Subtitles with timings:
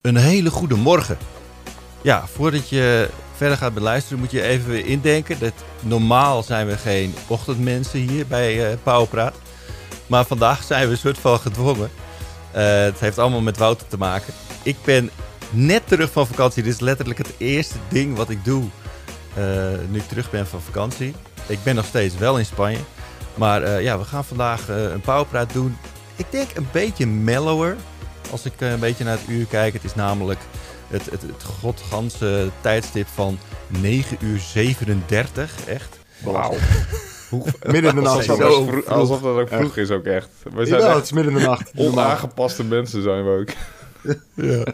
[0.00, 1.18] Een hele goede morgen.
[2.02, 5.38] Ja, voordat je verder gaat beluisteren moet je even weer indenken.
[5.38, 9.34] Dat normaal zijn we geen ochtendmensen hier bij uh, Powerpraat.
[10.06, 11.90] Maar vandaag zijn we een soort van gedwongen.
[12.56, 14.34] Uh, het heeft allemaal met Wouter te maken.
[14.62, 15.10] Ik ben
[15.50, 16.62] net terug van vakantie.
[16.62, 18.64] Dit is letterlijk het eerste ding wat ik doe
[19.38, 19.44] uh,
[19.88, 21.14] nu ik terug ben van vakantie.
[21.46, 22.80] Ik ben nog steeds wel in Spanje.
[23.34, 25.76] Maar ja, we gaan vandaag een Powerpraat doen.
[26.16, 27.76] Ik denk een beetje mellower.
[28.30, 29.72] Als ik een beetje naar het uur kijk.
[29.72, 30.40] Het is namelijk
[30.88, 35.66] het, het, het godganse tijdstip van 9 uur 37.
[35.66, 35.98] Echt.
[36.24, 36.54] Wauw.
[37.72, 38.28] midden in de nacht.
[38.28, 40.28] Alsof, dat, alsof dat ook vroeg is ook echt.
[40.52, 41.70] We zijn ja, het is midden in de nacht.
[41.76, 43.48] Onaangepaste mensen zijn we ook.
[44.34, 44.64] ja.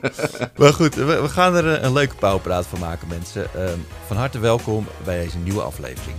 [0.57, 3.47] Maar goed, we, we, gaan er een leuke pauwpraat van maken, mensen.
[3.57, 6.16] Um, van harte welkom bij deze nieuwe aflevering.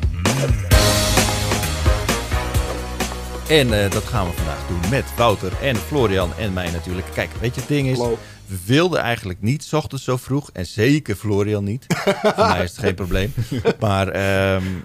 [3.49, 7.07] En uh, dat gaan we vandaag doen met Wouter en Florian en mij natuurlijk.
[7.13, 7.97] Kijk, weet je, het ding is,
[8.45, 10.49] we wilden eigenlijk niet s ochtends zo vroeg.
[10.53, 11.85] En zeker Florian niet.
[12.35, 13.33] Voor mij is het geen probleem.
[13.79, 14.07] Maar
[14.55, 14.83] um,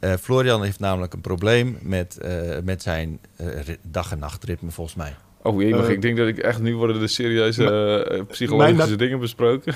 [0.00, 2.30] uh, Florian heeft namelijk een probleem met, uh,
[2.64, 3.20] met zijn
[3.82, 5.16] dag- en nachtritme, volgens mij.
[5.42, 9.74] Oh jee, maar ik denk dat ik echt nu worden de serieuze psychologische dingen besproken.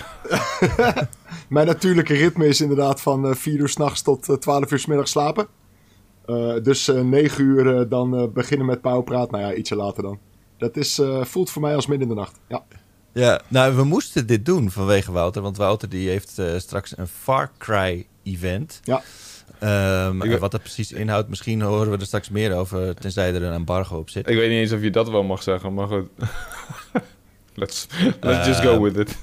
[1.48, 5.46] mijn natuurlijke ritme is inderdaad van 4 uur s'nachts tot 12 uur s middags slapen.
[6.28, 9.30] Uh, dus uh, 9 uur uh, dan beginnen met pauwpraat.
[9.30, 10.18] Nou ja, ietsje later dan.
[10.58, 12.38] Dat is, voelt voor mij als midden in de nacht.
[12.48, 12.64] Ja.
[13.12, 15.42] ja, nou we moesten dit doen vanwege Wouter.
[15.42, 18.80] Want Wouter die heeft straks een Far Cry event.
[18.84, 19.02] Ja.
[20.06, 20.38] Um, ik...
[20.38, 23.98] Wat dat precies inhoudt, misschien horen we er straks meer over, tenzij er een embargo
[23.98, 24.28] op zit.
[24.28, 26.08] Ik weet niet eens of je dat wel mag zeggen, maar goed.
[27.54, 27.86] let's
[28.20, 29.16] let's just go with it.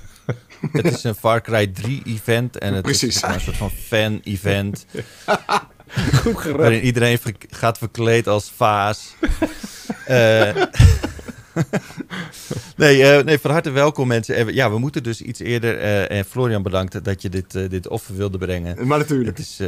[0.72, 3.16] het is een Far Cry 3 event en het Precies.
[3.16, 4.86] is een soort van fan event.
[6.22, 6.58] Goed gered.
[6.58, 9.16] Waarin iedereen gaat verkleed als vaas.
[10.10, 10.56] uh,
[12.78, 14.54] nee, uh, nee, van harte welkom mensen.
[14.54, 15.80] Ja, we moeten dus iets eerder.
[16.10, 18.88] En Florian bedankt dat je dit, dit offer wilde brengen.
[18.88, 19.38] Maar natuurlijk.
[19.38, 19.60] Het is,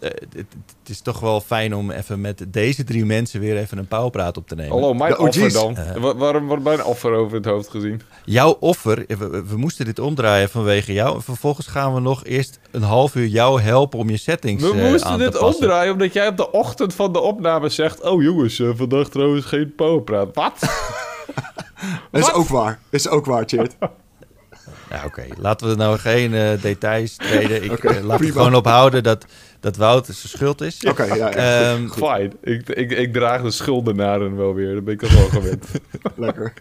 [0.00, 0.46] het, het,
[0.86, 4.48] is toch wel fijn om even met deze drie mensen weer even een pauwpraat op
[4.48, 4.72] te nemen.
[4.72, 5.76] Hallo, mijn offer dan.
[6.16, 8.02] waarom wordt mijn offer over het hoofd gezien?
[8.24, 11.14] Jouw offer, we, we, moesten dit omdraaien vanwege jou.
[11.14, 14.74] En vervolgens gaan we nog eerst een half uur jou helpen om je settings we
[14.74, 18.02] uh, moesten dit omdraaien omdat jij op de ochtend van de opname zegt...
[18.02, 20.34] Oh jongens, uh, vandaag trouwens geen pauwpraat.
[20.34, 20.58] Wat?
[22.10, 22.78] Dat is ook waar.
[22.90, 23.76] Dat is ook waar, Chert.
[24.90, 25.26] Ja, oké.
[25.36, 27.64] Laten we nou geen uh, details treden.
[27.64, 29.26] Ik okay, laat het gewoon ophouden dat
[29.60, 30.84] dat Wout zijn schuld is.
[30.84, 31.72] Oké, okay, ja, ja.
[31.72, 32.30] Um, Fine.
[32.42, 34.74] Ik, ik, ik draag de schuldenaren wel weer.
[34.74, 35.66] Dan ben ik al wel gewend.
[36.16, 36.52] Lekker.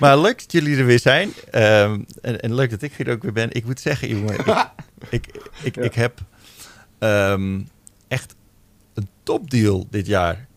[0.00, 1.28] Maar leuk dat jullie er weer zijn.
[1.28, 3.52] Um, en, en, leuk dat ik hier ook weer ben.
[3.52, 4.46] Ik moet zeggen, jongen, ik,
[5.10, 5.26] ik,
[5.62, 5.82] ik, ja.
[5.82, 6.18] ik heb
[6.98, 7.68] um,
[8.08, 8.34] echt
[8.94, 10.47] een topdeal dit jaar.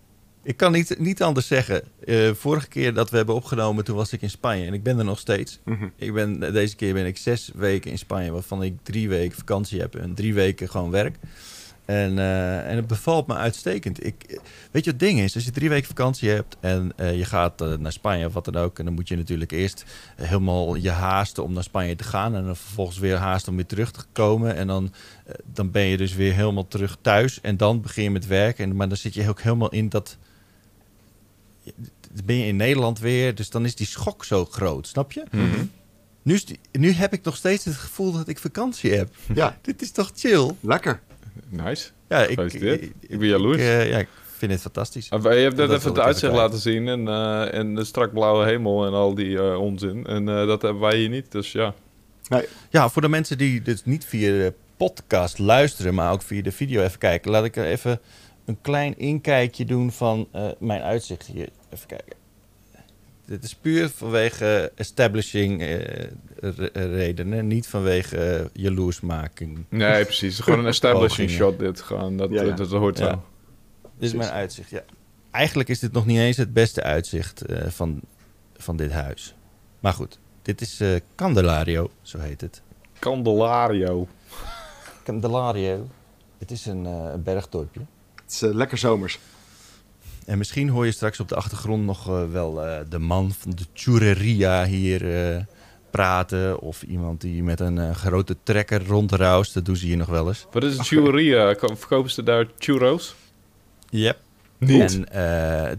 [0.44, 1.84] Ik kan niet, niet anders zeggen.
[2.06, 4.66] Uh, vorige keer dat we hebben opgenomen, toen was ik in Spanje.
[4.66, 5.59] En ik ben er nog steeds.
[5.66, 5.91] Mm -hmm.
[5.96, 9.80] ik ben, deze keer ben ik zes weken in Spanje, waarvan ik drie weken vakantie
[9.80, 11.18] heb en drie weken gewoon werk.
[11.85, 14.06] En, uh, en het bevalt me uitstekend.
[14.06, 14.40] Ik,
[14.72, 17.62] weet je, het ding is, als je drie weken vakantie hebt en uh, je gaat
[17.62, 19.85] uh, naar Spanje of wat dan ook, en dan moet je natuurlijk eerst
[20.16, 23.66] helemaal je haasten om naar Spanje te gaan en dan vervolgens weer haasten om weer
[23.66, 24.56] terug te komen.
[24.56, 24.94] En dan,
[25.46, 28.63] dan ben je dus weer helemaal terug thuis en dan begin je met werken.
[28.63, 30.18] En, maar dan zit je ook helemaal in dat.
[31.64, 35.24] Dan ben je in Nederland weer, dus dan is die schok zo groot, snap je?
[35.32, 35.72] Mm -hmm.
[36.22, 36.40] nu,
[36.72, 39.10] nu heb ik nog steeds het gevoel dat ik vakantie heb.
[39.34, 39.58] Ja.
[39.62, 40.52] Dit is toch chill?
[40.60, 41.02] Lekker.
[41.50, 41.90] Nice.
[42.10, 43.58] Ja, ik, ik, ik, ik ben jaloers.
[43.58, 44.08] Ik, uh, ja, ik
[44.38, 45.08] vind het fantastisch.
[45.10, 48.86] je hebt net even het uitzicht laten zien en, uh, en de strak blauwe hemel
[48.86, 50.06] en al die uh, onzin.
[50.06, 51.74] En dat hebben wij hier niet, dus ja.
[52.28, 52.46] Nee.
[52.70, 56.52] Ja, voor de mensen die dus niet via de podcast luisteren, maar ook via de
[56.52, 58.00] video even kijken, laat ik er even
[58.51, 60.28] een klein inkijkje doen van
[60.59, 61.50] mijn uitzicht hier.
[61.69, 62.19] Even kijken.
[63.31, 65.78] Dit is puur vanwege establishing uh,
[66.73, 69.66] redenen, niet vanwege uh, jaloersmaking.
[69.69, 70.39] Nee, precies.
[70.39, 71.81] Gewoon een establishing shot dit.
[71.81, 72.47] Gewoon, dat, ja, ja.
[72.47, 73.03] dat, dat hoort zo.
[73.03, 73.22] Ja.
[73.97, 74.83] Dit is mijn uitzicht, ja.
[75.31, 78.01] Eigenlijk is dit nog niet eens het beste uitzicht uh, van,
[78.57, 79.35] van dit huis.
[79.79, 80.83] Maar goed, dit is
[81.16, 82.62] Candelario, zo heet het.
[83.00, 84.07] Candelario.
[85.04, 85.88] Candelario.
[86.38, 87.81] Het is een, een bergdorpje.
[88.31, 89.19] Het is lekker zomers.
[90.25, 93.51] En misschien hoor je straks op de achtergrond nog uh, wel uh, de man van
[93.51, 95.38] de churreria hier uh,
[95.89, 96.60] praten.
[96.60, 99.54] Of iemand die met een grote trekker rondruist.
[99.54, 100.45] Dat doen ze hier nog wel eens.
[100.51, 101.56] Wat is een churreria?
[101.56, 103.16] Verkopen ze daar churros?
[103.89, 104.18] Yep.
[104.57, 105.04] Niet?
[105.10, 105.13] En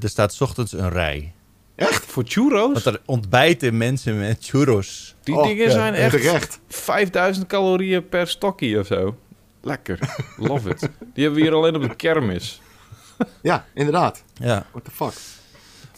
[0.00, 1.32] er staat 's ochtends een rij.
[1.74, 2.04] Echt?
[2.04, 2.72] Voor churros?
[2.72, 5.14] Want er ontbijten mensen met churros.
[5.22, 6.60] Die oh, dingen ja, zijn echt terecht.
[6.68, 9.16] 5000 calorieën per stokje of zo.
[9.62, 9.98] Lekker.
[10.36, 10.80] Love it.
[11.14, 12.60] Die hebben we hier alleen op de kermis.
[13.42, 14.24] Ja, inderdaad.
[14.34, 14.66] Ja.
[14.70, 15.12] What the fuck?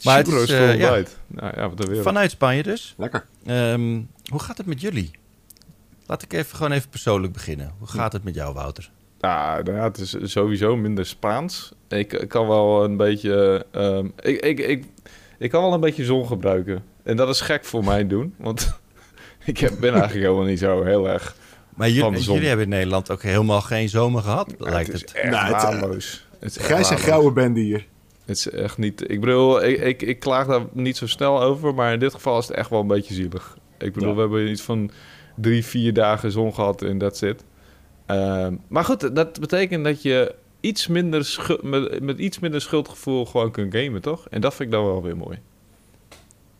[0.02, 0.70] Maar het is, ja.
[0.70, 1.18] ontbijt.
[1.26, 1.98] Nou ja, wat.
[2.02, 2.94] Vanuit Spanje dus.
[2.96, 3.26] Lekker.
[3.46, 4.00] Ehm,
[4.30, 5.10] hoe gaat het met jullie?
[6.06, 7.72] Laat ik even gewoon even persoonlijk beginnen.
[7.78, 8.90] Hoe gaat het met jou, Wouter?
[9.20, 11.72] Ja, nou ja, het is sowieso minder Spaans.
[11.88, 13.66] Ik, ik kan wel een beetje...
[13.70, 14.84] ehm, ik, ik, ik,
[15.38, 16.84] ik kan wel een beetje zon gebruiken.
[17.02, 18.34] En dat is gek voor mij doen.
[18.38, 18.78] Want
[19.44, 21.36] ik heb, ben eigenlijk helemaal niet zo heel erg...
[21.74, 25.10] Maar jullie, hebben in Nederland ook helemaal geen zomer gehad, lijkt het het.
[25.14, 26.26] is echt Nou, het, waardeloos.
[26.40, 27.86] Het is echt Grijs en grauwe bende hier.
[28.24, 29.10] Het is echt niet...
[29.10, 31.74] Ik bedoel, ik, ik, ik klaag daar niet zo snel over.
[31.74, 33.56] Maar in dit geval is het echt wel een beetje zielig.
[33.78, 34.14] Ik bedoel, Ja.
[34.14, 34.90] we hebben iets van
[35.36, 37.44] drie, vier dagen zon gehad en that's it.
[38.06, 43.50] Ehm, maar goed, dat betekent dat je iets minder met, met iets minder schuldgevoel gewoon
[43.50, 44.26] kunt gamen, toch?
[44.30, 45.38] En dat vind ik dan wel weer mooi.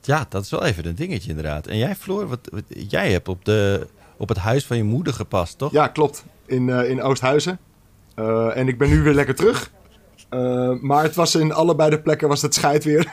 [0.03, 1.67] Ja, dat is wel even een dingetje inderdaad.
[1.67, 5.13] En jij, Floor, wat, wat- jij hebt op, de, op het huis van je moeder
[5.13, 5.73] gepast, toch?
[5.73, 6.25] Ja, klopt.
[6.47, 7.59] In, eh, in Oosthuizen.
[8.15, 9.71] Eh, en ik ben nu weer lekker terug.
[10.29, 13.13] Eh, maar het was in allebei de plekken was het scheid weer.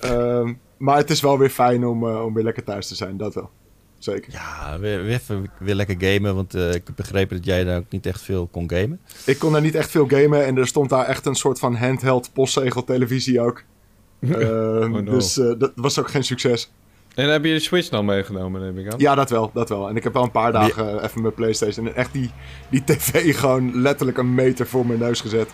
[0.00, 3.34] Ehm, maar het is wel weer fijn om, om weer lekker thuis te zijn, dat
[3.34, 3.50] wel.
[3.98, 4.32] Zeker.
[4.32, 7.78] Ja, weer, weer even weer lekker gamen, want eh, ik heb begrepen dat jij daar
[7.78, 9.00] ook niet echt veel kon gamen.
[9.24, 11.76] Ik kon daar niet echt veel gamen en er stond daar echt een soort van
[11.76, 13.62] handheld postzegel televisie ook.
[14.20, 15.02] Ehm, no.
[15.02, 16.72] Dus eh, dat was ook geen succes.
[17.16, 18.98] En heb je de Switch dan meegenomen, neem ik aan?
[18.98, 19.88] Ja, dat wel, dat wel.
[19.88, 22.30] En ik heb wel een paar dagen eh, even mijn Playstation en echt die,
[22.70, 25.48] die tv gewoon letterlijk een meter voor mijn neus gezet.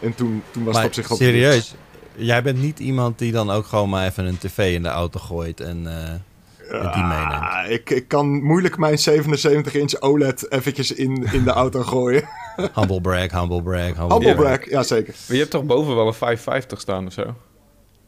[0.00, 1.74] En toen, toen was maar het op zich wel serieus,
[2.16, 5.20] jij bent niet iemand die dan ook gewoon maar even een tv in de auto
[5.20, 7.42] gooit en, eh, en die meeneemt.
[7.42, 12.28] Ah, ik, ik kan moeilijk mijn 77-inch OLED eventjes in, in de auto gooien.
[12.74, 14.58] Humble brag, humble brag, humble, Humble brag.
[14.58, 15.14] brag, ja zeker.
[15.26, 17.34] Maar je hebt toch boven wel een 550 staan of zo?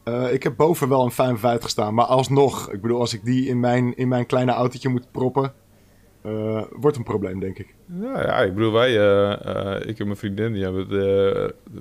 [0.07, 3.47] Eh, ik heb boven wel een 55 staan, maar alsnog, ik bedoel, als ik die
[3.47, 5.53] in mijn, in mijn kleine autootje moet proppen,
[6.21, 7.75] eh, wordt een probleem, denk ik.
[8.01, 10.91] Ja, ja ik bedoel, wij, eh, ik en mijn vriendin, die hebben het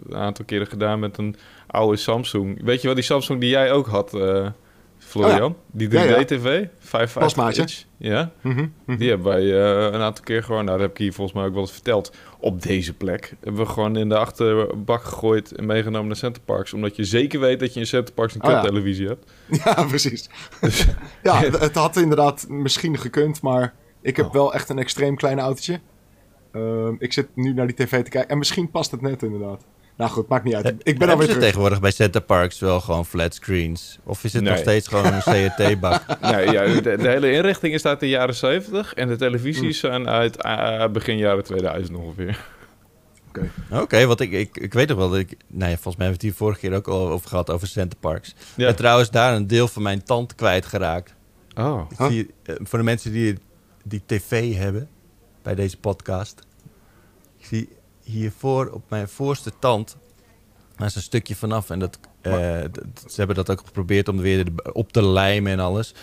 [0.09, 1.37] een aantal keren gedaan met een
[1.67, 2.65] oude Samsung.
[2.65, 4.13] Weet je wel, die Samsung die jij ook had,
[5.23, 5.57] eh, Florian?
[5.73, 6.69] Die 3D-tv, Ja, ja.
[6.79, 7.61] 55 Pasmaatje.
[7.63, 7.85] inch.
[7.97, 8.99] Ja, Mhm, mhm.
[8.99, 11.47] die hebben wij eh, een aantal keer gewoon, nou dat heb ik hier volgens mij
[11.47, 13.35] ook wel eens verteld, op deze plek.
[13.41, 16.73] Hebben we gewoon in de achterbak gegooid en meegenomen naar Centerparks.
[16.73, 18.61] Omdat je zeker weet dat je in Centerparks een Oh ja.
[18.61, 19.31] kuttelevisie hebt.
[19.65, 20.29] Ja, precies.
[21.23, 24.33] ja, het, het had inderdaad misschien gekund, maar ik heb Oh.
[24.33, 25.81] wel echt een extreem klein autootje.
[26.53, 29.65] Ehm, ik zit nu naar die tv te kijken en misschien past het net inderdaad.
[29.97, 30.75] Nou goed, maakt niet uit.
[30.83, 31.43] Ik ben alweer terug.
[31.43, 33.99] tegenwoordig bij Center Parks wel gewoon flat screens?
[34.05, 36.03] Of is het nog steeds gewoon een CRT-bak?
[36.21, 40.09] nee, ja, de, de hele inrichting is uit de jaren 70 en de televisies zijn
[40.09, 42.45] uit eh, begin jaren 2000 ongeveer.
[43.71, 45.37] Oké, want ik, ik, ik weet nog wel dat ik...
[45.47, 47.67] Nou ja, volgens mij hebben we het hier vorige keer ook al over gehad, over
[47.69, 48.35] Center Parks.
[48.55, 48.69] Ja.
[48.69, 51.15] En trouwens daar een deel van mijn tand kwijtgeraakt.
[51.55, 51.87] Oh.
[51.91, 52.07] Ik Huh?
[52.07, 53.39] zie, eh, voor de mensen die,
[53.85, 54.89] die tv hebben
[55.43, 56.41] bij deze podcast.
[57.39, 57.69] Ik zie
[58.11, 59.97] hiervoor op mijn voorste tand.
[60.77, 61.71] Daar is een stukje vanaf.
[61.71, 62.33] En dat, eh,
[63.07, 65.95] ze hebben dat ook geprobeerd om weer op te lijmen en alles.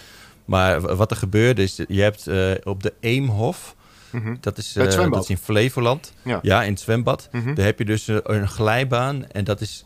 [0.45, 3.75] Maar wat er gebeurde is, je hebt eh, op de Eemhof,
[4.11, 4.35] Mhm.
[4.39, 6.39] dat is, eh, dat is in Flevoland, Ja.
[6.41, 7.29] ja, in het zwembad.
[7.31, 7.53] Mhm.
[7.53, 9.85] Daar heb je dus een, een glijbaan en dat is,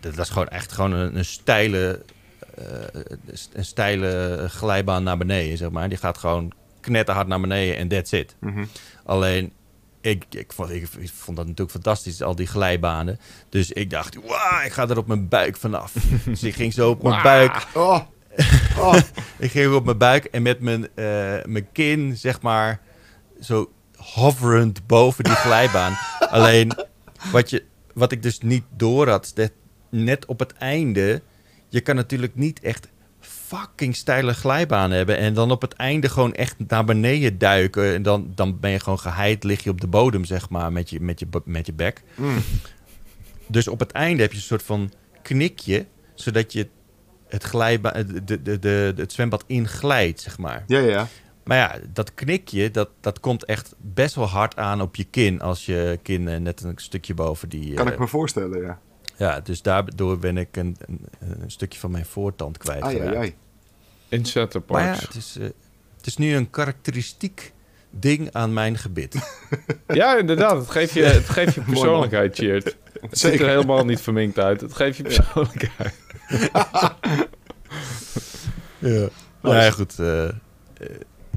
[0.00, 2.02] dat is gewoon echt gewoon een, een steile,
[3.52, 5.88] een steile glijbaan naar beneden, zeg maar.
[5.88, 8.34] Die gaat gewoon knetterhard naar beneden en that's it.
[8.40, 8.64] Mhm.
[9.04, 9.52] Alleen,
[10.00, 13.18] ik, ik, vond, ik, ik vond dat natuurlijk fantastisch, al die glijbanen.
[13.48, 15.92] Dus ik dacht, wauw, ik ga er op mijn buik vanaf.
[16.24, 17.66] dus ik ging zo op mijn buik.
[17.74, 18.00] Oh.
[18.78, 18.94] Oh.
[19.38, 22.80] Ik ging op mijn buik en met mijn, eh, mijn kin, zeg maar,
[23.40, 25.98] zo hoverend boven die glijbaan.
[26.30, 26.72] Alleen,
[27.32, 29.52] wat, je, wat ik dus niet door had, dat
[29.90, 31.22] net op het einde,
[31.68, 32.88] je kan natuurlijk niet echt
[33.48, 38.02] fucking steile glijbaan hebben en dan op het einde gewoon echt naar beneden duiken en
[38.02, 41.00] dan, dan ben je gewoon geheid, lig je op de bodem, zeg maar, met je,
[41.00, 42.02] met je, met je bek.
[42.14, 42.42] Mm.
[43.46, 46.68] Dus op het einde heb je een soort van knikje, zodat je
[47.28, 50.64] het, glijba de, de, de, het zwembad inglijdt, zeg maar.
[50.66, 51.08] Ja, ja, ja.
[51.44, 55.40] Maar ja, dat knikje, dat, dat komt echt best wel hard aan op je kin.
[55.40, 57.74] Als je kin eh, net een stukje boven die...
[57.74, 58.78] Kan eh, ik me voorstellen, ja.
[59.18, 62.82] Ja, dus daardoor ben ik een, een, een stukje van mijn voortand kwijt.
[62.82, 63.34] Ai, ai, ai.
[64.08, 64.24] In
[64.66, 65.44] Maar ja, het is, eh,
[65.96, 67.52] het is nu een karakteristiek
[67.90, 69.14] ding aan mijn gebit.
[69.86, 70.56] Ja, inderdaad.
[70.56, 72.64] Het geeft je, het geeft je persoonlijkheid, Cheert.
[72.64, 73.48] Het ziet er Zeker.
[73.48, 74.60] helemaal niet verminkt uit.
[74.60, 75.94] Het geeft je persoonlijkheid.
[78.78, 79.08] ja.
[79.40, 79.98] Nou ja, goed.
[79.98, 80.34] eh, eh,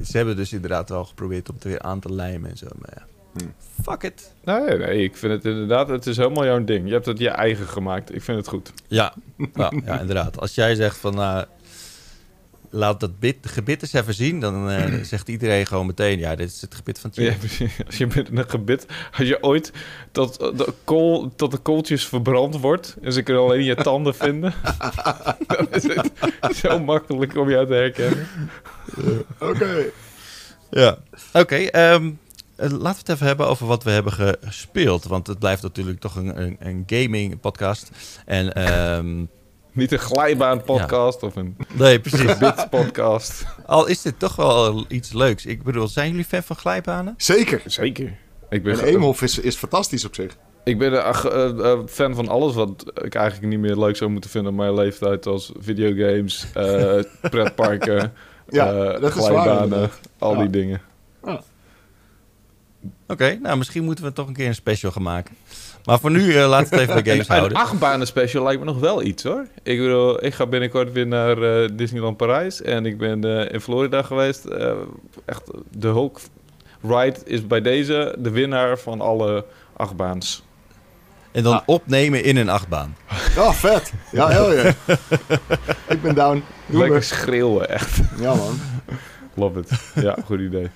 [0.04, 2.66] ze hebben dus inderdaad wel geprobeerd om het weer aan te lijmen en zo.
[2.78, 3.06] Maar ja.
[3.82, 4.32] Fuck it.
[4.44, 5.88] Nee, nee, ik vind het inderdaad...
[5.88, 6.86] Het is helemaal jouw ding.
[6.86, 8.14] Je hebt het je eigen gemaakt.
[8.14, 8.72] Ik vind het goed.
[8.88, 9.14] Ja,
[9.54, 10.40] ja, ja, inderdaad.
[10.40, 11.44] Als jij zegt van, nou,
[12.72, 14.40] laat dat bit, gebit eens even zien.
[14.40, 17.38] Dan eh, zegt iedereen gewoon meteen, ja, dit is het gebit van Ja, Tjip.
[17.38, 17.76] precies.
[17.86, 18.86] als je met een gebit,
[19.18, 19.72] als je ooit
[20.10, 24.54] tot de, kool, tot de kooltjes verbrand wordt en ze kunnen alleen je tanden vinden,
[25.46, 25.82] dan is
[26.40, 28.26] het zo makkelijk om jou te herkennen.
[29.38, 29.84] Oké.
[30.70, 30.98] Ja.
[31.32, 32.10] Oké, ehm, eh,
[32.70, 35.04] laten we het even hebben over wat we hebben gespeeld.
[35.04, 37.90] Want het blijft natuurlijk toch een, een, een gaming podcast.
[38.26, 39.24] En ehm,
[39.74, 42.38] Niet een glijbaan podcast of een nee, precies.
[42.44, 43.44] bit podcast.
[43.66, 45.46] Al is dit toch wel iets leuks.
[45.46, 47.14] Ik bedoel, zijn jullie fan van glijbanen?
[47.16, 47.62] Zeker.
[47.66, 48.16] Zeker.
[48.50, 50.36] Ik ben, En Eemhof is, is fantastisch op zich.
[50.64, 54.10] ik ben een eh, eh, fan van alles wat ik eigenlijk niet meer leuk zou
[54.10, 55.26] moeten vinden op mijn leeftijd.
[55.26, 56.98] Als videogames, eh,
[57.30, 58.12] pretparken,
[58.48, 60.38] Ja, eh, dat is waar, glijbanen, al Ja.
[60.40, 60.80] die dingen.
[63.12, 65.34] Oké, nou misschien moeten we toch een keer een special gaan maken.
[65.84, 67.58] Maar voor nu eh laten we het even bij games Een houden.
[67.58, 69.46] achtbanen special lijkt me nog wel iets hoor.
[69.62, 72.62] Ik bedoel, ik ga binnenkort weer naar eh, Disneyland Parijs.
[72.62, 74.44] En ik ben eh, in Florida geweest.
[74.44, 74.72] Eh,
[75.24, 76.20] echt, de Hulk
[76.82, 79.44] ride is bij deze de winnaar van alle
[79.76, 80.42] achtbaans.
[81.32, 81.62] En dan Ah.
[81.66, 82.96] opnemen in een achtbaan.
[83.36, 83.92] Ja, vet.
[84.12, 84.98] Ja, hell yeah.
[85.88, 86.44] Ik ben down.
[86.66, 88.00] Doe Lekker schreeuwen, echt.
[88.20, 88.60] Ja, man.
[89.34, 89.70] Love it.
[89.94, 90.70] Ja, goed idee.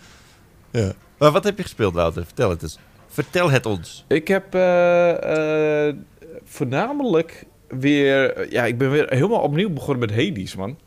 [0.70, 0.92] Ja.
[1.18, 2.24] Maar wat heb je gespeeld, Wouter?
[2.24, 2.78] Vertel het eens.
[3.06, 4.04] Vertel het ons.
[4.08, 5.96] Ik heb eh, eh,
[6.44, 8.50] voornamelijk weer...
[8.52, 10.78] Ja, ik ben weer helemaal opnieuw begonnen met Hades, man.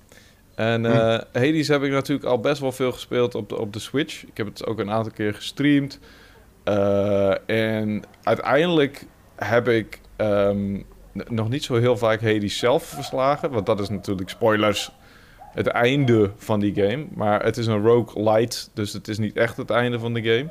[0.55, 3.79] En eh Hades heb ik natuurlijk al best wel veel gespeeld op de, op de
[3.79, 4.25] Switch.
[4.25, 5.99] Ik heb het ook een aantal keer gestreamd.
[7.45, 9.05] En uiteindelijk
[9.35, 10.81] heb ik ehm,
[11.13, 13.51] nog niet zo heel vaak Hades zelf verslagen.
[13.51, 14.91] Want dat is natuurlijk spoilers.
[15.53, 17.05] Het einde van die game.
[17.13, 18.57] Maar het is een roguelite.
[18.73, 20.47] Dus het is niet echt het einde van de game.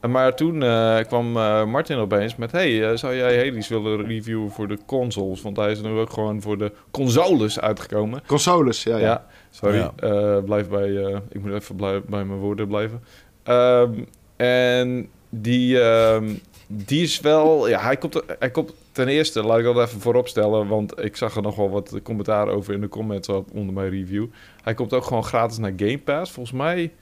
[0.00, 2.52] En Maar toen eh, kwam eh, Martin opeens met...
[2.52, 5.42] Hey, eh, zou jij Hades willen reviewen voor de consoles?
[5.42, 8.22] Want hij is nu ook gewoon voor de consoles uitgekomen.
[8.26, 9.26] Consoles, ja, Ja, ja.
[9.50, 9.76] sorry.
[9.76, 9.92] Ja.
[9.96, 11.04] Eh, blijf bij...
[11.04, 13.02] eh, ik moet even bij mijn woorden blijven.
[13.42, 13.90] Ehm,
[14.36, 16.28] en die, ehm,
[16.66, 17.68] die is wel...
[17.68, 20.66] Ja, hij komt, hij komt ten eerste, laat ik dat even vooropstellen...
[20.68, 23.90] want ik zag er nog wel wat commentaar over in de comments op, onder mijn
[23.90, 24.26] review.
[24.62, 26.32] Hij komt ook gewoon gratis naar Game Pass.
[26.32, 26.92] Volgens mij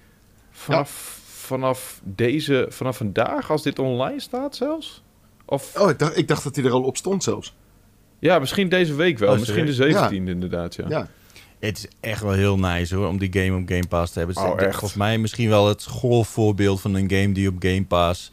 [0.50, 2.66] vanaf, vanaf deze...
[2.68, 5.02] Vanaf vandaag, als dit online staat zelfs.
[5.44, 7.54] Of Oh, ik dacht, ik dacht dat hij er al op stond zelfs.
[8.18, 9.32] ja, misschien deze week wel.
[9.32, 10.10] Oh, misschien de serieus?
[10.10, 10.84] 17e inderdaad, ja.
[10.88, 11.08] Ja.
[11.58, 14.36] Het is echt wel heel nice hoor, om die game op Game Pass te hebben.
[14.36, 14.70] Het is Oh, echt?
[14.70, 18.30] volgens mij misschien wel het schoolvoorbeeld van een game die op Game Pass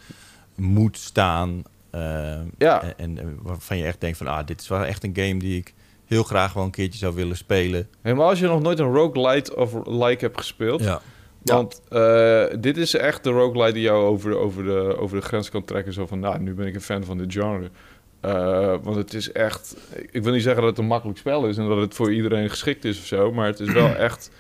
[0.56, 1.64] moet staan.
[1.92, 2.84] Eh, Ja.
[2.98, 5.58] En, en, waarvan je echt denkt van, ah, dit is wel echt een game die
[5.58, 5.74] ik
[6.06, 7.88] heel graag wel een keertje zou willen spelen.
[8.02, 10.84] Helemaal als je nog nooit een roguelite of like hebt gespeeld.
[10.84, 11.02] Ja.
[11.44, 11.56] Ja.
[11.56, 15.50] Want eh, dit is echt de roguelite die jou over, over, de, over de grens
[15.50, 15.94] kan trekken.
[15.94, 17.70] Zo van, nou, nu ben ik een fan van dit genre.
[18.22, 19.76] Eh, want het is echt...
[20.12, 21.58] Ik wil niet zeggen dat het een makkelijk spel is...
[21.58, 23.32] en dat het voor iedereen geschikt is of zo...
[23.32, 24.32] maar het is wel echt...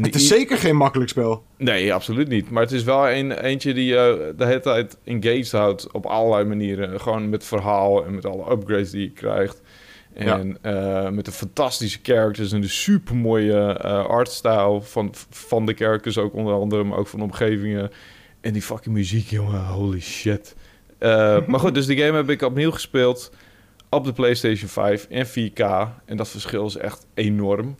[0.00, 1.42] Het is zeker geen makkelijk spel.
[1.56, 2.50] Nee, absoluut niet.
[2.50, 6.44] Maar het is wel een, eentje die je de hele tijd engaged houdt op allerlei
[6.44, 7.00] manieren.
[7.00, 9.62] Gewoon met verhaal en met alle upgrades die je krijgt.
[10.14, 16.18] En eh, met de fantastische characters en de supermooie eh artstyle van, van de characters
[16.18, 17.90] ook onder andere, maar ook van de omgevingen.
[18.40, 20.56] En die fucking muziek, jongen, holy shit.
[20.98, 23.32] Eh, maar goed, dus die game heb ik opnieuw gespeeld
[23.88, 25.64] op de PlayStation 5 in 4K.
[26.04, 27.76] En dat verschil is echt enorm.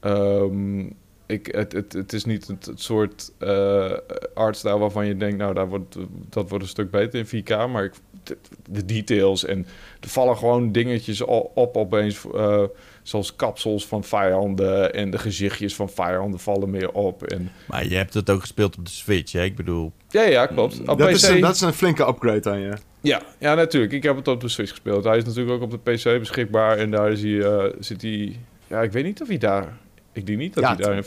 [0.00, 0.84] Ehm,
[1.32, 3.92] ik, het, het, het is niet het, het soort eh
[4.34, 5.96] artstyle waarvan je denkt, nou, daar wordt,
[6.28, 7.70] dat wordt een stuk beter in 4K.
[7.70, 8.36] Maar ik, de,
[8.70, 9.66] de details en
[10.00, 11.20] er vallen gewoon dingetjes
[11.54, 12.24] op opeens.
[12.34, 12.62] eh,
[13.02, 17.22] zoals kapsels van vijanden en de gezichtjes van vijanden vallen meer op.
[17.22, 19.42] En, Maar je hebt het ook gespeeld op de Switch, hè?
[19.42, 20.80] Ik bedoel, ja, ja, klopt.
[20.80, 22.78] Op Dat PC, is, een, dat is een flinke upgrade dan, ja.
[23.00, 23.92] ja, ja, natuurlijk.
[23.92, 25.04] Ik heb het op de Switch gespeeld.
[25.04, 26.78] Hij is natuurlijk ook op de PC beschikbaar.
[26.78, 28.36] En daar is hij, eh, zit hij...
[28.66, 29.76] Ja, ik weet niet of hij daar...
[30.12, 31.04] Ik denk niet dat Ja, hij daar...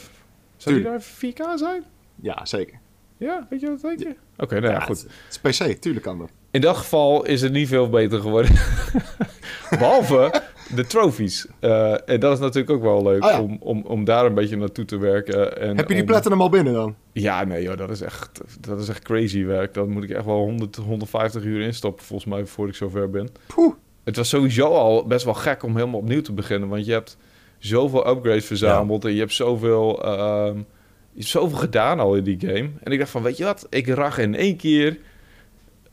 [0.58, 1.84] Zou hij daar in 4K zijn?
[2.22, 2.80] Ja, zeker.
[3.18, 4.16] Ja, weet je wat denk je?
[4.38, 5.02] Oké, nou ja, goed.
[5.02, 6.30] Het, het is PC, tuurlijk kan dat.
[6.52, 8.52] In dat geval is het niet veel beter geworden.
[9.80, 10.42] Behalve
[10.76, 11.48] de trophies.
[11.60, 13.42] Eh, en dat is natuurlijk ook wel leuk Oh ja.
[13.42, 15.58] om, om, om daar een beetje naartoe te werken.
[15.62, 16.96] En Heb je die om- platinum al binnen dan?
[17.12, 19.74] Ja, nee joh, dat is echt, dat is echt crazy werk.
[19.74, 23.30] Dan moet ik echt wel 100, 150 uur instoppen volgens mij voor ik zover ben.
[23.48, 23.74] Poeh.
[24.04, 26.70] Het was sowieso al best wel gek om helemaal opnieuw te beginnen.
[26.70, 27.18] Want je hebt
[27.60, 30.58] zoveel upgrades verzameld en je hebt zoveel, ehm,
[31.12, 32.70] je hebt zoveel gedaan al in die game.
[32.84, 34.98] En ik dacht van, weet je wat, ik rag in één keer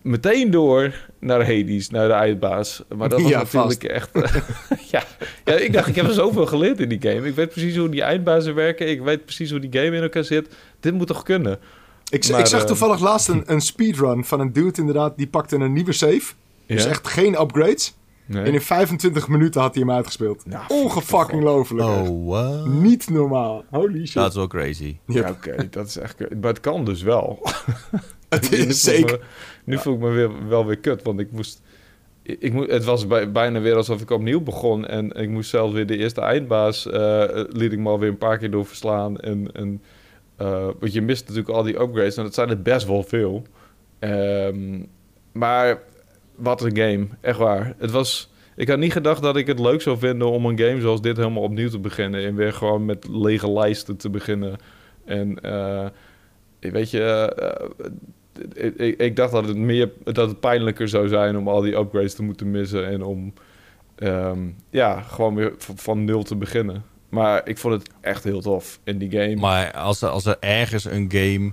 [0.02, 2.82] meteen door naar Hades, naar de eindbaas.
[2.96, 4.10] Maar dat was Ja, natuurlijk echt...
[4.90, 5.02] ja.
[5.44, 7.28] ja, ik dacht, ik heb er zoveel geleerd in die game.
[7.28, 8.88] Ik weet precies hoe die eindbazen werken.
[8.88, 10.54] Ik weet precies hoe die game in elkaar zit.
[10.80, 11.58] Dit moet toch kunnen?
[12.10, 15.16] Ik, Maar, ik zag eh, toevallig laatst een, een speedrun van een dude inderdaad.
[15.16, 16.32] Die pakte een nieuwe save.
[16.66, 16.90] Dus Ja?
[16.90, 17.94] echt geen upgrades.
[18.26, 18.42] Nee.
[18.44, 20.46] En in 25 minuten had hij hem uitgespeeld.
[20.46, 21.88] Nou, Ongefucking lovelijk.
[21.88, 22.66] Oh, what?
[22.66, 23.64] Niet normaal.
[23.70, 24.14] Holy shit.
[24.14, 24.96] Dat is wel crazy.
[25.06, 26.18] Ja, oké, dat is echt...
[26.40, 27.38] Maar het kan dus wel.
[28.28, 29.18] het Nu voel is ik zeker.
[29.18, 29.24] me-
[29.64, 31.62] nu voel ik me weer, wel weer kut, want ik moest...
[32.22, 34.86] Ik, moet, het was bij- bijna weer alsof ik opnieuw begon.
[34.86, 36.86] En ik moest zelfs weer de eerste eindbaas...
[36.90, 39.18] eh liet ik me alweer een paar keer door verslaan.
[39.20, 39.82] En, en,
[40.36, 42.16] eh, want je mist natuurlijk al die upgrades.
[42.16, 43.42] En dat zijn er best wel veel.
[43.98, 44.82] Ehm,
[45.32, 45.82] maar
[46.42, 47.06] wat een game.
[47.20, 47.74] Echt waar.
[47.78, 48.30] Het was...
[48.56, 51.16] Ik had niet gedacht dat ik het leuk zou vinden om een game zoals dit
[51.16, 52.24] helemaal opnieuw te beginnen.
[52.24, 54.56] En weer gewoon met lege lijsten te beginnen.
[55.04, 55.86] En eh,
[56.60, 61.48] weet je, eh, ik, ik, dacht dat het meer dat het pijnlijker zou zijn om
[61.48, 63.32] al die upgrades te moeten missen en om
[63.96, 64.38] ehm,
[64.70, 66.84] ja, gewoon weer v- van nul te beginnen.
[67.08, 69.36] Maar ik vond het echt heel tof in die game.
[69.36, 71.52] Maar als er, als er ergens een game eh,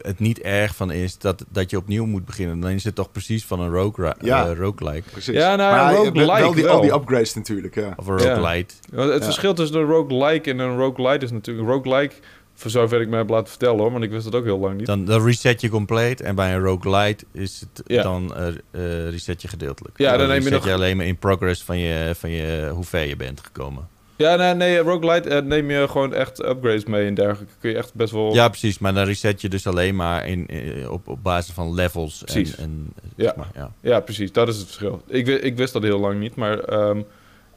[0.00, 3.12] het niet erg van is dat, dat je opnieuw moet beginnen, dan is het toch
[3.12, 4.46] precies van een rogue, Ja.
[4.48, 5.10] eh, roguelike.
[5.10, 5.34] Precies.
[5.34, 7.92] Ja, nou, maar roguelike wel, wel die, al die upgrades natuurlijk, ja.
[7.96, 8.74] Of een roguelite.
[8.94, 9.24] Het Ja.
[9.24, 11.66] verschil tussen een roguelike en een roguelite is natuurlijk...
[11.68, 12.14] Een roguelike,
[12.54, 14.76] voor zover ik me heb laten vertellen hoor, want ik wist het ook heel lang
[14.76, 14.86] niet.
[14.86, 18.02] Dan, dan reset je compleet en bij een roguelite is het Ja.
[18.02, 19.98] dan eh, eh, reset je gedeeltelijk.
[19.98, 22.70] Ja, dan neem je reset nog- je alleen maar in progress van, je, van je,
[22.74, 23.88] hoe ver je bent gekomen.
[24.16, 27.54] Ja, nee, nee roguelite eh, neem je gewoon echt upgrades mee en dergelijke.
[27.60, 28.34] Kun je echt best wel...
[28.34, 28.78] Ja, precies.
[28.78, 32.22] Maar dan reset je dus alleen maar in, eh, op, op basis van levels.
[32.24, 32.56] Precies.
[32.56, 33.24] En, en, Ja.
[33.24, 33.72] zeg maar, ja.
[33.80, 34.32] Ja, precies.
[34.32, 35.02] Dat is het verschil.
[35.06, 36.58] Ik, ik wist dat heel lang niet, maar...
[36.58, 37.00] ehm,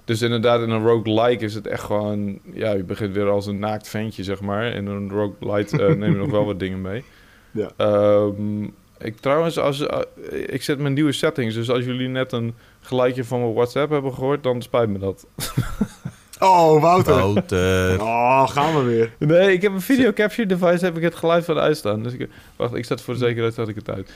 [0.05, 2.39] dus inderdaad, in een roguelike is het echt gewoon...
[2.53, 4.65] Ja, je begint weer als een naakt ventje, zeg maar.
[4.65, 7.03] In een roguelite eh neem je nog wel wat dingen mee.
[7.51, 7.71] Ja.
[7.77, 8.63] Ehm,
[8.99, 9.99] ik trouwens, als, eh,
[10.45, 11.55] ik zet mijn nieuwe settings.
[11.55, 15.25] Dus als jullie net een geluidje van mijn WhatsApp hebben gehoord, dan spijt me dat.
[16.39, 17.13] Oh, Wouter.
[17.15, 18.01] Wouter.
[18.01, 19.11] Oh, gaan we weer.
[19.19, 22.03] Nee, ik heb een video capture device, heb ik het geluid van uitstaan.
[22.03, 24.11] Dus ik, wacht, ik zet voor de zekerheid zet ik het uit.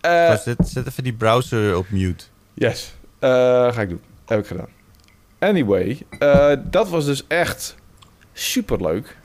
[0.00, 2.24] Eh, Zet, zet even die browser op mute.
[2.54, 3.28] Yes, Eh,
[3.72, 4.00] ga ik doen.
[4.26, 4.68] Heb ik gedaan.
[5.38, 7.74] Anyway, eh, dat was dus echt
[8.32, 9.16] super leuk.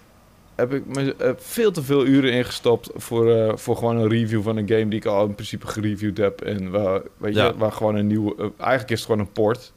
[0.55, 4.41] Heb ik me eh, veel te veel uren ingestopt voor, eh, voor gewoon een review
[4.43, 6.41] van een game die ik al in principe gereviewd heb.
[6.41, 7.53] En waar, weet je, Ja.
[7.55, 8.35] waar gewoon een nieuwe.
[8.57, 9.71] eigenlijk is het gewoon een port.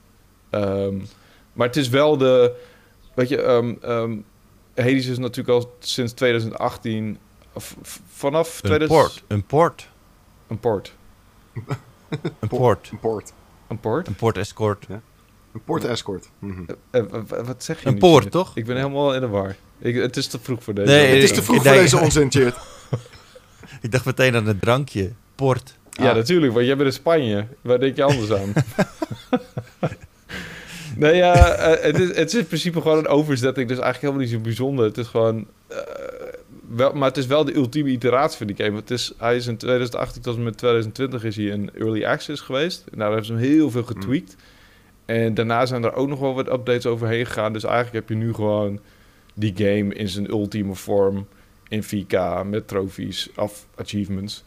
[0.50, 0.94] Ehm,
[1.52, 2.54] maar het is wel de.
[3.14, 4.16] Weet je, ehm ehm,
[4.74, 7.18] Hades is natuurlijk al sinds 2018.
[7.52, 7.76] of
[8.12, 9.22] vanaf Een 2000 port.
[9.26, 9.88] Een port.
[10.48, 10.92] Een port.
[12.40, 12.88] Een port.
[12.90, 13.32] Een port.
[13.68, 14.06] Een port?
[14.08, 14.86] Een port escort.
[15.52, 16.28] Een port escort.
[16.38, 16.62] Mhm.
[16.90, 18.32] Eh, eh, wat zeg je Een poort, Chert?
[18.32, 18.56] toch?
[18.56, 19.56] Ik ben helemaal in de war.
[19.78, 20.92] Ik, het is te vroeg voor deze.
[20.92, 22.30] Nee, Het is te vroeg voor deze onzin.
[23.80, 25.12] Ik dacht meteen aan het drankje.
[25.34, 25.78] Port.
[25.90, 26.14] Ja, Ah.
[26.16, 27.46] natuurlijk, want jij bent in Spanje.
[27.60, 28.52] Waar denk je anders aan?
[31.02, 33.68] nee, ja, eh, het, is, het is in principe gewoon een overzetting.
[33.68, 34.84] Dus eigenlijk helemaal niet zo bijzonder.
[34.84, 35.46] Het is gewoon...
[35.68, 35.76] eh,
[36.68, 38.76] wel, maar het is wel de ultieme iteratie van die game.
[38.76, 42.42] Het is, hij is in 2018 tot en met 2020 is hij in early access
[42.42, 42.84] geweest.
[42.92, 44.36] En daar hebben ze hem heel veel getweakt.
[45.04, 47.52] En daarna zijn er ook nog wel wat updates overheen gegaan.
[47.52, 48.80] Dus eigenlijk heb je nu gewoon
[49.34, 51.26] die game in zijn ultieme vorm.
[51.68, 54.44] In 4K, met trofies of achievements.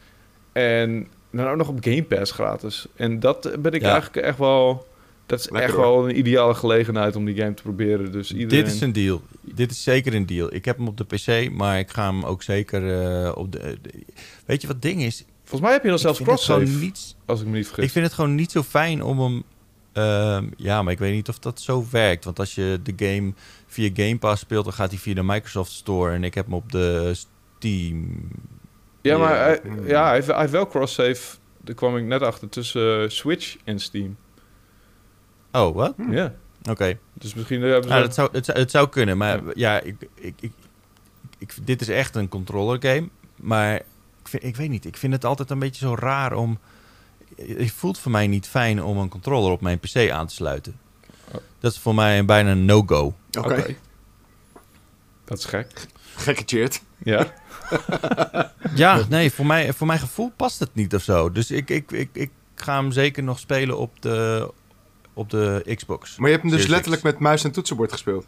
[0.52, 2.86] En dan ook nog op Game Pass gratis.
[2.96, 3.92] En dat ben ik Ja.
[3.92, 4.86] eigenlijk echt wel...
[5.26, 5.84] Dat is Lekker echt hoor.
[5.96, 8.12] wel een ideale gelegenheid om die game te proberen.
[8.12, 8.64] Dus iedereen...
[8.64, 9.22] Dit is een deal.
[9.40, 10.54] Dit is zeker een deal.
[10.54, 13.78] Ik heb hem op de PC, maar ik ga hem ook zeker eh, op de,
[13.82, 13.90] de-
[14.46, 15.24] Weet je wat het ding is?
[15.40, 17.84] Volgens mij heb je dan zelfs cross-save, niet, als ik me niet vergis.
[17.84, 19.42] Ik vind het gewoon niet zo fijn om hem...
[19.92, 22.24] ehm, ja, maar ik weet niet of dat zo werkt.
[22.24, 23.32] Want als je de game
[23.66, 26.12] via Game Pass speelt, dan gaat hij via de Microsoft Store.
[26.12, 28.28] En ik heb hem op de Steam.
[29.02, 29.44] Ja, maar Ja.
[29.44, 31.36] hij, ja, hij, heeft, hij heeft wel cross-save.
[31.64, 34.16] Daar kwam ik net achter tussen eh, Switch en Steam.
[35.56, 35.94] Oh, wat?
[36.10, 36.34] Ja,
[36.70, 36.98] Oké.
[37.12, 37.88] dus misschien hebben ze...
[37.88, 40.52] Nou, dat zou, het, zou, het zou kunnen, maar ja, ik, ik, ik,
[41.38, 43.08] ik, dit is echt een controller game.
[43.36, 46.58] Maar ik, vind, ik weet niet, ik vind het altijd een beetje zo raar om...
[47.36, 50.78] Het voelt voor mij niet fijn om een controller op mijn PC aan te sluiten.
[51.28, 51.34] Oh.
[51.60, 53.14] Dat is voor mij een bijna een no-go.
[53.38, 53.76] Oké.
[55.24, 55.86] Dat is gek.
[56.16, 56.70] Gekke.
[56.98, 57.26] Ja.
[58.74, 61.32] Ja, nee, voor, mij, voor mijn gevoel past het niet of zo.
[61.32, 64.50] Dus ik, ik, ik, ik ga hem zeker nog spelen op de,
[65.16, 66.16] op de Xbox.
[66.16, 68.26] Maar je hebt hem dus letterlijk met muis en toetsenbord gespeeld.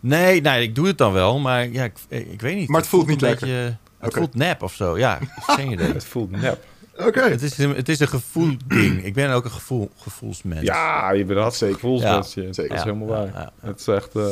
[0.00, 2.68] Nee, nee, ik doe het dan wel, maar ja, ik, ik weet niet.
[2.68, 3.46] Maar het voelt niet lekker.
[3.46, 5.18] beetje- het voelt nep of zo, ja.
[5.56, 5.92] Geen idee.
[5.92, 6.64] Het voelt nep.
[6.96, 7.20] Oké.
[7.22, 9.04] Het is, een, het is een gevoel-ding.
[9.04, 10.62] Ik ben ook een gevoel, gevoelsmens.
[10.62, 11.88] Ja, je bent hartstikke Zeker.
[11.88, 12.34] gevoelsmens.
[12.34, 12.68] Ja, zeker.
[12.68, 13.26] Dat is helemaal ja, waar.
[13.26, 13.68] ja, ja.
[13.68, 14.14] Het is echt...
[14.16, 14.22] eh,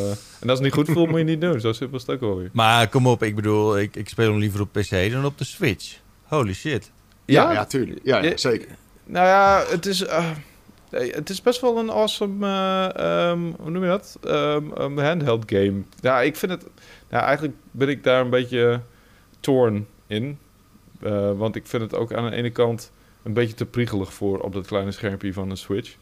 [0.40, 1.60] En als het niet goed voelt, moet je niet doen.
[1.60, 2.50] Zo simpel is het ook alweer.
[2.52, 5.44] Maar kom op, ik bedoel, ik, ik speel hem liever op PC dan op de
[5.44, 5.96] Switch.
[6.22, 6.90] Holy shit.
[7.24, 8.00] Ja, ja, tuurlijk.
[8.02, 8.68] Ja, zeker.
[9.04, 10.30] Nou ja, het is, eh,
[10.90, 14.18] het is best wel een awesome, eh, ehm, hoe noem je dat?
[14.24, 15.82] Ehm, een handheld game.
[16.00, 16.66] Ja, ik vind het,
[17.08, 18.80] nou eigenlijk ben ik daar een beetje
[19.40, 20.38] torn in.
[21.02, 24.38] Eh, want ik vind het ook aan de ene kant een beetje te priegelig voor
[24.40, 25.94] op dat kleine schermpje van een Switch.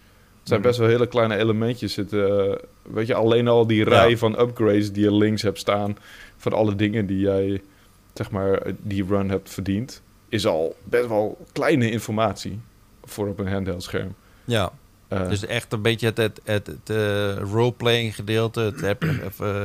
[0.43, 0.69] zijn Mhm.
[0.69, 2.51] best wel hele kleine elementjes zitten.
[2.51, 4.17] eh, weet je, alleen al die rij Ja.
[4.17, 5.97] van upgrades die je links hebt staan...
[6.37, 7.63] van alle dingen die jij,
[8.15, 10.03] zeg maar, die run hebt verdiend...
[10.29, 12.61] is al best wel kleine informatie
[13.05, 14.15] voor op een handheld scherm.
[14.47, 14.73] Ja,
[15.09, 19.65] Eh, dus echt een beetje het, het, het, het eh, roleplaying gedeelte, het eh,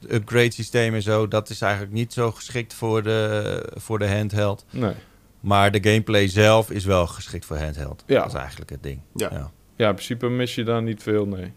[0.00, 4.08] het upgrade systeem en zo, dat is eigenlijk niet zo geschikt voor de, voor de
[4.16, 4.64] handheld.
[4.70, 4.94] nee.
[5.40, 8.04] Maar de gameplay zelf is wel geschikt voor handheld.
[8.06, 8.18] Ja.
[8.18, 9.00] Dat is eigenlijk het ding.
[9.14, 9.28] Ja.
[9.32, 9.50] ja.
[9.76, 11.52] Ja, in principe mis je daar niet veel, nee.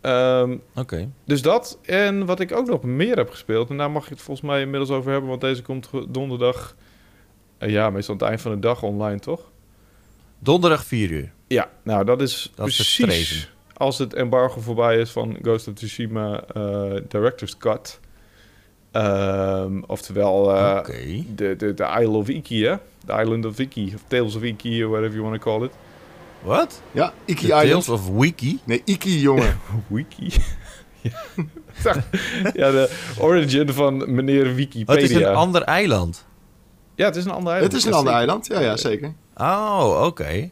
[0.00, 1.08] Ehm, Oké.
[1.24, 1.78] dus dat.
[1.82, 3.70] En wat ik ook nog meer heb gespeeld...
[3.70, 5.28] en daar mag je het volgens mij inmiddels over hebben...
[5.28, 6.76] want deze komt donderdag...
[7.58, 9.50] ja, meestal aan het eind van de dag online, toch?
[10.38, 11.32] Donderdag 4 uur.
[11.50, 16.44] Ja, nou dat is Dat precies als het embargo voorbij is van Ghost of Tsushima
[16.54, 18.00] eh, Director's Cut.
[18.92, 20.84] Ehm, oftewel eh,
[21.34, 22.74] de, de, de Isle of Iki, hè?
[23.06, 25.72] The Island of Iki, of Tales of Iki, or whatever you want to call it.
[26.42, 26.82] Wat?
[26.92, 27.84] Ja, Iki The Island.
[27.84, 28.58] Tales of Wiki?
[28.64, 29.60] Nee, Iki, jongen.
[29.88, 30.32] Wiki?
[31.00, 31.12] ja.
[32.54, 35.02] ja, de origin van meneer Oh, Wikipedia.
[35.02, 36.26] het is een ander eiland.
[36.94, 37.72] Ja, het is een ander eiland.
[37.72, 38.46] Het is een ander eiland.
[38.46, 39.14] Ja, ja, zeker.
[39.36, 40.48] Oh, oké.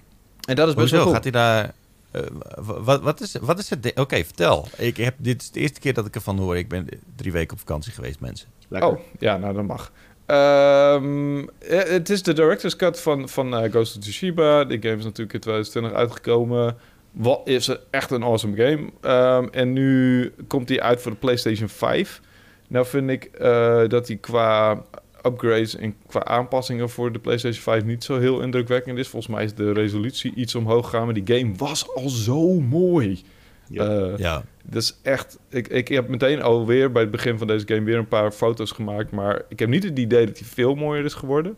[0.48, 1.14] En dat is best wel cool.
[1.14, 1.72] Gaat hij daar...
[2.10, 2.22] eh,
[2.56, 3.92] wat, wat, is, wat is het...
[3.94, 4.68] Oké, vertel.
[4.76, 6.56] Ik heb, dit is de eerste keer dat ik ervan hoor.
[6.56, 8.48] Ik ben drie weken op vakantie geweest, mensen.
[8.68, 8.90] Lekker.
[8.90, 9.92] Oh, ja, nou dat mag.
[10.26, 14.64] Ehm, eh, het is de director's cut van, van eh, Ghost of Tsushima.
[14.64, 16.76] De game is natuurlijk in 2020 uitgekomen.
[17.10, 18.90] Wat is echt een awesome game.
[19.00, 22.20] Ehm, en nu komt hij uit voor de PlayStation 5.
[22.68, 24.82] Nou vind ik eh, dat hij qua
[25.26, 29.08] upgrades en qua aanpassingen voor de PlayStation 5 niet zo heel indrukwekkend is.
[29.08, 33.22] Volgens mij is de resolutie iets omhoog gegaan, maar die game was al zo mooi.
[33.68, 33.84] Ja.
[33.84, 34.44] Eh, Ja.
[34.64, 35.38] dat is echt...
[35.48, 38.70] Ik, ik heb meteen alweer bij het begin van deze game weer een paar foto's
[38.70, 39.10] gemaakt.
[39.10, 41.56] Maar ik heb niet het idee dat hij veel mooier is geworden.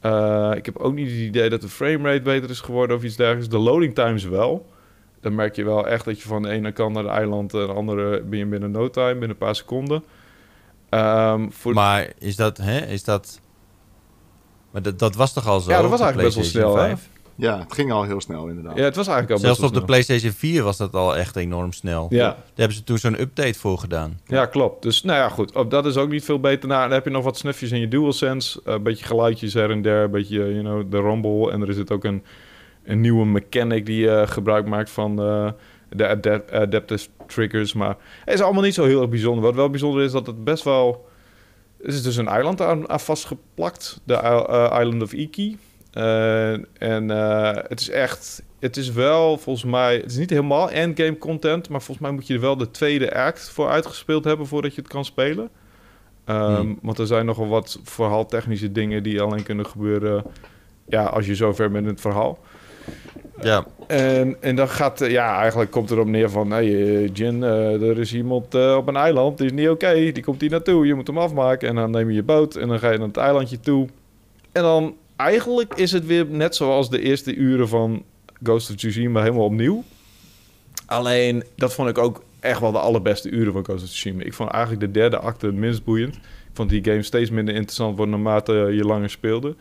[0.00, 3.16] Eh, ik heb ook niet het idee dat de framerate beter is geworden of iets
[3.16, 3.48] dergelijks.
[3.48, 4.66] De loading times wel.
[5.20, 7.54] Dan merk je wel echt dat je van de ene kant naar de eiland...
[7.54, 10.04] en de andere ben je binnen no time, binnen een paar seconden.
[10.88, 12.56] Ehm, voor Maar is dat...
[12.56, 13.40] Hè, is dat...
[14.70, 15.70] Maar dat, dat was toch al zo?
[15.70, 16.86] Ja, dat was eigenlijk best wel snel, hè?
[16.86, 17.08] 5?
[17.36, 18.76] ja, het ging al heel snel inderdaad.
[18.76, 19.84] ja, het was eigenlijk al Zelfs best op de.
[19.84, 22.06] PlayStation 4 was dat al echt enorm snel.
[22.10, 22.28] Ja.
[22.28, 24.20] Daar hebben ze toen zo'n update voor gedaan.
[24.26, 24.82] Ja, klopt.
[24.82, 25.52] Dus nou ja, goed.
[25.52, 26.68] Op, dat is ook niet veel beter.
[26.68, 28.60] Nou, dan heb je nog wat snufjes in je DualSense.
[28.64, 30.04] Een beetje geluidjes her en der.
[30.04, 31.50] Een beetje, you know, de rumble.
[31.50, 32.24] En er zit ook een,
[32.84, 35.48] een nieuwe mechanic die eh, gebruik maakt van eh,
[35.88, 37.72] de adap- adaptive triggers.
[37.72, 39.42] Maar het is allemaal niet zo heel erg bijzonder.
[39.42, 41.08] Wat wel bijzonder is, dat het best wel...
[41.80, 44.00] Er is dus een eiland aan, aan vastgeplakt.
[44.04, 45.58] De eh, Island of Iki.
[45.92, 48.42] Eh, en eh, het is echt...
[48.58, 49.96] Het is wel, volgens mij...
[49.96, 51.68] Het is niet helemaal endgame content...
[51.68, 54.46] maar volgens mij moet je er wel de tweede act voor uitgespeeld hebben...
[54.46, 55.50] voordat je het kan spelen.
[56.24, 56.78] Ehm, Hmm.
[56.82, 59.02] Want er zijn nogal wat verhaaltechnische dingen...
[59.02, 60.24] die alleen kunnen gebeuren...
[60.88, 62.38] ja, als je zover bent in het verhaal.
[63.42, 66.50] Ja, En, en dan gaat, eh, ja, eigenlijk komt erop neer van...
[66.50, 69.94] Hé, hey, Jin, eh, er is iemand eh, op een eiland, die is niet oké.
[70.12, 71.68] Die komt hier naartoe, je moet hem afmaken.
[71.68, 73.88] En dan neem je je boot en dan ga je naar het eilandje toe.
[74.52, 78.04] En dan, eigenlijk is het weer net zoals de eerste uren van
[78.42, 79.84] Ghost of Tsushima helemaal opnieuw.
[80.86, 84.22] Alleen, dat vond ik ook echt wel de allerbeste uren van Ghost of Tsushima.
[84.22, 86.14] Ik vond eigenlijk de derde acte het minst boeiend.
[86.14, 89.54] Ik vond die game steeds minder interessant worden naarmate je langer speelde.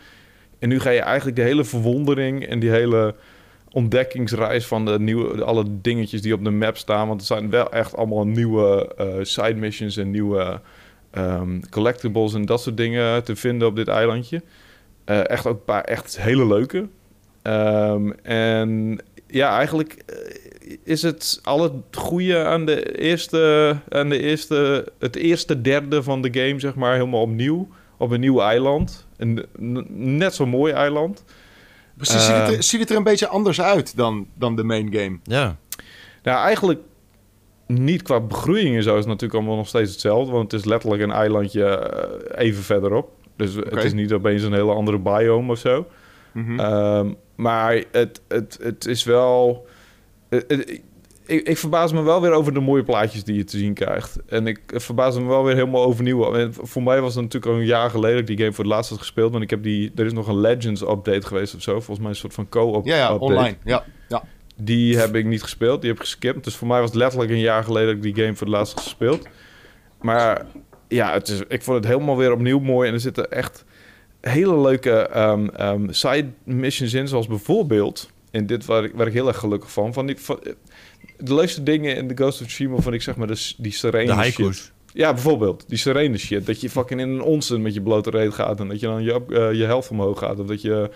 [0.59, 3.15] En nu ga je eigenlijk de hele verwondering en die hele
[3.75, 7.07] ontdekkingsreis van de nieuwe, alle dingetjes die op de map staan.
[7.07, 10.61] Want er zijn wel echt allemaal nieuwe eh, side missions en nieuwe
[11.11, 14.41] ehm, collectibles en dat soort dingen te vinden op dit eilandje.
[15.03, 16.87] Eh, echt ook een paar echt hele leuke.
[17.41, 24.19] Ehm, en ja, eigenlijk eh, is het al het goede aan de eerste, aan de
[24.19, 27.67] eerste, het eerste derde van de game, zeg maar, helemaal opnieuw.
[27.97, 29.07] Op een nieuw eiland.
[29.17, 29.45] Een
[30.17, 31.23] net zo mooi eiland.
[31.97, 32.55] Precies, ziet, het Eh.
[32.55, 35.19] er, ziet het er een beetje anders uit dan, dan de main game.
[35.23, 35.57] ja.
[36.23, 36.79] Nou, eigenlijk
[37.67, 40.31] niet qua begroeiing en zo is het natuurlijk allemaal nog steeds hetzelfde.
[40.31, 43.09] Want het is letterlijk een eilandje eh, even verderop.
[43.35, 45.87] Dus het is niet opeens een hele andere biome of zo.
[46.31, 46.59] Mhm.
[46.59, 49.67] Ehm, maar het, het, het is wel...
[50.29, 50.81] het- het-
[51.25, 54.19] ik, ik verbaas me wel weer over de mooie plaatjes die je te zien krijgt.
[54.27, 56.33] En ik verbaas me wel weer helemaal overnieuw.
[56.33, 58.63] En voor mij was het natuurlijk al een jaar geleden dat ik die game voor
[58.63, 59.31] het laatst had gespeeld.
[59.31, 59.91] Want ik heb die...
[59.95, 61.71] Er is nog een Legends update geweest of zo.
[61.71, 63.23] Volgens mij een soort van co-op ja, ja, update.
[63.23, 63.57] online.
[63.63, 64.23] Ja, ja.
[64.55, 65.81] Die heb ik niet gespeeld.
[65.81, 66.43] Die heb ik geskipt.
[66.43, 68.55] Dus voor mij was het letterlijk een jaar geleden dat ik die game voor het
[68.55, 69.27] laatst had gespeeld.
[70.01, 70.45] Maar
[70.87, 72.87] ja, het is, ik vond het helemaal weer opnieuw mooi.
[72.87, 73.65] En er zitten echt
[74.21, 77.07] hele leuke ehm, ehm, side missions in.
[77.07, 79.93] Zoals bijvoorbeeld, en dit waar ik, waar ik heel erg gelukkig van.
[79.93, 80.39] van, die, van
[81.17, 84.15] de leukste dingen in The Ghost of Tsushima vond ik zeg maar de, die serene
[84.15, 84.71] De shit.
[84.93, 85.63] Ja, bijvoorbeeld.
[85.67, 86.45] Die serene shit.
[86.45, 88.59] Dat je fucking in een onsen met je blote reet gaat.
[88.59, 90.39] En dat je dan je, eh, je helft omhoog gaat.
[90.39, 90.89] Of dat je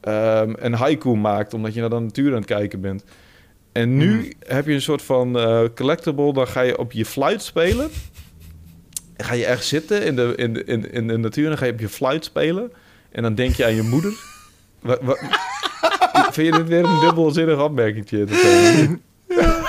[0.00, 3.04] ehm, een haiku maakt omdat je naar de natuur aan het kijken bent.
[3.72, 4.30] En nu Mhm.
[4.38, 7.90] heb je een soort van eh, collectible, dan ga je op je fluit spelen.
[9.16, 11.58] En ga je echt zitten in de, in, de, in, in de natuur en dan
[11.58, 12.72] ga je op je fluit spelen.
[13.10, 14.12] En dan denk je aan je moeder.
[14.80, 15.18] Wat, wat,
[16.34, 18.24] vind je dit weer een dubbelzinnig opmerkingje?
[19.28, 19.62] Dat,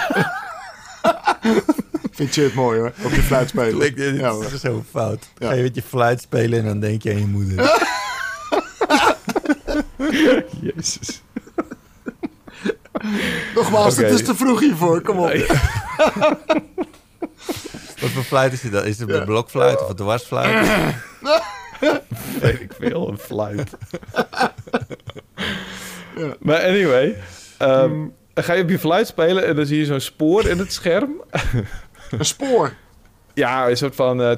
[2.12, 2.92] Vind je het mooi hoor?
[3.04, 3.78] Op je fluit spelen.
[3.78, 4.46] Klinkt- dit Ja, hoor.
[4.46, 5.28] is zo fout.
[5.38, 5.48] Ja.
[5.48, 7.84] Ga je met je fluit spelen en dan denk je aan je moeder.
[10.76, 11.22] Jezus.
[13.56, 15.02] Nogmaals, het is te vroeg hiervoor.
[15.02, 15.32] Kom op.
[18.02, 18.84] Wat voor fluit is het dan?
[18.84, 20.68] Is het een blokfluit of een dwarsfluit?
[22.42, 23.70] Weet ik veel, een fluit.
[26.16, 26.36] Ja.
[26.40, 27.18] Maar anyway,
[27.58, 28.06] ehm,
[28.36, 30.74] dan ga je op je fluit spelen en dan zie je zo'n spoor in het
[30.74, 31.22] scherm.
[32.20, 32.74] Een spoor.
[33.34, 34.32] Ja, een soort van eh,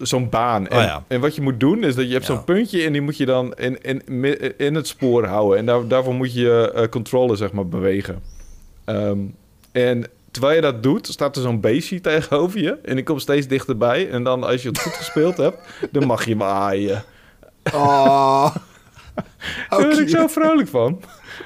[0.00, 0.68] zo'n baan.
[0.68, 1.04] En, Oh ja.
[1.08, 2.34] en wat je moet doen is dat je hebt Ja.
[2.34, 4.02] zo'n puntje en die moet je dan in, in,
[4.58, 5.58] in het spoor houden.
[5.58, 8.22] En daar, daarvoor moet je je eh, controller zeg maar bewegen.
[8.84, 9.18] Ehm,
[9.72, 12.78] en terwijl je dat doet, staat er zo'n beestje tegenover je.
[12.84, 14.10] En die komt steeds dichterbij.
[14.10, 15.58] En dan als je het goed gespeeld hebt,
[15.90, 17.04] dan mag je hem aaien.
[17.72, 18.54] Oh.
[19.70, 21.00] Daar word ik zo vrolijk van.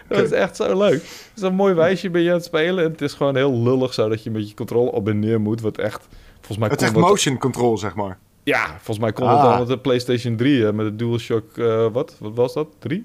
[0.09, 0.92] Dat is echt zo leuk.
[1.03, 2.85] Het is een mooi wijsje ben je aan het spelen.
[2.85, 5.40] En het is gewoon heel lullig zo dat je met je controle op en neer
[5.40, 5.61] moet.
[5.61, 6.07] Wat echt...
[6.35, 8.18] Volgens mij Het is echt dat- motion control, zeg maar.
[8.42, 9.37] Ja, volgens mij kon Ah.
[9.42, 10.62] het al met de PlayStation 3.
[10.62, 11.59] Hè, met de DualShock...
[11.59, 12.16] eh wat?
[12.20, 12.68] Wat was dat?
[12.79, 13.05] 3?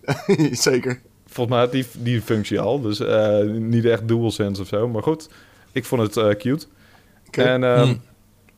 [0.52, 1.00] Zeker.
[1.26, 2.80] Volgens mij had die, die functie al.
[2.80, 4.88] Dus eh, niet echt DualSense of zo.
[4.88, 5.28] Maar goed,
[5.72, 6.66] ik vond het eh, cute.
[7.26, 7.42] Oké.
[7.42, 8.00] En, ehm, Hmm.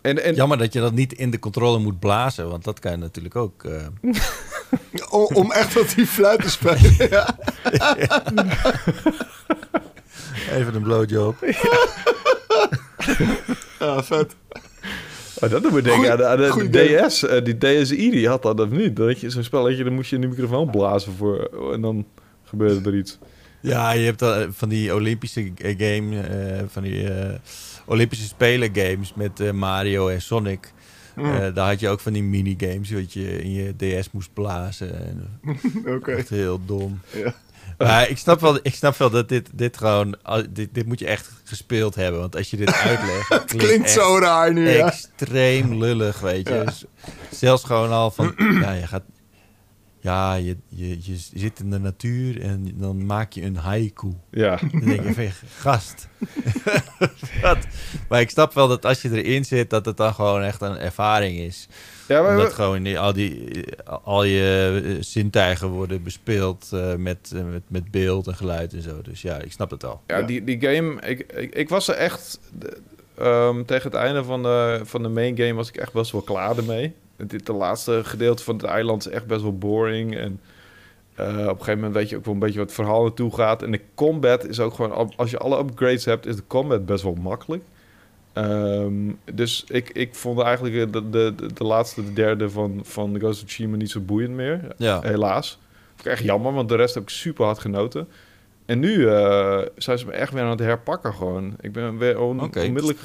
[0.09, 2.91] En, en Jammer dat je dat niet in de controle moet blazen, want dat kan
[2.91, 3.65] je natuurlijk ook.
[3.65, 3.87] eh,
[5.11, 6.95] Om, om echt wat die fluit te spelen.
[7.11, 7.37] ja.
[10.57, 11.37] even een blowjob.
[13.79, 14.35] ja, vet.
[15.41, 17.05] oh, dat doet me denken Goeie- aan de, aan de.
[17.09, 17.23] DS.
[17.23, 18.99] eh, die DSi die had dat of niet.
[18.99, 21.51] Had je zo'n spelletje, dan moest je in de microfoon blazen voor...
[21.73, 22.07] En dan
[22.45, 23.19] gebeurde er iets.
[23.61, 27.35] Ja, je hebt dan van die Olympische game, eh, van die eh,
[27.89, 30.73] Olympische Spelen games met eh, Mario en Sonic.
[31.15, 34.33] Mm, Eh, daar had je ook van die minigames, wat je in je DS moest
[34.33, 35.07] blazen.
[35.07, 35.41] En,
[35.97, 36.11] Oké.
[36.13, 37.01] Echt heel dom.
[37.15, 37.35] Ja.
[37.79, 40.17] Maar ik snap wel, ik snap wel dat dit, dit gewoon...
[40.51, 42.21] Dit, dit moet je echt gespeeld hebben.
[42.21, 43.29] Want als je dit uitlegt...
[43.43, 44.87] het klinkt zo raar nu, ja.
[44.87, 46.55] extreem lullig, weet je.
[46.55, 46.65] Ja.
[46.65, 46.85] Dus
[47.31, 48.35] zelfs gewoon al van...
[48.63, 49.03] ja, je gaat...
[50.01, 54.13] Ja, je, je, je zit in de natuur en dan maak je een haiku.
[54.31, 54.59] Ja.
[54.71, 56.09] Dan denk je van, gast.
[58.09, 60.77] Maar ik snap wel dat als je erin zit, dat het dan gewoon echt een
[60.79, 61.69] ervaring is.
[62.09, 63.65] Ja, maar, Omdat gewoon die- al, die,
[64.03, 68.83] al je eh, zintuigen worden bespeeld eh, met, eh, met, met beeld en geluid en
[68.83, 69.03] zo.
[69.03, 70.01] Dus ja, ik snap het al.
[70.07, 70.27] Ja, Ja.
[70.27, 72.41] Die, die game, ik, ik, ik was er echt...
[73.19, 76.21] ehm, tegen het einde van de, van de main game was ik echt best wel
[76.23, 76.95] klaar ermee.
[77.19, 80.17] Het, de laatste gedeelte van het eiland is echt best wel boring.
[80.17, 80.41] En
[81.15, 83.35] eh, op een gegeven moment weet je ook wel een beetje wat het verhaal naartoe
[83.35, 83.63] gaat.
[83.63, 85.13] En de combat is ook gewoon...
[85.17, 87.63] Als je alle upgrades hebt, is de combat best wel makkelijk.
[88.33, 93.19] Ehm, dus ik, ik vond eigenlijk de, de, de, laatste, de derde van, van The
[93.19, 94.61] Ghost of Tsushima niet zo boeiend meer.
[94.77, 95.01] Ja.
[95.01, 95.59] Helaas.
[96.05, 98.09] Echt jammer, want de rest heb ik super hard genoten.
[98.69, 101.55] En nu eh, zijn ze me echt weer aan het herpakken gewoon.
[101.61, 102.99] Ik ben weer on- onmiddellijk...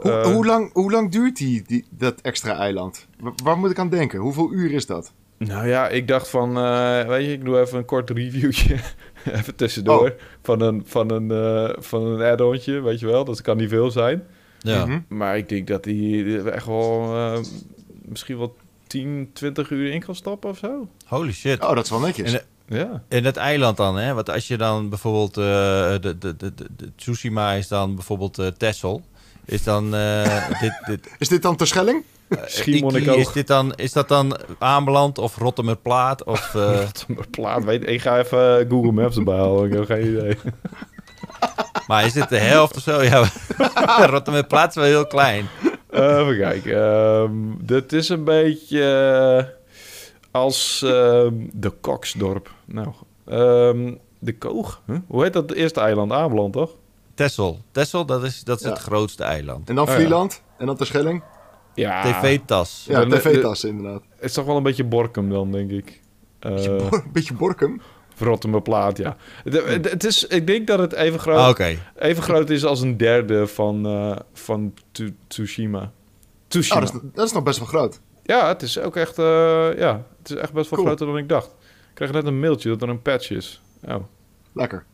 [0.00, 3.06] Hoe, eh, hoe, lang, hoe lang duurt die, die, dat extra eiland?
[3.20, 4.18] Wa- waar moet ik aan denken?
[4.18, 5.12] Hoeveel uur is dat?
[5.38, 6.56] Nou ja, ik dacht van...
[6.56, 8.76] eh, weet je, ik doe even een kort reviewtje.
[9.38, 10.08] even tussendoor.
[10.08, 10.16] Oh.
[10.42, 13.24] Van een, van een, eh, van een add-ontje, weet je wel.
[13.24, 14.22] Dat kan niet veel zijn.
[14.58, 14.86] Ja.
[14.86, 14.98] Mhm.
[15.08, 17.02] Maar ik denk dat die echt wel...
[17.14, 17.38] eh,
[18.04, 20.88] misschien wel 10, 20 uur in kan stappen of zo.
[21.06, 21.62] Holy shit.
[21.62, 22.32] Oh, dat is wel netjes.
[22.32, 23.02] En, Ja.
[23.08, 24.14] En het eiland dan, hè?
[24.14, 25.36] Want als je dan bijvoorbeeld...
[25.36, 25.44] eh,
[26.00, 29.02] de, de, de, de, de Tsushima is dan bijvoorbeeld eh Texel.
[29.44, 29.94] Is dan...
[29.94, 32.04] eh, dit, dit, Is dit dan Terschelling?
[32.44, 33.16] Schiermonnikoog.
[33.16, 36.24] Is, dit dan, is dat dan aanbeland of Rottermerplaat?
[36.24, 36.80] Of, eh,
[37.30, 39.66] Plaat, weet, ik ga even Google Maps erbij halen.
[39.66, 40.36] Ik heb geen idee.
[41.88, 43.02] maar is dit de helft of zo?
[43.02, 43.24] Ja,
[44.06, 45.48] Rottermerplaat is wel heel klein.
[45.90, 46.82] Even kijken.
[46.82, 47.30] Ehm,
[47.60, 49.58] dit is een beetje
[50.30, 52.50] als ehm, de Koksdorp.
[52.64, 52.88] Nou,
[53.26, 54.82] ehm, de Koog.
[54.86, 54.96] Huh?
[55.06, 56.12] Hoe heet dat eerste eiland?
[56.12, 56.76] Ameland, toch?
[57.14, 57.60] Texel.
[57.72, 58.70] Texel, dat is, dat is Ja.
[58.70, 59.68] het grootste eiland.
[59.68, 59.96] En dan Oh, ja.
[59.96, 60.42] Vlieland?
[60.58, 61.22] En dan Terschelling?
[61.74, 62.02] Ja.
[62.02, 62.84] TV-tas.
[62.88, 64.02] Ja, Dan- tv-tas inderdaad.
[64.16, 66.00] Het is toch wel een beetje Borkum dan, denk ik.
[66.38, 67.80] Eh Beetje, Bor- beetje Borkum?
[68.18, 69.16] Rottermerplaat, ja.
[69.44, 71.78] Het, het, is, ik denk dat het even groot, Ah, Oké.
[71.98, 74.74] even groot is als een derde van, eh, van
[75.28, 75.80] Tsushima.
[75.80, 75.86] Oh,
[76.48, 76.80] Tsushima.
[76.80, 78.00] dat, is, dat is nog best wel groot.
[78.22, 79.24] Ja, het is ook echt, eh,
[79.78, 80.86] ja, het is echt best wel Cool.
[80.90, 81.46] groter dan ik dacht.
[81.88, 83.62] Ik kreeg net een mailtje dat er een patch is.
[83.84, 83.94] Oh,
[84.52, 84.84] Lekker.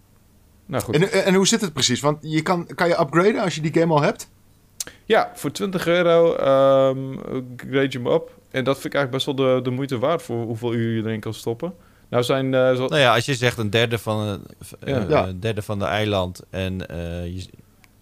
[0.67, 0.95] nou goed.
[0.95, 2.01] En, en hoe zit het precies?
[2.01, 4.29] Want je kan, kan je upgraden als je die game al hebt?
[5.05, 7.17] Ja, voor 20 euro ehm
[7.57, 8.35] grade je hem op.
[8.51, 11.03] En dat vind ik eigenlijk best wel de, de moeite waard voor hoeveel uur je
[11.09, 11.75] erin kan stoppen.
[12.09, 12.55] Nou zijn...
[12.55, 14.45] eh, zo- Nou ja, als je zegt een derde van,
[14.81, 15.23] eh, Ja.
[15.23, 17.47] eh, een derde van de eiland en eh, je,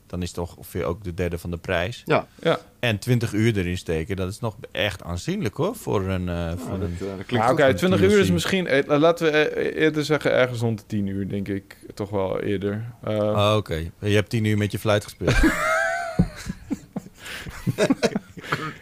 [0.06, 2.02] dan is toch ongeveer ook de derde van de prijs.
[2.04, 2.26] Ja.
[2.42, 2.58] Ja.
[2.78, 5.74] En 20 uur erin steken, dat is nog echt aanzienlijk hoor.
[5.76, 6.28] Voor een.
[6.28, 7.70] eh, voor Nou, dat, dat klinkt oké, goed.
[7.70, 7.76] goed.
[7.78, 8.66] 20 uur is misschien...
[8.66, 11.76] eh, laten we eerder zeggen ergens rond de 10 uur, denk ik.
[11.94, 12.84] Toch wel eerder.
[13.02, 15.34] Eh, Oh, Oké, je hebt 10 uur met je fluit gespeeld.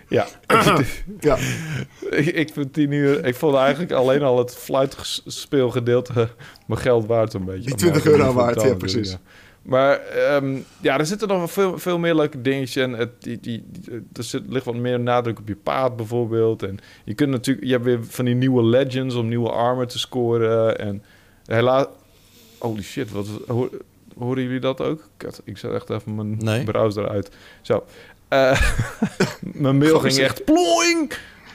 [0.08, 0.26] Ja.
[1.20, 1.36] Ja,
[2.10, 3.24] ik, ik vind 10 uur...
[3.24, 6.28] Ik vond eigenlijk alleen al het fluitspeelgedeelte
[6.66, 7.62] mijn geld waard een beetje.
[7.62, 9.10] Die Of 20 nou, euro waard, ja, natuurlijk, precies.
[9.10, 9.18] ja.
[9.62, 12.82] Maar ehm, ja, er zitten nog wel veel, veel meer leuke dingetjes.
[12.82, 13.64] En het, die, die,
[14.12, 16.62] er zit, ligt wat meer nadruk op je paard bijvoorbeeld.
[16.62, 17.66] En je kunt natuurlijk...
[17.66, 20.78] Je hebt weer van die nieuwe legends om nieuwe armor te scoren.
[20.78, 21.02] En
[21.46, 21.86] helaas...
[22.58, 23.70] Holy shit, wat, hoor,
[24.18, 25.08] horen jullie dat ook?
[25.44, 26.64] Ik zet echt even mijn Nee.
[26.64, 27.30] browser uit.
[27.60, 27.84] Zo.
[28.28, 28.60] Eh,
[29.40, 31.12] mijn mail ging echt ploing.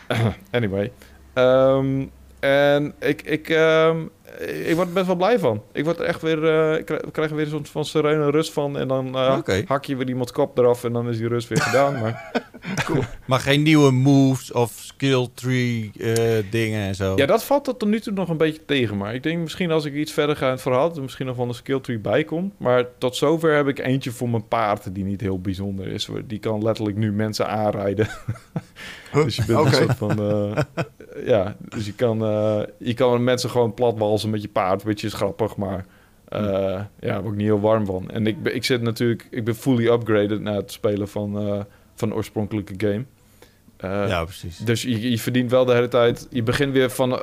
[0.52, 0.92] anyway.
[1.34, 2.06] Ehm,
[2.40, 3.98] en ik, ik, ehm,
[4.40, 5.64] ik word er best wel blij van.
[5.74, 8.78] Ik word er echt weer, eh, ik krijg, er weer soort van serene rust van.
[8.78, 9.64] En dan eh, Oké.
[9.66, 12.00] hak je weer iemands kop eraf en dan is die rust weer gedaan.
[12.00, 12.32] Maar
[13.26, 17.16] maar geen nieuwe moves of skill tree eh, dingen en zo.
[17.16, 18.98] ja, dat valt tot nu toe nog een beetje tegen.
[18.98, 20.88] Maar ik denk misschien als ik iets verder ga in het verhaal...
[20.88, 22.54] dat er misschien nog wel een skill tree bij komt.
[22.58, 24.96] Maar tot zover heb ik eentje voor mijn paard...
[24.96, 26.10] die niet heel bijzonder is.
[26.26, 28.08] Die kan letterlijk nu mensen aanrijden.
[29.14, 30.20] Dus je bent een soort van...
[30.20, 30.58] eh,
[31.26, 34.84] ja, dus je kan, eh, je kan mensen gewoon platwalsen met je paard.
[34.84, 35.86] Beetje is grappig, maar...
[36.30, 38.10] eh ja, daar word ik niet heel warm van.
[38.10, 39.28] En ik, ik zit natuurlijk...
[39.32, 41.66] Ik ben fully upgraded na het spelen van,
[41.96, 43.06] van de oorspronkelijke game.
[44.08, 44.58] Ja, precies.
[44.58, 46.28] dus je, je verdient wel de hele tijd...
[46.30, 47.20] Je begint weer van,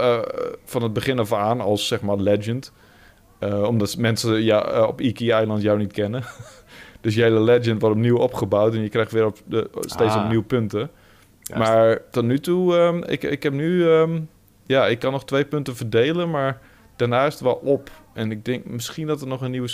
[0.64, 2.72] van het begin af aan als, zeg maar, legend.
[3.40, 6.22] Omdat mensen ja, op Iki Island jou niet kennen.
[7.00, 8.74] dus je hele legend wordt opnieuw opgebouwd...
[8.74, 10.24] en je krijgt weer op de, steeds Ah.
[10.24, 10.90] opnieuw punten.
[11.44, 11.72] Juist.
[11.72, 12.76] Maar tot nu toe...
[12.76, 13.90] ehm, ik, ik heb nu...
[13.90, 14.20] ehm,
[14.66, 16.30] ja, ik kan nog twee punten verdelen...
[16.30, 16.61] maar
[16.96, 17.90] daarna is het wel op.
[18.12, 19.68] En ik denk misschien dat er nog een nieuwe...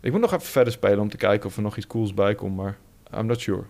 [0.00, 2.34] Ik moet nog even verder spelen om te kijken of er nog iets cools bij
[2.34, 2.56] komt...
[2.56, 2.76] maar
[3.14, 3.62] I'm not sure.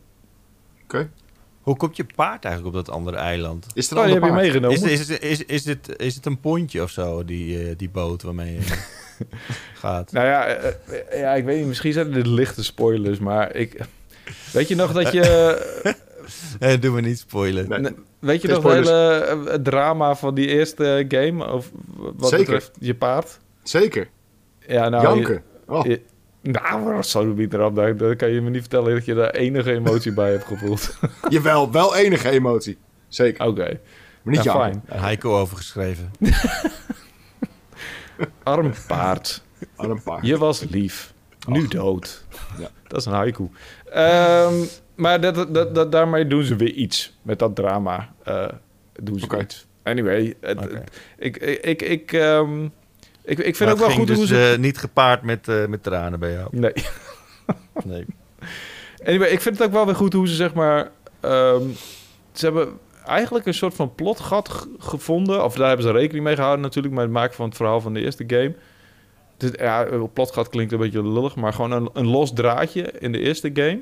[1.61, 3.67] Hoe komt je paard eigenlijk op dat andere eiland?
[3.75, 4.33] Is er Oh, heb je paard?
[4.33, 4.77] meegenomen.
[4.77, 8.23] Is, is, is, is, het, is het een pontje of zo, die, eh, die boot
[8.23, 8.61] waarmee je
[9.83, 10.13] gaat?
[10.13, 11.67] Nou ja, eh, eh, ja, ik weet niet.
[11.67, 13.81] Misschien zijn dit lichte spoilers, maar ik...
[14.53, 15.23] Weet je nog dat je...
[16.59, 17.69] Eh, doe me niet spoilen.
[17.83, 17.93] Nee.
[18.19, 18.89] weet je nog het spoilers.
[18.89, 21.47] hele eh, drama van die eerste game?
[21.53, 22.45] Of wat Zeker.
[22.45, 23.39] betreft je paard?
[23.63, 24.09] Zeker.
[24.67, 25.03] Ja, nou...
[25.03, 25.43] Janken.
[25.67, 26.03] Oh, Je, je-
[26.53, 27.75] nou, zo niet erop.
[27.75, 30.99] Dan dan kan je me niet vertellen dat je daar enige emotie bij hebt gevoeld.
[31.29, 32.79] jawel, wel enige emotie.
[33.09, 33.47] Zeker.
[33.47, 33.81] Oké.
[34.23, 34.83] Maar niet fijn.
[34.87, 36.11] Heiko overgeschreven.
[38.43, 39.43] Arm paard.
[39.77, 40.27] Een paard.
[40.27, 41.13] Je was lief.
[41.49, 42.25] Nu dood.
[42.59, 42.69] Ja.
[42.87, 43.49] Dat is een haiku.
[43.93, 44.55] Ehm,
[44.99, 47.17] maar dat, dat, dat, daarmee doen ze weer iets.
[47.23, 48.49] Met dat drama eh,
[49.03, 49.67] doen ze iets.
[49.83, 50.71] Anyway, het-
[51.19, 52.65] ik, ik, ik, ik, ehm,
[53.25, 54.51] ik, ik vind Maar ook wel goed dus hoe ze...
[54.53, 56.49] eh, niet gepaard met, eh, met tranen bij jou.
[56.51, 56.73] Nee.
[57.85, 58.05] Nee.
[59.05, 60.91] Anyway, ik vind het ook wel weer goed hoe ze zeg maar...
[61.21, 61.63] ehm,
[62.33, 62.69] ze hebben
[63.07, 65.45] eigenlijk een soort van plotgat gevonden.
[65.45, 66.95] Of daar hebben ze rekening mee gehouden natuurlijk...
[66.95, 68.55] met het maken van het verhaal van de eerste game.
[69.37, 71.37] Dit, ja, plotgat klinkt een beetje lullig...
[71.37, 73.81] maar gewoon een, een los draadje in de eerste game.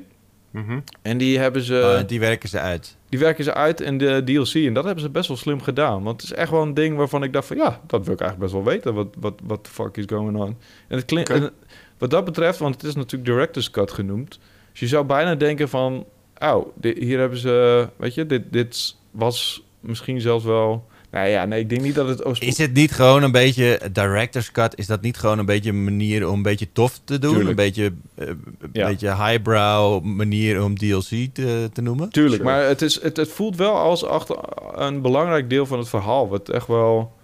[0.51, 0.79] Mhm.
[1.01, 2.03] En die hebben ze...
[2.07, 2.97] Die werken ze uit.
[3.09, 4.53] Die werken ze uit in de DLC.
[4.53, 6.03] En dat hebben ze best wel slim gedaan.
[6.03, 7.57] Want het is echt wel een ding waarvan ik dacht van...
[7.57, 8.93] Ja, dat wil ik eigenlijk best wel weten.
[8.93, 10.57] Wat wat what the fuck is going on?
[10.87, 11.51] En het klinkt...
[11.97, 14.39] Wat dat betreft, want het is natuurlijk Director's Cut genoemd.
[14.71, 16.05] Dus je zou bijna denken van...
[16.39, 17.87] Oh, hier hebben ze...
[17.95, 20.87] Weet je, dit, dit was misschien zelfs wel...
[21.11, 22.25] Nou ja, nee, ik denk niet dat het...
[22.25, 25.69] oorsprong- Is het niet gewoon een beetje, director's cut, is dat niet gewoon een beetje
[25.69, 27.29] een manier om een beetje tof te doen?
[27.31, 27.49] Tuurlijk.
[27.49, 28.87] Een beetje, eh, een Ja.
[28.87, 32.09] beetje highbrow manier om DLC te, te noemen?
[32.09, 32.55] Tuurlijk, Sure.
[32.55, 34.37] maar het, is, het, het voelt wel als achter
[34.75, 36.29] een belangrijk deel van het verhaal.
[36.29, 37.15] Wat echt wel,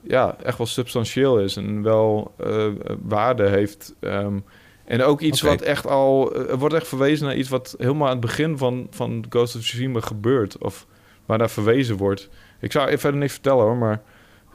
[0.00, 2.66] ja, echt wel substantieel is en wel eh,
[3.02, 3.94] waarde heeft.
[4.00, 4.38] Ehm,
[4.84, 6.34] en ook iets wat echt al...
[6.36, 9.62] Er wordt echt verwezen naar iets wat helemaal aan het begin van, van Ghost of
[9.62, 10.58] Tsushima gebeurt.
[10.58, 10.86] Of
[11.26, 12.28] waar naar verwezen wordt.
[12.60, 14.02] Ik zou even verder niks vertellen hoor, maar...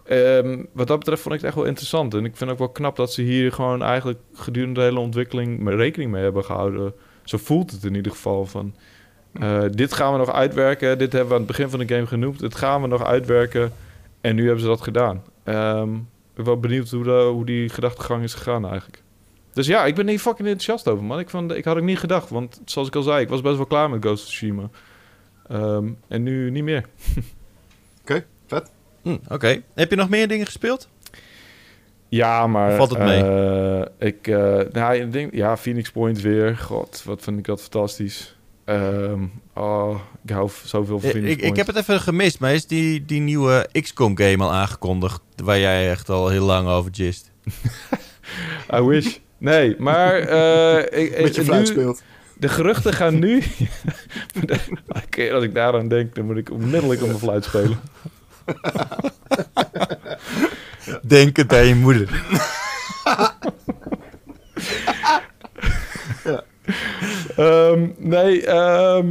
[0.06, 2.14] ehm, wat dat betreft vond ik het echt wel interessant.
[2.14, 5.70] En ik vind ook wel knap dat ze hier gewoon eigenlijk gedurende de hele ontwikkeling...
[5.70, 6.94] rekening mee hebben gehouden.
[7.24, 8.76] Zo voelt het in ieder geval van...
[9.34, 10.98] Eh, dit gaan we nog uitwerken.
[10.98, 12.40] Dit hebben we aan het begin van de game genoemd.
[12.40, 13.74] Dit gaan we nog uitwerken.
[14.22, 15.24] En nu hebben ze dat gedaan.
[15.44, 19.04] Ehm, ik ben wel benieuwd hoe, hoe die gedachtegang is gegaan eigenlijk.
[19.54, 21.20] Dus ja, ik ben hier fucking enthousiast over, man.
[21.20, 22.30] Ik, ik had ook niet gedacht.
[22.30, 24.70] Want zoals ik al zei, ik was best wel klaar met Ghost of Tsushima.
[25.48, 26.86] Ehm, en nu niet meer.
[28.04, 28.72] Oké, vet.
[29.04, 29.62] Hm, Oké.
[29.76, 30.90] Heb je nog meer dingen gespeeld?
[32.10, 32.76] Ja, maar...
[32.76, 33.24] Valt het mee?
[33.24, 36.58] eh, ik, eh, nou, ik denk, ja, Phoenix Point weer.
[36.58, 38.38] God, wat vind ik dat fantastisch.
[38.66, 39.24] Ehm,
[39.56, 41.58] oh, ik hou zoveel van Ik, Phoenix ik, ik Point.
[41.58, 45.22] heb het even gemist, maar is die, die nieuwe XCOM game al aangekondigd?
[45.44, 47.32] Waar jij echt al heel lang over gist.
[48.78, 49.18] I wish.
[49.38, 52.04] Nee, maar eh, ik, Met je ik- fluit nu, speelt.
[52.44, 53.42] De geruchten gaan nu...
[54.88, 57.80] Elke keer als ik daaraan denk, dan moet ik onmiddellijk op mijn fluit spelen.
[61.02, 62.10] Denk het aan je moeder.
[67.36, 69.08] Ehm, nee, ehm,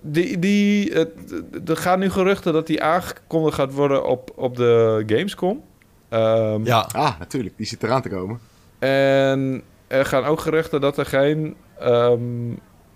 [0.00, 5.02] die, die, het- er gaan nu geruchten dat die aangekondigd gaat worden op, op de
[5.06, 5.62] Gamescom.
[6.08, 7.56] Ehm, Ja, Ah, natuurlijk.
[7.56, 8.40] Die zit eraan te komen.
[8.78, 12.20] En er gaan ook geruchten dat er geen ehm,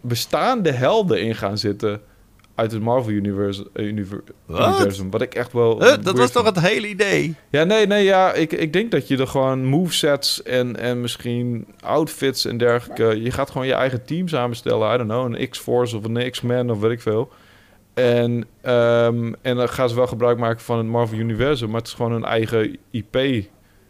[0.01, 2.01] bestaande helden in gaan zitten
[2.55, 4.69] uit het Marvel universe, eh, univer- Wat?
[4.75, 5.11] universum.
[5.11, 5.83] Wat ik echt wel.
[5.83, 7.35] Huh, dat was toch het hele idee?
[7.51, 8.33] Ja, nee, nee, ja.
[8.33, 13.23] Ik, ik denk dat je er gewoon movesets en, en misschien outfits en dergelijke.
[13.23, 14.95] Je gaat gewoon je eigen team samenstellen.
[14.95, 17.29] I don't know, een X-Force of een X-Men of weet ik veel.
[17.95, 21.89] En, ehm, en dan gaan ze wel gebruik maken van het Marvel universum, maar het
[21.89, 23.17] is gewoon een eigen IP,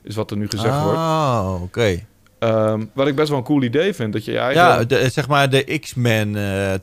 [0.02, 0.98] is wat er nu gezegd wordt.
[0.98, 2.06] Oh, oké.
[2.44, 4.12] Ehm, wat ik best wel een cool idee vind.
[4.12, 4.62] Dat je je eigen...
[4.62, 6.80] Ja, Ja, de, zeg maar de X-Men eh, eh,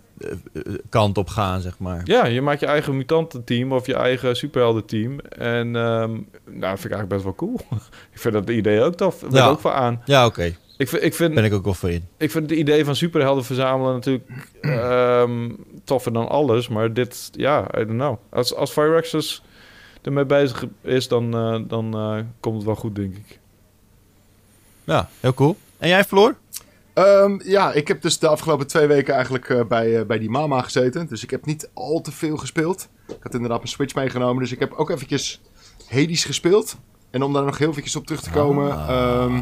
[0.89, 2.01] kant op gaan, zeg maar.
[2.27, 5.19] je maakt je eigen mutantenteam of je eigen superheldenteam.
[5.19, 6.11] En ehm
[6.45, 7.59] nou, dat vind ik eigenlijk best wel cool.
[8.13, 9.23] ik vind dat idee ook tof.
[9.23, 9.47] Ik ben Ja.
[9.47, 10.01] ook voor aan.
[10.05, 10.55] Ja, oké.
[10.77, 12.07] Ik vind, ik, vind, Ben ik ook wel voor in.
[12.17, 14.29] ik vind het idee van superhelden verzamelen natuurlijk
[14.61, 15.49] ehm,
[15.83, 16.67] toffer dan alles.
[16.67, 18.17] Maar dit, ja, I don't know.
[18.29, 19.41] Als, als
[20.01, 23.39] ermee bezig is, dan, eh, dan komt het wel goed, denk ik.
[24.83, 25.57] Ja, heel cool.
[25.77, 26.35] En jij, Floor?
[26.93, 30.29] Ehm, ja, ik heb dus de afgelopen twee weken eigenlijk eh, bij, eh, bij die
[30.29, 31.07] mama gezeten.
[31.07, 32.89] Dus ik heb niet al te veel gespeeld.
[33.07, 34.41] Ik had inderdaad mijn Switch meegenomen.
[34.41, 35.41] Dus ik heb ook eventjes
[35.87, 36.77] Hades gespeeld.
[37.09, 38.71] En om daar nog heel eventjes op terug te komen.
[38.71, 38.89] Ah.
[38.89, 39.41] ehm,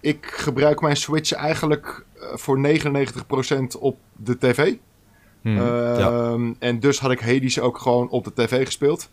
[0.00, 4.74] ik gebruik mijn Switch eigenlijk eh, voor 99% op de tv.
[5.42, 5.58] Hm.
[5.58, 9.10] Ehm, En dus had ik Hades ook gewoon op de tv gespeeld.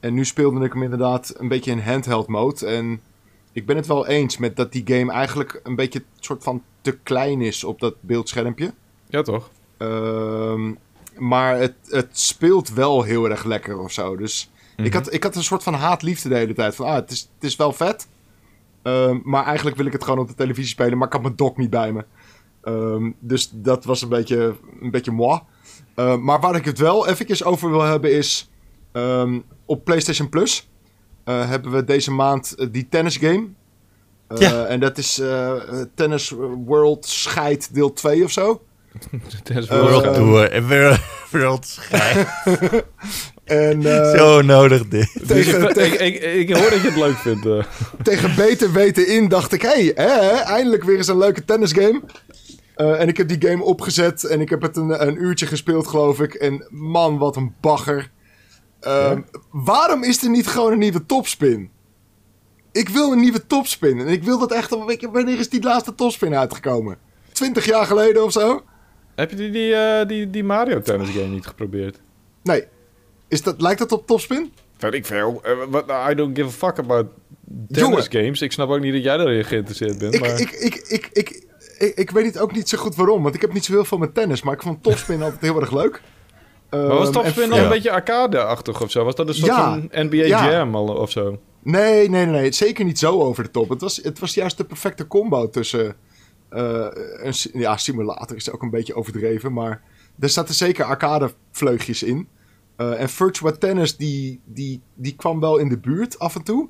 [0.00, 2.66] En nu speelde ik hem inderdaad een beetje in handheld mode.
[2.66, 3.00] En
[3.52, 6.62] ik ben het wel eens met dat die game eigenlijk een beetje een soort van
[6.80, 8.74] te klein is op dat beeldschermpje.
[9.08, 9.50] ja, toch?
[9.76, 10.72] Ehm,
[11.18, 14.16] maar het, het speelt wel heel erg lekker of zo.
[14.16, 14.86] Dus Mhm.
[14.86, 16.74] ik, had, ik had een soort van haat-liefde de hele tijd.
[16.74, 18.08] Van, ah, het is, het is wel vet.
[18.82, 20.98] Ehm, maar eigenlijk wil ik het gewoon op de televisie spelen.
[20.98, 22.04] Maar ik had mijn dock niet bij me.
[22.62, 25.40] Ehm, dus dat was een beetje, een beetje moi.
[26.20, 28.50] Maar waar ik het wel eventjes over wil hebben is...
[29.66, 30.68] op PlayStation Plus
[31.24, 33.46] eh, hebben we deze maand eh, die tennis game.
[34.28, 34.64] Eh, Ja.
[34.64, 35.52] En dat is eh,
[35.94, 36.32] Tennis
[36.66, 38.62] World Scheid deel 2 of zo.
[39.36, 40.14] Het is wel World.
[40.14, 40.68] Tour en
[41.32, 42.28] World, Schijf.
[43.44, 45.12] En eh, Zo nodig dit.
[45.28, 47.46] Dus tegen, ik, tegen, ik, ik, ik hoor dat je het leuk vindt.
[47.46, 47.64] eh.
[48.02, 49.62] tegen beter weten in dacht ik...
[49.62, 52.02] Hé, hey, hè, eindelijk weer eens een leuke tennisgame.
[52.74, 55.86] Eh, en ik heb die game opgezet en ik heb het een, een uurtje gespeeld,
[55.86, 56.34] geloof ik.
[56.34, 58.10] En man, wat een bagger.
[58.82, 59.20] Ehm,
[59.50, 61.70] Waarom is er niet gewoon een nieuwe topspin?
[62.72, 63.98] Ik wil een nieuwe topspin.
[63.98, 64.70] En ik wil dat echt...
[65.12, 66.98] Wanneer is die laatste topspin uitgekomen?
[67.32, 68.62] Twintig jaar geleden of zo?
[69.14, 72.00] Heb je die, die, eh, die, die Mario Tennis game niet geprobeerd?
[72.42, 72.64] Nee.
[73.28, 74.52] Is dat, lijkt dat op topspin?
[74.78, 75.40] Weet ik veel.
[75.44, 77.06] Eh, wat- I don't give a fuck about
[77.70, 78.40] tennis games.
[78.42, 80.14] Ik snap ook niet dat jij erin geïnteresseerd bent.
[80.14, 80.40] Ik, maar...
[80.40, 81.44] ik, ik, ik, ik,
[81.78, 83.22] ik, ik weet het ook niet zo goed waarom.
[83.22, 84.42] Want ik heb niet zo heel veel met tennis.
[84.42, 86.02] Maar ik vond topspin altijd heel erg leuk.
[86.80, 87.64] Maar was Ehm, Topspin en- dan ja.
[87.64, 89.04] een beetje arcade-achtig of zo?
[89.04, 90.50] Was dat een soort van NBA Ja.
[90.50, 91.38] Jam al, of zo?
[91.62, 92.52] Nee, nee, nee, nee.
[92.52, 93.68] Zeker niet zo over de top.
[93.68, 95.94] Het was, het was juist de perfecte combo tussen...
[96.48, 96.86] eh,
[97.22, 99.52] een, ja, simulator is ook een beetje overdreven.
[99.52, 99.82] Maar
[100.18, 102.28] er zaten zeker arcade vleugjes in.
[102.76, 106.68] Eh, en Virtua Tennis, die, die, die kwam wel in de buurt af en toe.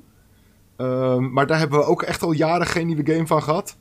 [0.77, 3.77] Ehm, maar daar hebben we ook echt al jaren geen nieuwe game van gehad.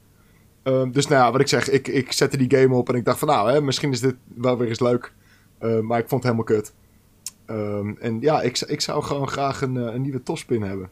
[0.62, 3.04] Ehm, dus nou ja, wat ik zeg, ik, ik zette die game op en ik
[3.04, 5.12] dacht van nou, hè, misschien is dit wel weer eens leuk.
[5.62, 6.74] Eh, maar ik vond het helemaal kut.
[7.46, 10.90] Ehm, en ja, ik, ik zou gewoon graag een, eh, een nieuwe topspin hebben.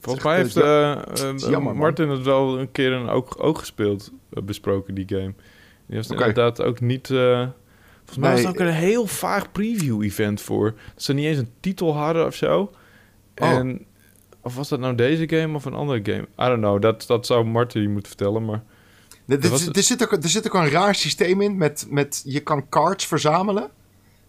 [0.00, 1.02] Volgens mij heeft eh,
[1.36, 1.76] jammer.
[1.76, 5.34] Martin het wel een keer ook, ook gespeeld, besproken, die game.
[5.86, 7.06] Die was er inderdaad ook niet...
[7.06, 10.74] volgens mij was het ook een heel vaag preview-event voor.
[10.94, 12.60] Dat ze niet eens een titel hadden of zo.
[13.36, 13.48] Oh.
[13.48, 13.86] En...
[14.42, 16.22] Of was dat nou deze game of een andere game?
[16.22, 18.62] I don't know, dat, dat zou Martin je moeten vertellen, maar...
[19.28, 22.40] Er, er- er zit ook, er zit ook een raar systeem in met, met je
[22.40, 23.70] kan cards verzamelen.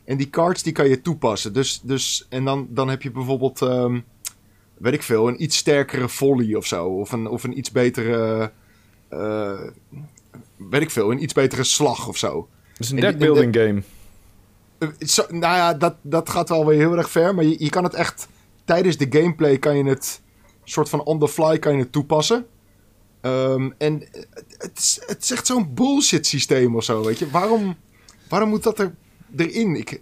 [0.06, 1.54] En die cards die kan je toepassen.
[1.54, 4.00] Dus, dus, en dan, dan heb je bijvoorbeeld, ehm,
[4.78, 6.86] weet ik veel, een iets sterkere volley of zo.
[6.88, 8.52] Of een, of een iets betere,
[9.10, 9.60] eh,
[10.70, 12.48] weet ik veel, een iets betere slag of zo.
[12.72, 13.82] Het is een deckbuilding game.
[15.00, 17.36] Eh, zo- nou ja, dat, dat gaat wel weer heel erg ver.
[17.36, 18.28] Maar je, je kan het echt,
[18.66, 20.22] tijdens de gameplay kan je het,
[20.64, 22.46] soort van on the fly kan je het toepassen.
[23.22, 27.30] Ehm, en het, het is, het is echt zo'n bullshit systeem of zo, weet je.
[27.30, 27.78] Waarom,
[28.30, 28.94] Waarom moet dat er,
[29.38, 29.76] erin?
[29.76, 30.02] Ik,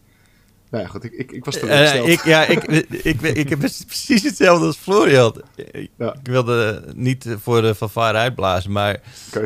[0.69, 2.07] nou ja, goed, ik, ik, ik was Eh, teleurgesteld.
[2.07, 2.63] ik, ja, ik,
[3.03, 5.41] ik, ik, heb precies hetzelfde als Florian.
[5.55, 6.13] Ik, Ja.
[6.13, 9.01] ik wilde niet voor de fanfare uitblazen, maar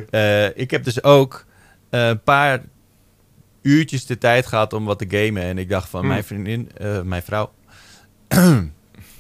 [0.10, 1.46] eh, ik heb dus ook
[1.90, 2.64] eh, een paar
[3.62, 5.44] uurtjes de tijd gehad om wat te gamen.
[5.44, 6.10] En ik dacht van, Hmm.
[6.10, 7.52] mijn vriendin, eh, mijn vrouw...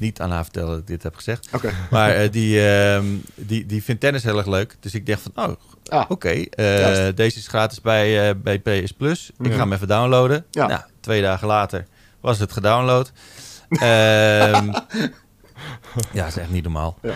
[0.01, 1.49] niet aan haar vertellen dat ik dit heb gezegd.
[1.89, 4.75] Maar eh, die, ehm, die, die vindt tennis heel erg leuk.
[4.79, 6.29] Dus ik dacht van, oh, Ah, oké.
[6.29, 9.31] eh, deze is gratis bij, eh, bij PS Plus.
[9.39, 9.51] Ik Ja.
[9.53, 10.45] ga hem even downloaden.
[10.51, 10.67] Ja.
[10.67, 11.85] Nou, twee dagen later
[12.21, 13.11] was het gedownload.
[13.69, 13.81] Ehm
[16.13, 16.97] ja, dat is echt niet normaal.
[17.01, 17.13] Ja.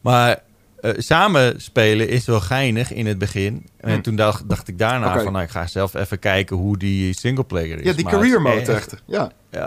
[0.00, 0.38] Maar
[0.80, 3.66] eh, samen spelen is wel geinig in het begin.
[3.76, 4.00] En Hm.
[4.00, 7.78] toen dacht, dacht ik daarna van, nou, ik ga zelf even kijken hoe die singleplayer
[7.78, 7.84] is.
[7.84, 8.94] ja, die Maar career mode echt.
[9.06, 9.66] Ja, Ja,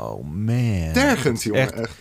[0.00, 0.90] oh man.
[0.92, 1.60] tergend, jongen.
[1.60, 1.94] echt- Echt.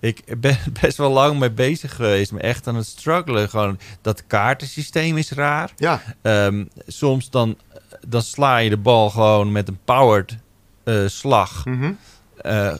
[0.00, 3.48] ik ben best wel lang mee bezig geweest, maar echt aan het struggelen.
[3.48, 5.70] Gewoon dat kaartensysteem is raar.
[5.76, 7.56] Ja, Ehm, soms dan,
[8.08, 10.36] dan sla je de bal gewoon met een powered
[10.84, 11.64] eh, slag.
[11.64, 11.92] mhm.
[12.36, 12.74] Eh,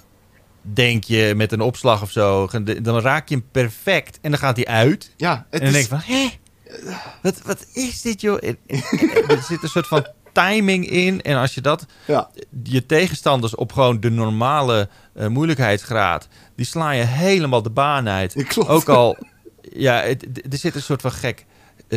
[0.63, 2.49] denk je met een opslag of zo.
[2.83, 5.13] Dan raak je hem perfect en dan gaat hij uit.
[5.17, 5.89] ja het en dan is...
[5.89, 6.31] denk je van, hé,
[7.23, 8.39] wat, wat is dit joh?
[8.41, 11.23] En- en- en er zit een soort van timing in.
[11.23, 12.31] En als je dat Ja,
[12.63, 18.45] je tegenstanders op gewoon de normale eh, moeilijkheidsgraad, die sla je helemaal de baan uit.
[18.49, 18.69] Klopt.
[18.69, 19.17] Ook al,
[19.73, 21.45] ja, het- er zit een soort van gek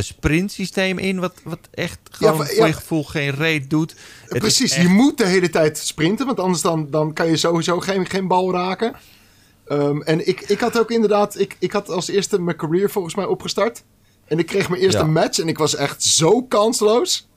[0.01, 2.65] sprintsysteem in, wat, wat echt gewoon voor ja.
[2.65, 3.95] je gevoel geen reet doet.
[4.25, 4.71] Het precies.
[4.71, 8.05] echt- Je moet de hele tijd sprinten, want anders dan, dan kan je sowieso geen,
[8.09, 8.95] geen bal raken.
[9.67, 11.39] Ehm, en ik, ik had ook inderdaad...
[11.39, 13.83] Ik, ik had als eerste mijn career volgens mij opgestart.
[14.25, 15.05] En ik kreeg mijn eerste Ja.
[15.07, 17.27] match en ik was echt zo kansloos.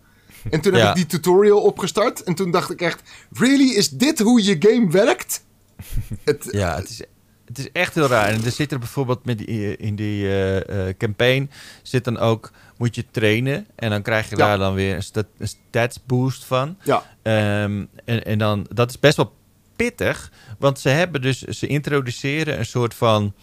[0.50, 2.22] En toen heb ik die tutorial opgestart.
[2.22, 3.02] En toen dacht ik echt...
[3.32, 3.70] Really?
[3.74, 5.44] Is dit hoe je game werkt?
[6.24, 7.02] Het, Ja, het is,
[7.48, 8.28] het is echt heel raar.
[8.28, 11.50] En er zit er bijvoorbeeld met die, in die eh, eh, campaign
[11.82, 14.46] zit dan ook moet je trainen en dan krijg je Ja.
[14.46, 16.76] daar dan weer een, stat, een stats boost van.
[16.82, 19.34] Ja, Ehm, en, en dan dat is best wel
[19.76, 23.34] pittig, want ze hebben dus ze introduceren een soort van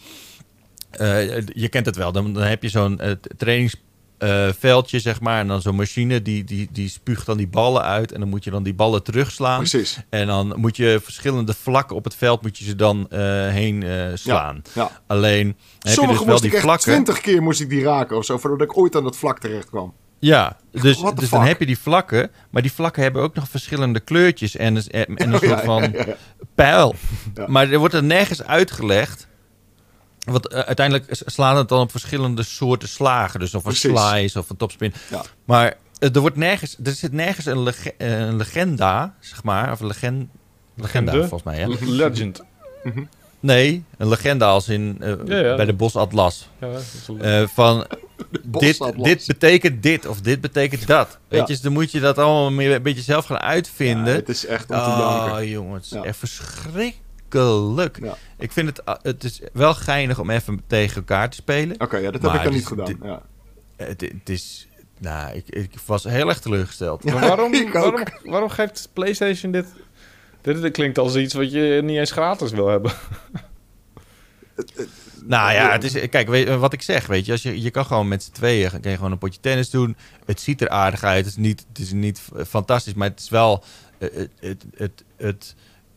[0.91, 2.99] eh, je kent het wel, dan, dan heb je zo'n
[4.17, 7.81] eh, trainingsveldje zeg maar en dan zo'n machine die, die, die spuugt dan die ballen
[7.83, 9.57] uit en dan moet je dan die ballen terugslaan.
[9.57, 9.99] precies.
[10.09, 13.83] En dan moet je verschillende vlakken op het veld moet je ze dan eh, heen
[13.83, 14.61] eh, slaan.
[14.73, 14.91] Ja.
[15.07, 16.91] Alleen heb je Sommige dus wel die vlakken.
[16.91, 19.69] twintig keer moest ik die raken of zo, voordat ik ooit aan dat vlak terecht
[19.69, 19.93] kwam.
[20.19, 23.99] Ja, dus, dus dan heb je die vlakken, maar die vlakken hebben ook nog verschillende
[23.99, 25.95] kleurtjes en, een- en een Oh, soort ja, van
[26.55, 26.95] pijl.
[27.47, 29.27] Maar er wordt er nergens uitgelegd.
[30.25, 33.39] Want eh, uiteindelijk slaan het dan op verschillende soorten slagen.
[33.39, 33.99] Dus of een Precies.
[33.99, 34.93] slice of een topspin.
[35.09, 35.21] Ja.
[35.45, 39.71] Maar eh, er, wordt nergens, er zit nergens een, lege- eh, een legenda, zeg maar.
[39.71, 40.27] Of een legend,
[40.75, 41.27] legenda, Legende?
[41.29, 41.59] volgens mij.
[41.59, 41.67] Hè?
[42.05, 42.41] Legend.
[43.39, 45.55] Nee, een legenda als in eh, Ja, ja.
[45.55, 46.49] bij de bosatlas.
[46.59, 46.67] Ja,
[47.21, 47.85] Eh, van
[48.31, 49.03] dit, Bosatlas.
[49.07, 51.17] dit betekent dit of dit betekent dat.
[51.27, 54.13] Weet je, dus dan moet je dat allemaal meer een beetje zelf gaan Ja, uitvinden.
[54.15, 55.47] het is echt om te oh, janken.
[55.47, 56.03] jongen, het is Ja.
[56.03, 56.95] echt verschrikkelijk.
[57.29, 58.17] Ja.
[58.37, 61.81] Ik vind het, ah, het is wel geinig om even tegen elkaar te spelen.
[61.81, 62.97] Oké, ja, dat heb ik dan niet gedaan.
[63.03, 63.21] Ja.
[63.75, 64.67] Het, het is,
[64.99, 67.03] nou, ik, ik was heel erg teleurgesteld.
[67.03, 69.65] Maar waarom, waarom, waarom geeft PlayStation dit?
[70.41, 70.61] dit?
[70.61, 72.91] Dit klinkt als iets wat je niet eens gratis wil hebben.
[75.27, 77.85] Nou ja, het is, kijk, weet, wat ik zeg, weet je, als je, je kan
[77.85, 79.95] gewoon met z'n tweeën, kan je gewoon een potje tennis doen.
[80.25, 83.29] Het ziet er aardig uit, het is niet, het is niet fantastisch, maar het is
[83.29, 83.63] wel,
[83.97, 85.55] eh, het, het, het, het,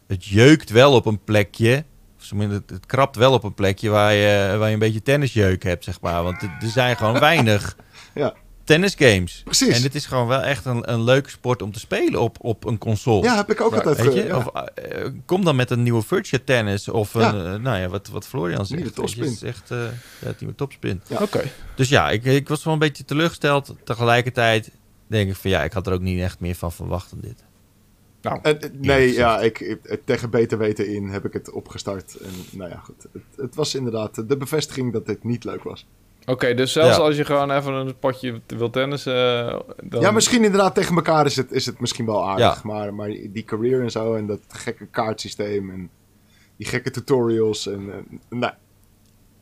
[0.08, 1.84] het jeukt wel op een plekje,
[2.18, 4.78] of zo min, het, het krabt wel op een plekje waar je, waar je een
[4.78, 6.22] beetje tennisjeuk hebt, zeg maar.
[6.22, 7.76] Want er zijn gewoon weinig
[8.14, 8.34] Ja.
[8.64, 9.40] tennisgames.
[9.44, 9.76] Precies.
[9.76, 12.64] En het is gewoon wel echt een, een leuke sport om te spelen op, op
[12.64, 13.22] een console.
[13.22, 14.24] ja, heb ik ook Ja, altijd Weet je?
[14.24, 14.36] ja.
[14.36, 17.52] Of, eh, eh, kom dan met een nieuwe Virtua Tennis of een, Ja.
[17.54, 18.80] eh, nou ja, wat, wat Florian zegt.
[18.82, 19.32] Nieuwe weet je, topspin.
[19.32, 19.78] Is echt, eh
[20.18, 21.00] ja, nieuwe topspin.
[21.06, 21.18] Ja.
[21.20, 21.42] Oké.
[21.74, 23.74] Dus ja, ik, ik was wel een beetje teleurgesteld.
[23.84, 24.70] Tegelijkertijd
[25.06, 27.44] denk ik van ja, ik had er ook niet echt meer van verwacht dan dit.
[28.22, 32.14] Nou, En, eh, nee, ja, ik, ik- tegen beter weten in heb ik het opgestart.
[32.14, 33.06] En nou ja, goed.
[33.12, 35.86] Het, het was inderdaad de bevestiging dat dit niet leuk was.
[36.26, 37.02] Oké, dus zelfs Ja.
[37.02, 39.48] als je gewoon even een potje wil tennissen...
[39.48, 40.00] eh, dan...
[40.00, 42.54] Ja, misschien inderdaad tegen elkaar is het, is het misschien wel aardig.
[42.54, 42.60] Ja.
[42.62, 45.90] Maar, maar die career en zo en dat gekke kaartsysteem en
[46.56, 47.66] die gekke tutorials.
[47.66, 48.52] En, en, nou,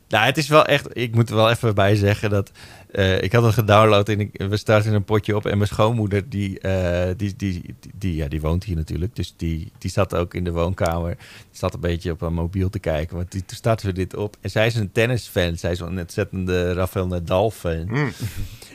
[0.07, 0.97] Nou, het is wel echt.
[0.97, 2.51] Ik moet er wel even bij zeggen dat.
[2.91, 5.45] Eh, ik had het gedownload en ik, we starten een potje op.
[5.45, 9.15] En mijn schoonmoeder, die, eh, die, die, die, die- ja, die woont hier natuurlijk.
[9.15, 11.15] Dus die, die zat ook in de woonkamer.
[11.17, 13.15] Die zat een beetje op een mobiel te kijken.
[13.15, 14.35] Want die, toen startten we dit op.
[14.41, 15.57] En zij is een tennisfan.
[15.57, 17.85] Zij is een ontzettende Rafael Nadal-fan.
[17.87, 18.11] mm.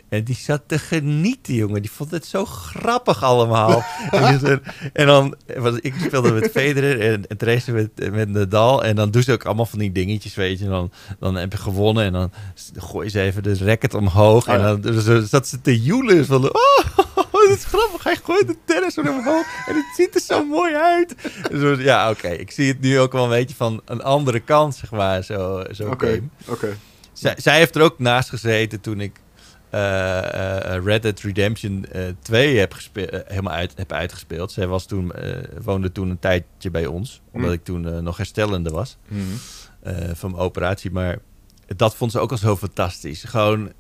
[0.09, 1.83] En die zat te genieten, jongen.
[1.83, 3.85] Die vond het zo grappig allemaal.
[4.11, 8.29] en, dus er- en dan, want ik speelde met Federer en, en Trace met, met
[8.29, 8.85] Nadal.
[8.85, 10.65] En dan doen ze ook allemaal van die dingetjes, weet je.
[10.69, 12.31] Dan, dan heb je gewonnen en dan
[12.77, 14.49] gooi je ze even de racket omhoog.
[14.49, 16.53] Oh, en dan dus, zat ze te joelen van, oh,
[17.33, 18.05] oh, dit is grappig.
[18.05, 21.15] Hij gooit de tennis omhoog en het ziet er zo mooi uit.
[21.51, 22.29] Dus, ja, oké.
[22.29, 25.65] Ik zie het nu ook wel een beetje van een andere kant, zeg maar, zo,
[25.73, 26.77] zo Oké, oké.
[27.13, 29.21] Zij, zij heeft er ook naast gezeten toen ik
[29.71, 34.53] eh, Red Dead Redemption eh 2 heb gespe- eh, helemaal uit, heb uitgespeeld.
[34.53, 35.13] Zij was toen,
[35.63, 37.55] woonde toen een tijdje bij ons, omdat Mm.
[37.55, 38.97] ik toen nog herstellende was
[39.83, 40.91] eh, van mijn operatie.
[40.91, 41.19] Maar
[41.77, 43.23] dat vond ze ook al zo fantastisch.
[43.25, 43.73] Gewoon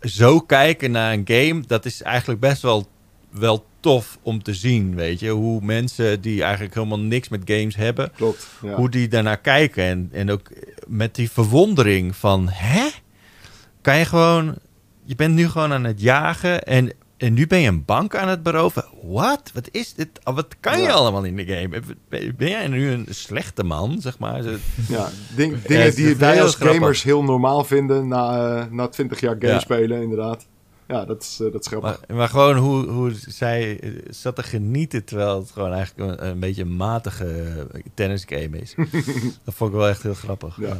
[0.00, 2.86] zo kijken naar een game, dat is eigenlijk best wel,
[3.30, 5.30] wel tof om te zien, weet je.
[5.30, 8.48] Hoe mensen die eigenlijk helemaal niks met games hebben, Klopt.
[8.62, 8.74] Ja.
[8.74, 9.84] hoe die daarnaar kijken.
[9.84, 10.50] En, en ook
[10.86, 12.88] met die verwondering van, hè?
[13.80, 14.54] Kan je gewoon,
[15.04, 18.28] je bent nu gewoon aan het jagen en, en nu ben je een bank aan
[18.28, 18.84] het beroven.
[19.02, 19.50] Wat?
[19.54, 20.08] Wat is dit?
[20.24, 20.92] Oh, Wat kan je Ja.
[20.92, 21.80] allemaal in de game?
[22.08, 24.42] Ben, jij nu een slechte man, zeg maar?
[24.88, 26.76] Ja, ding- Ja, dingen die wij als grappig.
[26.76, 29.58] gamers heel normaal vinden na, eh, na 20 jaar game Ja.
[29.58, 30.46] spelen, inderdaad.
[30.88, 32.00] Ja, dat is, eh, dat is grappig.
[32.08, 36.26] Maar, maar gewoon hoe, hoe zij eh, zat te genieten terwijl het gewoon eigenlijk een,
[36.26, 38.74] een beetje een matige tennisgame is.
[39.44, 40.56] dat vond ik wel echt heel grappig.
[40.60, 40.66] Ja.
[40.68, 40.78] Ja.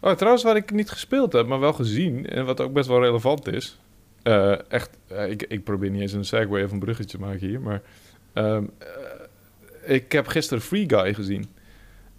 [0.00, 3.00] Oh, trouwens, wat ik niet gespeeld heb, maar wel gezien, en wat ook best wel
[3.00, 3.78] relevant is.
[4.22, 7.46] Eh, echt, eh, ik, ik probeer niet eens een segue of een bruggetje te maken
[7.48, 7.82] hier, maar
[8.32, 11.48] ehm, eh, ik heb gisteren Free Guy gezien.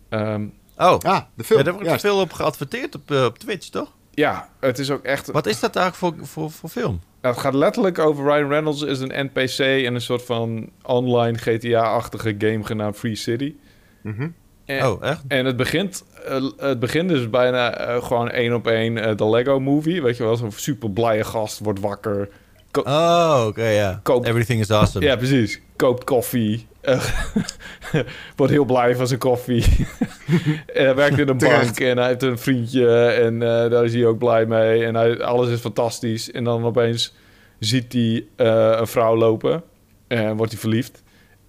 [0.10, 0.46] Ehm,
[0.78, 1.60] Oh, Ah, de film.
[1.60, 2.06] ja, daar wordt Juist.
[2.06, 3.92] veel op geadverteerd op, op Twitch, toch?
[4.12, 5.32] ja, het is ook echt.
[5.32, 7.02] Wat is dat eigenlijk voor, voor, voor film?
[7.22, 12.36] Het gaat letterlijk over Ryan Reynolds is een NPC en een soort van online GTA-achtige
[12.38, 13.56] game genaamd Free City.
[14.02, 14.30] Mhm.
[14.66, 15.22] En, Oh, echt?
[15.28, 19.30] en het begint, eh, het begint dus bijna eh, gewoon één op één eh, de
[19.30, 22.30] Lego Movie, weet je wel, zo'n super blije gast wordt wakker,
[22.82, 24.02] Oh, oké, ja.
[24.04, 25.06] Everything is awesome.
[25.06, 25.62] Ja, precies.
[25.76, 26.68] Koopt koffie.
[28.36, 29.64] wordt heel blij van zijn koffie.
[30.74, 33.94] en hij werkt in een bank en hij heeft een vriendje en eh, daar is
[33.94, 34.86] hij ook blij mee.
[34.86, 36.32] En hij, alles is fantastisch.
[36.32, 37.14] En dan opeens
[37.60, 39.64] ziet hij eh, een vrouw lopen
[40.08, 41.03] en wordt hij verliefd.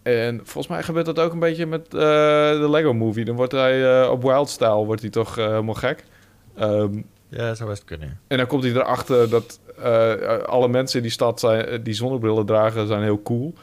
[0.04, 2.00] En volgens mij gebeurt dat ook een beetje met eh,
[2.60, 3.24] de Lego Movie.
[3.24, 6.04] Dan wordt hij eh, op Wild Style wordt hij toch eh, helemaal gek.
[6.56, 8.20] Ehm, Ja, dat zou best kunnen.
[8.26, 9.60] en dan komt hij erachter dat
[10.46, 13.54] alle mensen in die stad zijn, die zonnebrillen dragen, zijn heel cool.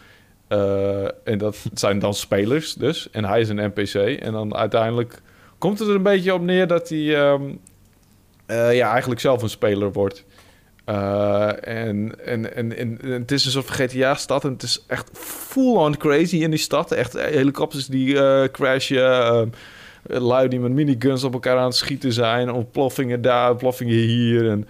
[1.24, 3.10] En dat zijn dan spelers dus.
[3.12, 3.94] En hij is een NPC.
[4.20, 5.22] En dan uiteindelijk
[5.58, 7.44] komt het er een beetje op neer dat hij ehm,
[8.52, 10.26] eh, ja, eigenlijk zelf een speler wordt.
[10.84, 16.38] Eh, en, en, en, en, het is soort GTA-stad en het is echt full-on crazy
[16.38, 16.92] in die stad.
[16.92, 19.54] Echt helikopters die eh, crashen,
[20.04, 24.50] lui die met miniguns op elkaar aan het schieten zijn, ontploffingen daar, ontploffingen hier.
[24.50, 24.68] En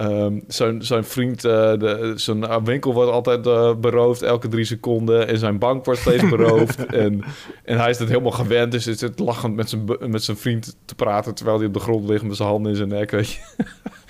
[0.00, 4.64] ehm, zijn, zijn vriend, eh, de, zijn eh, winkel wordt altijd eh, beroofd elke drie
[4.64, 6.86] seconden en zijn bank wordt steeds beroofd.
[6.86, 7.24] en,
[7.64, 10.76] en hij is het helemaal gewend, dus hij zit lachend met zijn, met zijn vriend
[10.84, 13.30] te praten terwijl hij op de grond ligt met zijn handen in zijn nek, weet
[13.30, 13.40] je.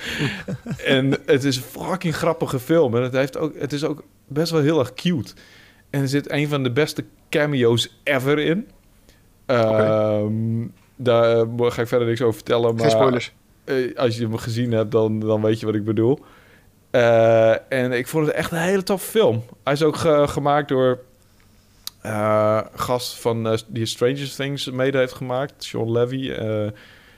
[0.96, 2.96] en het is een fucking grappige film.
[2.96, 5.32] En het, heeft ook, het is ook best wel heel erg cute.
[5.90, 8.68] En er zit een van de beste cameo's ever in.
[9.46, 10.66] Ehm,
[10.96, 12.74] Daar ga ik verder niks over vertellen.
[12.74, 13.32] Maar spoilers.
[13.70, 16.18] Eh, als je hem gezien hebt, dan, dan weet je wat ik bedoel.
[16.90, 19.44] Eh, en ik vond het echt een hele toffe film.
[19.64, 20.98] Hij is ook ge- gemaakt door
[22.02, 26.32] eh gast van die Stranger Things mede heeft gemaakt, Sean Levy.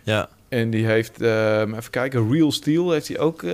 [0.03, 0.29] Ja.
[0.49, 3.45] en die heeft, even kijken, Real Steel heeft hij ook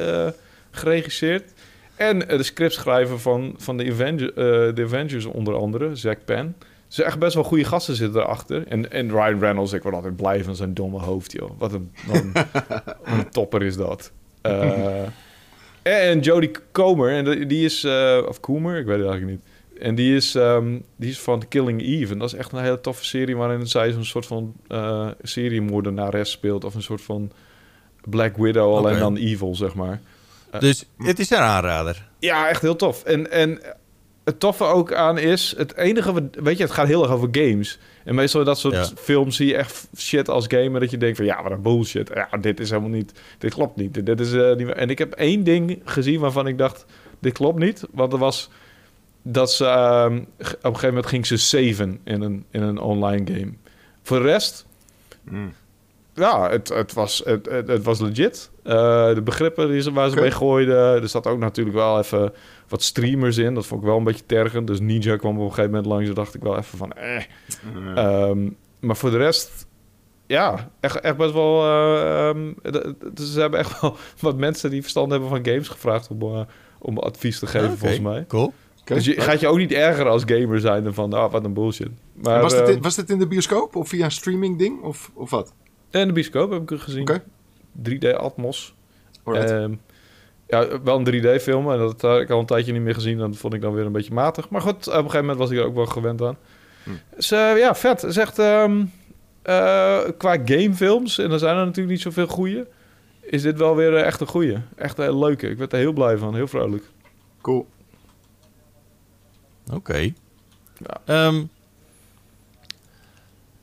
[0.71, 1.53] geregisseerd.
[1.97, 4.35] En de scriptschrijver van, van de, Avenger,
[4.75, 6.55] de Avengers onder andere, Zack Penn.
[6.89, 8.67] Dus echt best wel goede gasten zitten erachter.
[8.67, 11.51] En, en Ryan Reynolds, ik word altijd blij van zijn domme hoofd, joh.
[11.59, 12.23] Wat een, wat
[13.05, 14.13] een, topper is dat.
[14.41, 15.03] Eh,
[15.83, 17.85] en Jodie Comer, en die- is...
[17.85, 19.47] eh, of Coomer, ik weet het eigenlijk niet.
[19.83, 22.13] En die is, ehm, die is van Killing Eve.
[22.13, 23.37] En dat is echt een hele toffe serie...
[23.37, 26.65] waarin zij zo'n soort van eh seriemoordenares speelt...
[26.65, 27.31] of een soort van
[28.05, 29.01] Black Widow, alleen Oké.
[29.01, 30.01] dan evil, zeg maar.
[30.59, 32.09] Dus het is een aanrader.
[32.19, 33.05] Ja, echt heel tof.
[33.05, 33.61] En, en
[34.29, 35.55] het toffe ook aan is...
[35.57, 36.13] het enige...
[36.13, 37.79] wat- Weet je, het gaat heel erg over games.
[38.05, 38.85] En meestal in dat soort Ja.
[38.97, 40.81] films zie je echt shit als gamer...
[40.81, 42.11] dat je denkt van, ja, wat een bullshit.
[42.15, 43.13] Ja, dit is helemaal niet...
[43.39, 44.07] Dit klopt niet.
[44.07, 46.85] Dit is, eh, niet en ik heb één ding gezien waarvan ik dacht...
[47.19, 47.83] dit klopt niet.
[47.91, 48.51] Want er was...
[49.23, 49.65] dat ze...
[49.65, 53.53] ehm, op een gegeven moment ging ze saven in een, in een online game.
[54.03, 54.67] Voor de rest...
[55.25, 55.53] Mm.
[56.15, 58.51] Ja, het, het, was, het, het, het was legit.
[58.63, 61.03] Eh, de begrippen die ze, waar ze mee gooiden.
[61.03, 62.33] Er zat ook natuurlijk wel even
[62.69, 63.55] wat streamers in.
[63.55, 64.67] Dat vond ik wel een beetje tergend.
[64.67, 66.09] Dus Ninja kwam op een gegeven moment langs.
[66.09, 66.93] En dacht ik wel even van...
[66.93, 67.17] Eh.
[67.17, 67.23] Eh,
[67.97, 68.49] Ehm,
[68.81, 69.67] maar voor de rest...
[70.27, 71.63] Ja, echt, echt best wel...
[71.65, 72.53] eh, ehm,
[73.15, 76.09] d- ze hebben echt wel wat mensen die verstand hebben van games gevraagd...
[76.11, 76.41] om, eh,
[76.79, 78.25] om advies te geven, Ah, volgens mij.
[78.29, 78.53] Cool.
[78.85, 80.87] Dus je gaat je ook niet ergeren als gamer zijn...
[80.87, 81.89] en van, ah, wat een bullshit.
[82.23, 84.83] Maar, was, dit, ehm, in- was dit in de bioscoop of via een streaming ding
[84.83, 85.53] of, of wat?
[85.91, 87.01] en de bioscoop heb ik gezien.
[87.03, 87.23] Oké.
[87.89, 88.75] 3D Atmos.
[90.49, 91.07] Ja, wel een
[91.39, 91.71] 3D-film.
[91.73, 93.19] En dat had ik al een tijdje niet meer gezien.
[93.19, 94.49] Dat vond ik dan weer een beetje matig.
[94.49, 96.37] Maar goed, op een gegeven moment was ik er ook wel gewend aan.
[96.85, 96.91] Hm.
[97.17, 98.01] Dus eh, ja, vet.
[98.01, 98.39] Het is echt...
[98.39, 98.85] ehm,
[99.43, 102.65] eh, qua gamefilms, en er zijn er natuurlijk niet zoveel goeie...
[103.21, 104.57] is dit wel weer eh, echt een goeie.
[104.77, 105.49] Echt een heel leuke.
[105.49, 106.35] Ik werd er heel blij van.
[106.35, 106.85] Heel vrolijk.
[107.43, 107.67] Cool.
[109.73, 109.99] Oké.
[110.79, 111.01] Ja.
[111.05, 111.43] Ehm,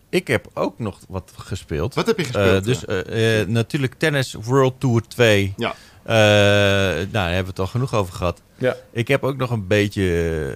[0.09, 1.93] ik heb ook nog wat gespeeld.
[1.93, 2.63] Wat heb je Eh, gespeeld?
[2.63, 5.53] dus eh, eh, natuurlijk Tennis World Tour 2.
[5.57, 5.75] Ja.
[6.05, 8.41] Eh, nou, daar hebben we het al genoeg over gehad.
[8.57, 8.75] Ja.
[8.91, 10.03] Ik heb ook nog een beetje,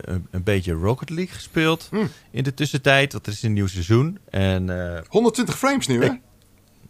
[0.01, 2.09] een, een beetje Rocket League gespeeld Hmm.
[2.31, 3.13] in de tussentijd.
[3.13, 4.19] Er is een nieuw seizoen.
[4.29, 6.09] En eh, 120 frames nu, hè?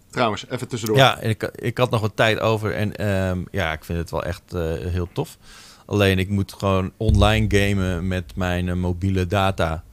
[0.10, 0.98] Trouwens, even tussendoor.
[0.98, 2.74] ja, ik, ik had nog wat tijd over.
[2.76, 5.38] En ehm, ja, ik vind het wel echt eh, heel tof.
[5.86, 9.84] Alleen ik moet gewoon online gamen met mijn eh, mobiele data.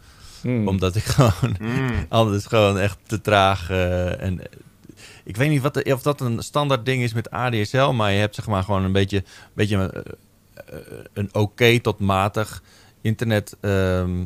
[0.41, 0.69] Hmm.
[0.69, 2.07] Omdat ik gewoon Mm.
[2.09, 3.71] Anders gewoon echt te traag.
[3.71, 4.47] eh, en eh,
[5.27, 8.19] ik weet niet wat de- of dat een standaard ding is met ADSL, maar je
[8.19, 10.03] hebt zeg maar gewoon een beetje, beetje eh,
[10.67, 10.81] eh,
[11.13, 12.63] een oké tot matig
[13.01, 14.25] internet ehm,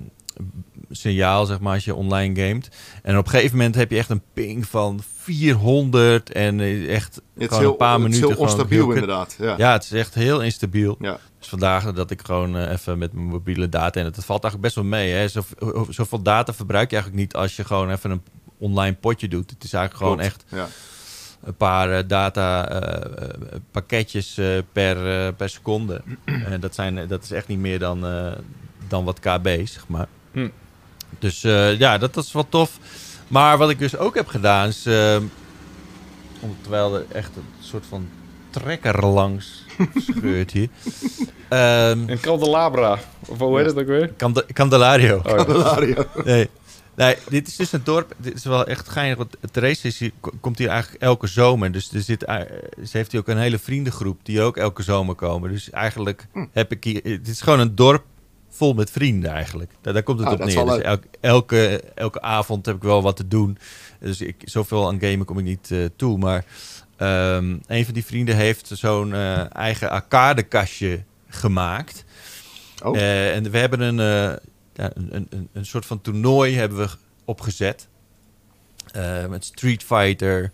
[0.90, 2.68] signaal, zeg maar, als je online gamet.
[3.02, 7.20] En op een gegeven moment heb je echt een ping van 400 en eh, echt
[7.38, 9.36] Het heel, een paar het is minuten heel onstabiel heel inderdaad.
[9.38, 9.54] Ja.
[9.58, 10.96] Ja, het is echt heel instabiel.
[11.00, 11.18] Ja.
[11.38, 14.00] Dus vandaag dat ik gewoon even met mijn mobiele data...
[14.00, 15.12] en het valt eigenlijk best wel mee.
[15.12, 15.28] Hè?
[15.28, 17.34] Zoveel, zoveel data verbruik je eigenlijk niet...
[17.34, 18.22] als je gewoon even een
[18.60, 19.50] online potje doet.
[19.50, 20.34] Het is eigenlijk gewoon Klopt.
[20.34, 20.68] echt Ja.
[21.44, 23.28] een paar eh, data eh, eh,
[23.70, 24.38] pakketjes
[24.72, 26.00] per, per seconde.
[26.50, 28.06] En dat, zijn, dat is echt niet meer dan,
[28.88, 30.06] dan wat kb, zeg maar.
[30.32, 30.48] Hm.
[31.18, 31.40] Dus
[31.78, 32.78] ja, dat, dat is wel tof.
[33.28, 34.86] Maar wat ik dus ook heb gedaan is...
[34.86, 35.16] eh,
[36.40, 38.08] om- terwijl er echt een soort van
[38.50, 39.64] trekker langs
[40.16, 40.68] scheurt hier.
[41.48, 42.98] Ehm En Candelabra.
[43.28, 44.12] Of hoe heet het ook weer?
[44.16, 45.16] Cande- Candelario.
[45.16, 45.34] Oh, ja.
[45.34, 46.04] Candelario.
[46.24, 46.48] Nee.
[47.06, 48.14] Nee, dit is dus een dorp.
[48.16, 49.16] Dit is wel echt geinig.
[49.16, 51.72] Want Therese is hier, ko- komt hier eigenlijk elke zomer.
[51.72, 52.36] Dus er zit, eh,
[52.84, 55.50] ze heeft hier ook een hele vriendengroep die ook elke zomer komen.
[55.50, 56.46] Dus eigenlijk Hm.
[56.52, 57.00] heb ik hier...
[57.02, 58.04] Het is gewoon een dorp
[58.48, 59.70] vol met vrienden eigenlijk.
[59.80, 60.64] Daar, daar komt het Ah, op neer.
[60.64, 63.58] Dus elke, elke avond heb ik wel wat te doen.
[64.00, 66.18] Dus ik, zoveel aan gamen kom ik niet eh, toe.
[66.18, 66.44] Maar
[66.96, 72.04] ehm, een van die vrienden heeft zo'n eh, eigen arcadekastje gemaakt.
[72.82, 72.96] Oh.
[72.96, 74.36] Eh, en we hebben een, eh,
[74.80, 76.88] ja, een, een- een, een soort van toernooi hebben we
[77.24, 77.88] opgezet.
[78.92, 80.50] Eh, met Street Fighter,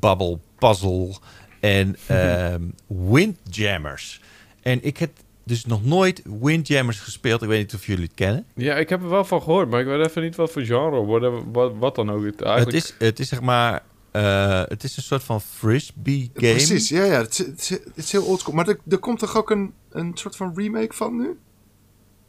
[0.00, 1.14] Bubble Puzzle
[1.60, 4.20] en ehm, Windjammers.
[4.62, 5.10] En ik heb
[5.44, 7.42] dus nog nooit Windjammers gespeeld.
[7.42, 8.44] Ik weet niet of jullie het kennen.
[8.54, 11.04] Ja, ik heb er wel van gehoord, maar ik weet even niet wat voor genre,
[11.04, 12.24] wat, wat, wat dan ook.
[12.24, 12.76] Het, eigenlijk...
[12.76, 13.82] Het, is, het is zeg maar...
[14.10, 16.50] eh, het is een soort van frisbee game.
[16.52, 17.18] Precies, ja, ja.
[17.20, 18.54] Het is, het is, het is heel oldschool.
[18.54, 21.38] Maar er, er komt toch ook een, een soort van remake van nu?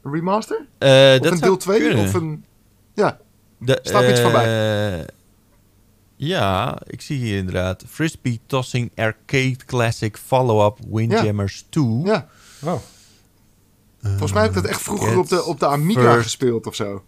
[0.03, 0.65] Een remaster?
[0.77, 1.79] Eh, Of dat een deel 2?
[1.79, 2.05] kunnen.
[2.05, 2.45] Of een...
[2.93, 3.19] Ja,
[3.57, 4.99] De, Staat iets van eh,
[6.15, 7.83] Ja, ik zie hier inderdaad.
[7.87, 11.85] Frisbee Tossing Arcade Classic Follow-up Windjammers 2.
[12.03, 12.27] ja.
[12.63, 12.75] Oh.
[14.01, 16.23] Volgens mij heb ik dat echt vroeger op de, op de Amiga First.
[16.23, 17.03] gespeeld of zo.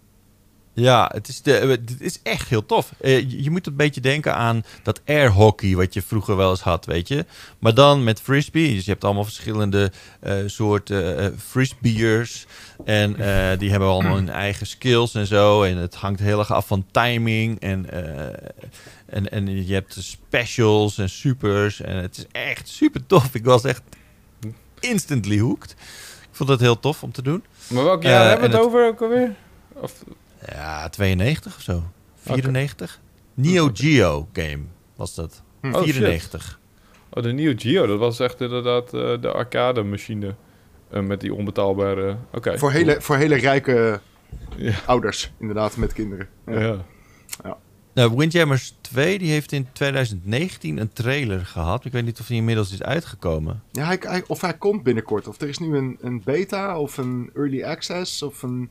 [0.74, 2.92] Ja, het is, de, het is echt heel tof.
[3.02, 6.86] Eh, je, moet een beetje denken aan dat airhockey wat je vroeger wel eens had,
[6.86, 7.26] weet je.
[7.60, 8.74] Maar dan met frisbee.
[8.76, 12.46] Dus je hebt allemaal verschillende eh, soorten eh frisbeers.
[12.86, 15.64] En eh, die hebben allemaal hun eigen skills en zo.
[15.64, 17.60] En het hangt heel erg af van timing.
[17.60, 18.50] En, eh,
[19.06, 21.82] en, en je hebt specials en supers.
[21.82, 23.36] En het is echt super tof.
[23.36, 23.82] Ik was echt
[24.80, 25.72] instantly hooked.
[26.22, 27.44] Ik vond het heel tof om te doen.
[27.68, 29.36] Maar welk jaar Eh, hebben we het het- over ook alweer?
[29.74, 29.94] Of,
[30.48, 31.84] Ja, 92 of zo.
[32.16, 33.00] 94?
[33.34, 34.62] Neo Geo game
[34.96, 35.42] was dat.
[35.62, 35.74] Hm.
[35.76, 36.60] Oh, 94.
[37.10, 40.36] oh, de Neo Geo, dat was echt inderdaad eh, de arcade machine.
[40.90, 42.18] eh, met die onbetaalbare...
[42.34, 42.58] Oké.
[42.60, 44.00] Voor hele, voor hele rijke
[44.58, 44.74] Ja.
[44.86, 46.28] ouders, inderdaad, met kinderen.
[46.46, 46.78] Ja.
[47.44, 47.58] Ja.
[47.94, 51.86] Nou, Windjammers 2 die heeft in 2019 een trailer gehad.
[51.86, 53.64] Ik weet niet of die inmiddels is uitgekomen.
[53.72, 55.28] Ja, hij, hij- of hij komt binnenkort.
[55.28, 58.70] Of er is nu een, een beta of een early access of een...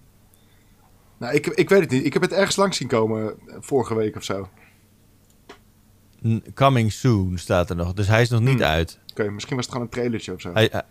[1.21, 2.05] Nou, ik, ik weet het niet.
[2.05, 4.49] Ik heb het ergens langs zien komen eh, vorige week of zo.
[6.23, 7.93] Oké, Coming soon staat er nog.
[7.93, 8.62] Dus hij is nog niet Hmm.
[8.62, 8.99] uit.
[9.31, 10.53] misschien was het gewoon een trailertje of zo.
[10.53, 10.83] Hij, hij-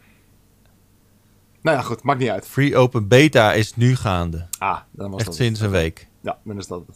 [1.62, 2.04] Nou ja, goed.
[2.04, 2.48] Maakt niet uit.
[2.48, 4.48] free open beta is nu gaande.
[4.58, 5.68] Ah, dan was Echt dat sinds het.
[5.68, 6.08] een week.
[6.22, 6.96] Ja, dan is dat het.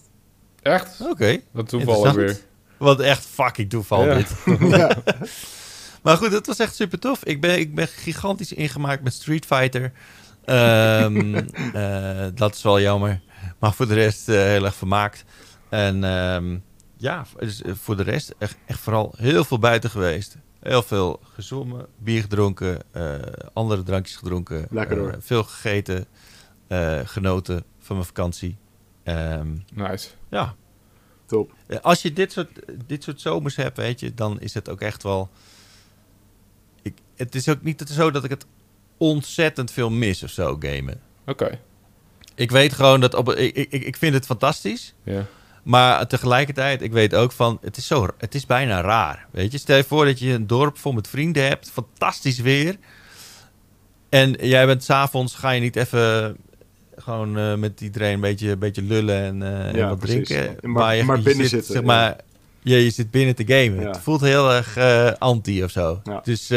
[0.61, 1.01] Echt?
[1.01, 1.39] Oké.
[1.53, 2.39] Dat toeval ook weer.
[2.77, 4.15] Wat echt fucking toeval Ja.
[4.15, 4.35] dit.
[4.77, 4.95] ja.
[6.03, 7.23] Maar goed, het was echt super tof.
[7.23, 9.91] Ik ben, ik ben gigantisch ingemaakt met Street Fighter.
[10.45, 11.35] Ehm,
[11.73, 13.21] eh, dat is wel jammer.
[13.59, 15.25] Maar voor de rest eh, heel erg vermaakt.
[15.69, 16.57] En ehm,
[16.97, 20.37] ja, dus, eh, voor de rest echt, echt vooral heel veel buiten geweest.
[20.59, 22.81] Heel veel gezongen, bier gedronken,
[23.53, 24.67] andere drankjes gedronken.
[24.69, 25.15] Lekker hoor.
[25.19, 26.05] veel gegeten,
[27.03, 28.57] genoten van mijn vakantie.
[29.03, 30.09] Ehm, Nice.
[30.29, 30.55] ja,
[31.25, 31.53] Top.
[31.81, 32.49] Als je dit soort,
[32.85, 35.29] dit soort zomers hebt, weet je, dan is het ook echt wel.
[36.81, 38.45] Ik, het is ook niet zo dat ik het
[38.97, 40.99] ontzettend veel mis of zo, gamen.
[41.25, 41.59] Oké.
[42.35, 44.93] Ik weet gewoon dat op, ik, ik, ik vind het fantastisch.
[45.03, 45.25] Ja.
[45.63, 49.25] Maar tegelijkertijd, ik weet ook van, het is, zo, het is bijna raar.
[49.31, 52.77] Weet je, stel je voor dat je een dorp vol met vrienden hebt, fantastisch weer.
[54.09, 56.37] En jij bent s'avonds, ga je niet even
[56.97, 60.27] gewoon eh, met iedereen een beetje, een beetje lullen en, eh, en Ja, wat precies.
[60.27, 60.71] drinken.
[60.71, 61.87] Maar- je, maar je binnen zit, zitten, Zeg ja.
[61.87, 62.15] maar,
[62.61, 63.87] je, zit binnen te gamen.
[63.87, 66.01] Het voelt heel erg eh, anti of zo.
[66.23, 66.47] Dus,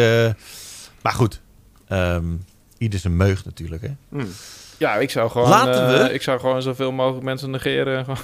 [1.03, 1.41] maar goed,
[1.89, 2.24] Ehm
[2.78, 3.82] ieder zijn meug natuurlijk.
[3.82, 3.89] Hè?
[4.09, 4.26] Mm.
[4.78, 8.05] Ja, ik zou gewoon, Laten we- eh, ik zou gewoon zoveel mogelijk mensen negeren.
[8.05, 8.18] Gewoon-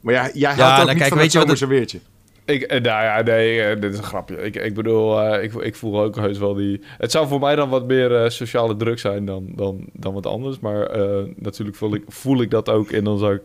[0.00, 1.58] Maar ja, jij houdt Ja, ook nou, niet kijk, van weet het je wat het-
[1.58, 1.98] zomerse weertje.
[2.44, 4.36] Ik, eh, nou ja, nee, eh, dit is een grapje.
[4.36, 6.80] Ik, ik bedoel, eh, ik, ik voel ook heus wel die...
[6.98, 10.26] Het zou voor mij dan wat meer eh, sociale druk zijn dan, dan, dan wat
[10.26, 10.58] anders.
[10.60, 12.90] Maar eh, natuurlijk voel ik, voel ik dat ook.
[12.90, 13.42] En dan zou ik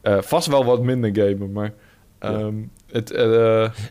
[0.00, 1.52] eh, vast wel wat minder gamen.
[1.52, 1.72] Maar
[2.18, 2.54] ehm,
[2.92, 3.10] het...
[3.10, 3.26] eh,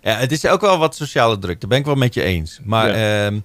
[0.02, 1.60] Ja, het is ook wel wat sociale druk.
[1.60, 2.60] Daar ben ik wel met je eens.
[2.64, 3.26] Maar Ja.
[3.26, 3.40] ehm,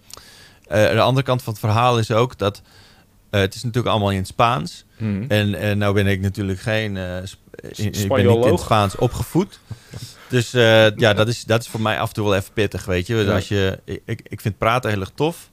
[0.66, 2.62] eh, de andere kant van het verhaal is ook dat...
[3.30, 4.84] eh, het is natuurlijk allemaal in het Spaans.
[4.96, 5.24] hmm.
[5.28, 6.96] En, en nou ben ik natuurlijk geen...
[6.96, 9.58] in- ik ben niet in het Spaans opgevoed.
[10.28, 10.50] Dus
[10.96, 13.14] ja, dat is, dat is voor mij af en toe wel even pittig, weet je.
[13.14, 13.28] Dus.
[13.34, 15.50] Als je ik, ik ik vind praten heel erg tof.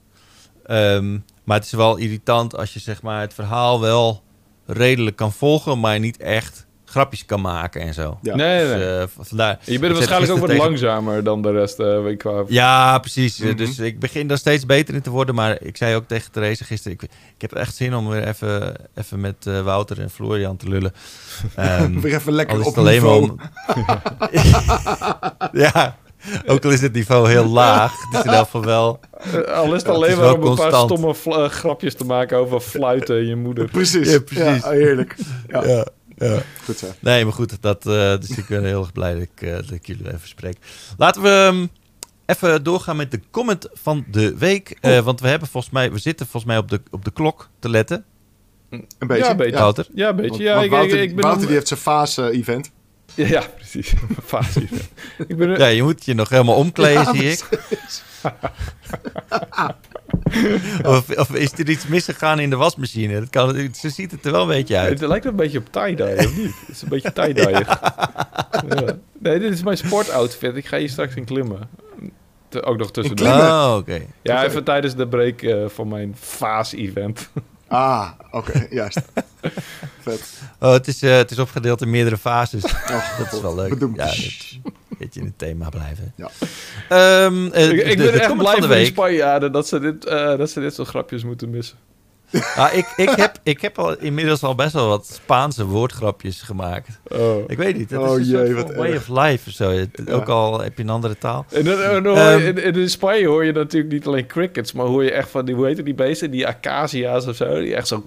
[0.66, 4.24] Ehm, maar het is wel irritant als je zeg maar, het verhaal wel
[4.66, 5.80] redelijk kan volgen...
[5.80, 8.20] maar niet echt grapjes kan maken en zo.
[8.22, 8.36] Ja.
[8.36, 8.98] Nee, Dus, nee.
[8.98, 9.60] eh, vandaar.
[9.64, 11.80] je bent waarschijnlijk ook wat tegen- langzamer dan de rest.
[11.80, 12.44] eh, qua...
[12.48, 13.40] Ja, precies.
[13.40, 13.58] Eh, Mhm.
[13.58, 15.36] Dus ik begin daar steeds beter in te worden.
[15.36, 16.98] Maar ik zei ook tegen Therese gisteren...
[17.02, 17.04] Ik,
[17.36, 20.94] ik heb echt zin om weer even, even met eh, Wouter en Florian te lullen.
[21.56, 23.32] Ehm, Weer even lekker al is op het alleen maar niveau.
[23.32, 23.40] om...
[25.62, 25.96] ja,
[26.46, 27.92] ook al is het niveau heel laag.
[28.10, 29.00] Het is in elk geval wel...
[29.34, 31.16] Eh, al is het alleen maar wel om een paar constant.
[31.24, 33.68] stomme eh, grapjes te maken over fluiten en je moeder.
[33.70, 34.12] Precies.
[34.12, 34.64] Ja, precies.
[34.64, 35.16] Ja, heerlijk.
[35.48, 35.86] Ja,
[36.20, 36.42] Ja, ja.
[36.66, 36.88] goed zo.
[37.00, 39.72] Nee, maar goed, dat, eh, dus ik ben heel erg blij dat ik, eh, dat
[39.72, 40.58] ik jullie even spreek.
[40.98, 41.68] Laten we ehm,
[42.26, 44.78] even doorgaan met de comment van de week.
[44.82, 47.50] Eh, want we hebben volgens mij, we zitten volgens mij op de, op de klok
[47.60, 48.06] te letten.
[48.70, 49.24] Een beetje.
[49.24, 49.60] Ja, een beetje.
[49.60, 49.88] Wouter?
[49.94, 50.44] Ja, een beetje.
[50.44, 52.72] Ja, want ik, Wouter, ik, ik ben Wouter die heeft zijn fase-event.
[53.16, 53.94] Ja, ja, precies.
[54.26, 54.68] Fase.
[55.28, 57.44] ik ben Ja, je moet je nog helemaal omkleden, Ja, zie ik.
[60.84, 63.20] Of, of is er iets misgegaan in de wasmachine?
[63.20, 65.00] Dat kan, zo ziet het er wel een beetje uit.
[65.00, 66.54] Het lijkt een beetje op tie-dye, of niet?
[66.60, 67.66] Het is een beetje tie-dye.
[68.70, 68.98] Ja.
[69.20, 70.56] Nee, dit is mijn sportoutfit.
[70.56, 71.70] Ik ga hier straks in klimmen.
[72.50, 73.28] Te- ook nog tussendoor.
[73.28, 74.02] Oh, oké.
[74.22, 77.30] Ja, even tijdens de break eh, van mijn Faas-event.
[77.70, 79.02] Ah, oké, juist.
[80.02, 80.42] Vet.
[80.60, 82.64] Oh, het is, eh, het is opgedeeld in meerdere fases.
[82.64, 83.70] Oh, Dat is wel leuk.
[83.70, 83.96] Bedoemd.
[83.96, 86.14] Ja, dat, beetje in het thema blijven.
[86.16, 86.30] Ja.
[86.90, 88.86] Ehm, eh, ik ik de- ben de echt blij van voor de.
[88.86, 91.78] Spanjaarden dat ze dit, eh, dat ze dit soort grapjes moeten missen.
[92.56, 97.00] Ah, ik, ik, heb, ik heb al inmiddels al best wel wat Spaanse woordgrapjes gemaakt.
[97.08, 97.44] Oh.
[97.48, 99.10] Ik weet niet, dat Oh is een jee, wat way erg.
[99.10, 99.72] of life of zo.
[99.72, 99.86] Ja.
[100.12, 101.46] Ook al heb je een andere taal.
[101.52, 102.40] En dan, en dan hoor Ehm.
[102.42, 105.46] je, in, in Spanje hoor je natuurlijk niet alleen crickets, maar hoor je echt van
[105.46, 106.32] die, hoe heet die beesten?
[106.32, 108.04] Die acacia's of zo, die echt zo,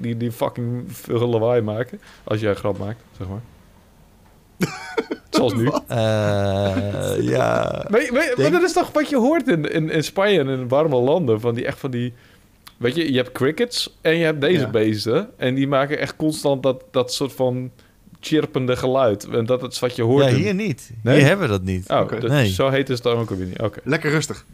[0.00, 2.00] die, die fucking veel lawaai maken.
[2.24, 3.40] Als jij een grap maakt, zeg maar.
[5.30, 5.70] Zoals nu.
[5.86, 5.96] Eh,
[7.20, 7.84] ja.
[8.36, 11.40] Maar dat is toch wat je hoort in, in, in Spanje en in warme landen.
[11.40, 12.12] Van die echt van die.
[12.76, 14.70] Weet je, je hebt crickets en je hebt deze Ja.
[14.70, 15.28] beesten.
[15.36, 17.70] En die maken echt constant dat, dat soort van
[18.20, 19.24] chirpende geluid.
[19.24, 20.24] En dat is wat je hoort.
[20.24, 20.90] ja, in- hier niet.
[21.02, 21.16] Nee?
[21.18, 21.90] Hier hebben we dat niet.
[21.90, 22.20] Oh, Oké.
[22.20, 22.48] dus Nee.
[22.52, 23.60] zo heet het dan ook alweer niet.
[23.60, 23.80] Oké.
[23.84, 24.44] Lekker rustig.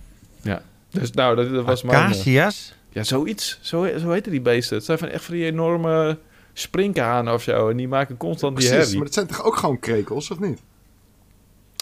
[0.90, 1.96] Dus nou, dat, dat was mijn...
[1.98, 2.74] eh, Acacia's?
[2.92, 3.58] Ja, zoiets.
[3.60, 4.76] Zo, zo heten die beesten.
[4.76, 6.18] Het zijn van echt van die enorme
[6.52, 7.68] sprinkhanen of zo.
[7.68, 8.96] En die maken constant die Precies, herrie.
[8.96, 10.58] maar het zijn toch ook gewoon krekels, of niet?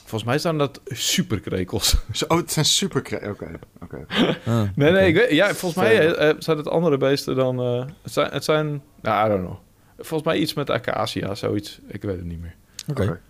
[0.09, 1.97] Volgens mij zijn dat superkrekels.
[2.13, 3.31] Zo, oh, het zijn super krekels.
[3.31, 4.07] Oké, oké.
[4.47, 7.61] Ah, Nee, nee, ik weet, ja, volgens mij eh, eh, zijn het andere beesten dan...
[7.61, 9.59] eh, het, zijn, het zijn, nou, I don't know.
[9.99, 11.79] Volgens mij iets met acacia, zoiets.
[11.89, 12.55] Ik weet het niet meer.
[12.89, 13.21] Oké.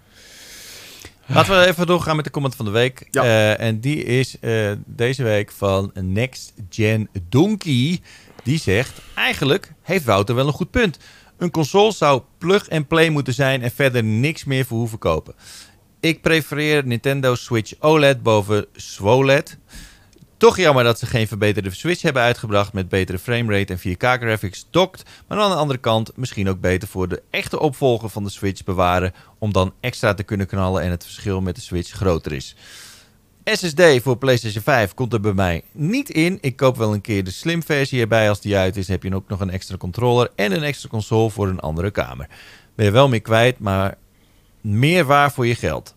[1.27, 3.07] Laten we even doorgaan met de comment van de week.
[3.11, 3.23] Ja.
[3.23, 8.01] Eh, en die is eh, deze week van Next Gen Donkey.
[8.43, 10.99] Die zegt, eigenlijk heeft Wouter wel een goed punt.
[11.39, 15.35] Een console zou plug and play moeten zijn en verder niks meer voor hoeven kopen.
[16.01, 19.59] Ik prefereer Nintendo Switch OLED boven SWOLED.
[20.37, 24.67] Toch jammer dat ze geen verbeterde Switch hebben uitgebracht met betere framerate en 4K graphics
[24.71, 25.03] dokt.
[25.29, 28.65] Maar aan de andere kant misschien ook beter voor de echte opvolger van de Switch
[28.65, 29.13] bewaren.
[29.39, 32.57] Om dan extra te kunnen knallen en het verschil met de Switch groter is.
[33.45, 36.39] SSD voor PlayStation 5 komt er bij mij niet in.
[36.41, 38.29] Ik koop wel een keer de slim versie erbij.
[38.29, 41.31] Als die uit is, heb je ook nog een extra controller en een extra console
[41.31, 42.29] voor een andere kamer.
[42.75, 43.97] Ben je wel meer kwijt, maar
[44.61, 45.95] meer waar voor je geld.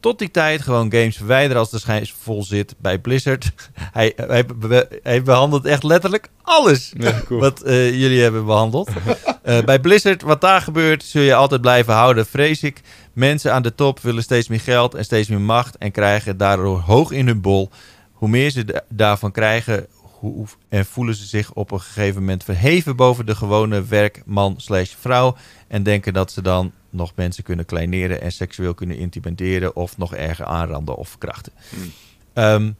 [0.00, 3.52] tot die tijd gewoon games verwijderen als de schijf vol zit bij Blizzard.
[3.92, 7.40] hij, hij, be- hij behandelt echt letterlijk alles Ja, cool.
[7.40, 8.88] wat eh, jullie hebben behandeld.
[9.44, 12.80] Eh, bij Blizzard, wat daar gebeurt, zul je altijd blijven houden, vrees ik.
[13.12, 16.78] Mensen aan de top willen steeds meer geld en steeds meer macht en krijgen daardoor
[16.78, 17.70] hoog in hun bol.
[18.12, 19.86] Hoe meer ze da- daarvan krijgen
[20.32, 24.94] hoe, en voelen ze zich op een gegeven moment verheven boven de gewone werkman slash
[25.00, 25.36] vrouw.
[25.68, 30.14] En denken dat ze dan nog mensen kunnen kleineren en seksueel kunnen intimideren of nog
[30.14, 31.52] erger aanranden of verkrachten.
[31.70, 31.92] Hmm.
[32.32, 32.72] Ehm,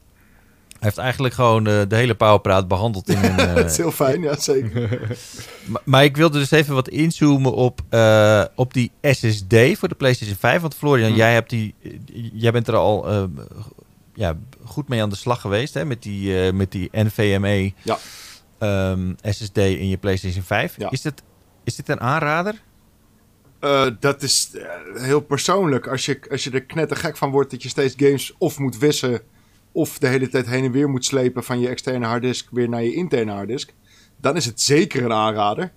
[0.84, 3.90] hij heeft eigenlijk gewoon eh, de hele powerpraat behandeld in een, eh, dat is heel
[3.90, 5.16] fijn, ja zeker.
[5.70, 9.94] maar, maar ik wilde dus even wat inzoomen op, eh, op die SSD voor de
[9.94, 10.60] PlayStation 5.
[10.60, 11.16] Want Florian, Hm.
[11.16, 11.74] jij, hebt die,
[12.32, 13.28] jij bent er al
[14.14, 17.98] ja, goed mee aan de slag geweest hè, met, die, eh, met die NVMe Ja.
[18.58, 20.74] ehm, SSD in je PlayStation 5.
[20.78, 20.90] Ja.
[20.90, 21.22] Is, dit,
[21.64, 22.62] is dit een aanrader?
[23.58, 25.86] Eh, dat is eh, heel persoonlijk.
[25.86, 29.20] Als je, als je er knettergek van wordt dat je steeds games of moet wissen...
[29.72, 32.82] of de hele tijd heen en weer moet slepen van je externe harddisk weer naar
[32.82, 33.72] je interne harddisk...
[34.20, 35.72] dan is het zeker een aanrader.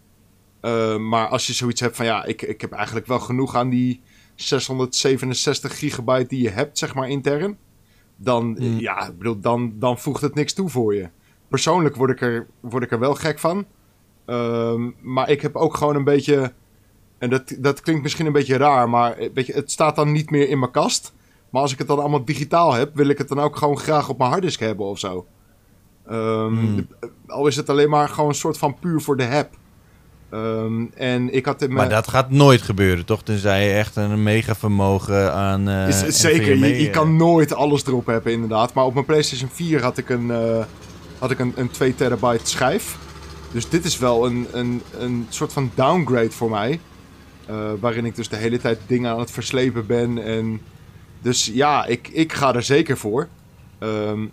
[0.99, 4.01] Maar als je zoiets hebt van ja, ik, ik heb eigenlijk wel genoeg aan die
[4.35, 7.57] 667 gigabyte die je hebt, zeg maar intern...
[8.17, 8.79] dan, eh, Hmm.
[8.79, 11.09] ja, bedoel, dan, dan voegt het niks toe voor je.
[11.47, 13.65] Persoonlijk word ik er, word ik er wel gek van.
[14.25, 16.53] Ehm, maar ik heb ook gewoon een beetje...
[17.17, 20.11] En dat, dat klinkt misschien een beetje raar, maar eh, weet je, het staat dan
[20.11, 21.13] niet meer in mijn kast.
[21.49, 24.09] Maar als ik het dan allemaal digitaal heb, wil ik het dan ook gewoon graag
[24.09, 25.25] op mijn harddisk hebben of zo.
[26.07, 29.49] Ehm, de- Al is het alleen maar gewoon een soort van puur voor de heb.
[30.29, 31.67] Ehm, en ik had.
[31.67, 33.23] Maar dat gaat nooit gebeuren, toch?
[33.23, 35.69] Tenzij je echt een mega vermogen aan.
[35.69, 38.73] eh, Is, is zeker, je, je eh, kan nooit alles erop hebben inderdaad.
[38.73, 40.63] Maar op mijn PlayStation 4 had ik een, eh,
[41.19, 42.97] had ik een, een 2 terabyte schijf.
[43.51, 46.79] Dus dit is wel een, een, een soort van downgrade voor mij.
[47.79, 50.23] Waarin ik dus de hele tijd dingen aan het verslepen ben.
[50.23, 50.61] En
[51.21, 53.27] dus ja, ik, ik ga er zeker voor.
[53.79, 54.25] Ehm,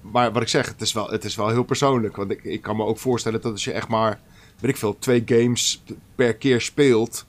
[0.00, 2.16] maar wat ik zeg, het is wel, het is wel heel persoonlijk.
[2.16, 4.20] Want ik, ik kan me ook voorstellen dat als je echt maar,
[4.64, 5.82] weet ik veel, twee games
[6.14, 7.26] per keer speelt.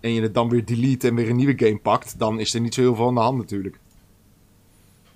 [0.00, 2.18] En je het dan weer delete en weer een nieuwe game pakt.
[2.18, 3.78] Dan is er niet zo heel veel aan de hand natuurlijk.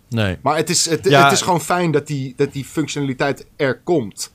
[0.08, 0.38] Nee.
[0.42, 1.22] Maar het is, het, Ja.
[1.24, 4.34] het is gewoon fijn dat die, dat die functionaliteit er komt.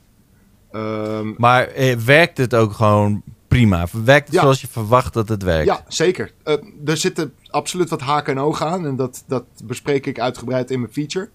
[0.72, 3.86] Ehm, Maar eh, werkt het ook gewoon prima?
[4.04, 4.40] Werkt het Ja.
[4.42, 5.66] zoals je verwacht dat het werkt?
[5.66, 6.32] ja, zeker.
[6.44, 8.86] Eh, er zitten absoluut wat haken en ogen aan.
[8.86, 11.28] En dat, dat bespreek ik uitgebreid in mijn feature.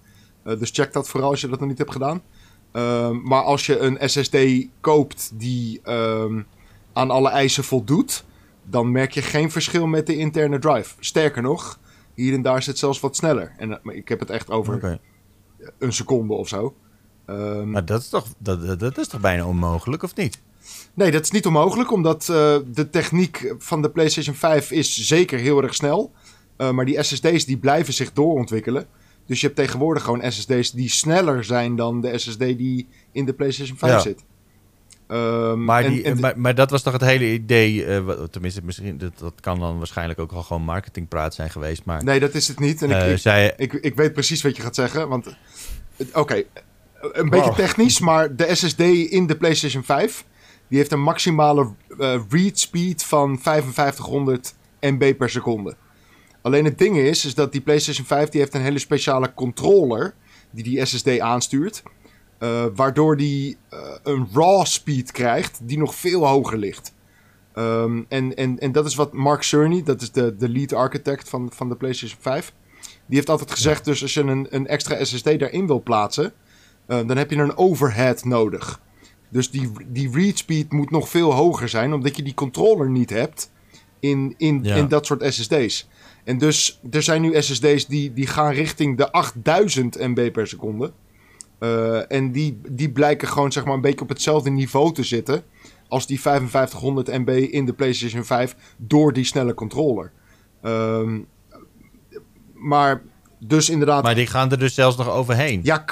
[0.43, 2.22] Eh, dus check dat vooral als je dat nog niet hebt gedaan.
[2.74, 4.38] Ehm, maar als je een SSD
[4.82, 6.41] koopt die ehm,
[6.93, 8.24] aan alle eisen voldoet...
[8.63, 10.95] dan merk je geen verschil met de interne drive.
[10.99, 11.80] Sterker nog,
[12.13, 13.53] hier en daar is het zelfs wat sneller.
[13.57, 14.99] En eh, ik heb het echt over
[15.80, 16.76] een seconde of zo.
[17.26, 20.41] Ehm, Maar dat is, toch, dat, dat- is toch bijna onmogelijk, of niet?
[20.93, 25.39] Nee, dat is niet onmogelijk, omdat eh, de techniek van de PlayStation 5 is zeker
[25.39, 26.11] heel erg snel.
[26.57, 28.86] Eh, maar die SSD's die blijven zich doorontwikkelen.
[29.26, 33.34] Dus je hebt tegenwoordig gewoon SSD's die sneller zijn dan de SSD die in de
[33.34, 33.99] PlayStation 5 Ja.
[33.99, 34.24] zit.
[35.07, 38.61] Ehm, Maar, en- die, en maar, maar dat was toch het hele idee, eh, tenminste,
[38.63, 42.34] misschien, dat, dat kan dan waarschijnlijk ook wel gewoon marketingpraat zijn geweest, maar nee, dat
[42.34, 42.82] is het niet.
[42.82, 45.07] En ik, eh, ik, zij, ik, ik weet precies wat je gaat zeggen.
[45.09, 45.36] Want,
[46.13, 46.43] oké,
[47.01, 47.55] een beetje Wow.
[47.55, 50.26] technisch, maar de SSD in de PlayStation 5...
[50.67, 55.76] die heeft een maximale eh, read speed van 5500 MB per seconde.
[56.43, 60.13] Alleen het ding is, is dat die PlayStation 5 die heeft een hele speciale controller...
[60.51, 61.83] die die SSD aanstuurt...
[62.37, 66.93] eh, waardoor die eh, een raw speed krijgt die nog veel hoger ligt.
[67.53, 71.29] Ehm, en, en, en dat is wat Mark Cerny, dat is de, de lead architect
[71.29, 72.53] van, van de PlayStation 5...
[73.05, 76.33] Die heeft altijd gezegd, dus als je een, een extra SSD daarin wil plaatsen,
[76.85, 78.81] eh, dan heb je een overhead nodig.
[79.29, 83.09] Dus die, die read speed moet nog veel hoger zijn, omdat je die controller niet
[83.09, 83.51] hebt
[83.99, 84.75] in, in, Ja.
[84.75, 85.87] in dat soort SSD's.
[86.24, 90.91] En dus er zijn nu SSD's die, die gaan richting de 8000 MB per seconde.
[91.59, 95.43] Eh, en die, die blijken gewoon zeg maar een beetje op hetzelfde niveau te zitten
[95.88, 100.11] als die 5500 MB in de PlayStation 5 door die snelle controller.
[100.61, 101.19] Ehm,
[102.53, 103.01] maar
[103.39, 105.59] dus inderdaad, maar die gaan er dus zelfs nog overheen.
[105.63, 105.86] ja,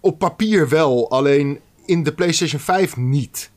[0.00, 3.50] op papier wel, alleen in de PlayStation 5 niet.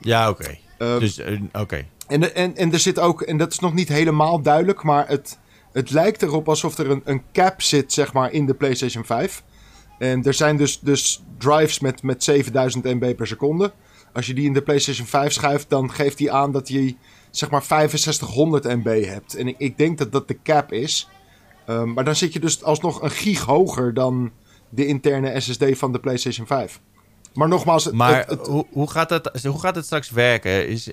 [0.00, 0.56] Ja, oké.
[0.78, 1.86] Ehm, Dus, eh, oké.
[2.06, 5.38] En, en, en er zit ook, en dat is nog niet helemaal duidelijk, maar het,
[5.72, 9.42] het lijkt erop alsof er een, een cap zit, zeg maar, in de PlayStation 5.
[9.98, 13.72] En er zijn dus, dus drives met, met 7000 MB per seconde.
[14.12, 16.96] Als je die in de PlayStation 5 schuift, dan geeft die aan dat je,
[17.30, 19.34] zeg maar, 6500 MB hebt.
[19.34, 21.08] En ik, ik denk dat dat de cap is.
[21.66, 24.32] Ehm, maar dan zit je dus alsnog een gig hoger dan
[24.68, 26.80] de interne SSD van de PlayStation 5.
[27.34, 30.68] Maar nogmaals, het- Maar het- het- hoe, hoe, gaat het, hoe gaat het straks werken?
[30.68, 30.90] Is,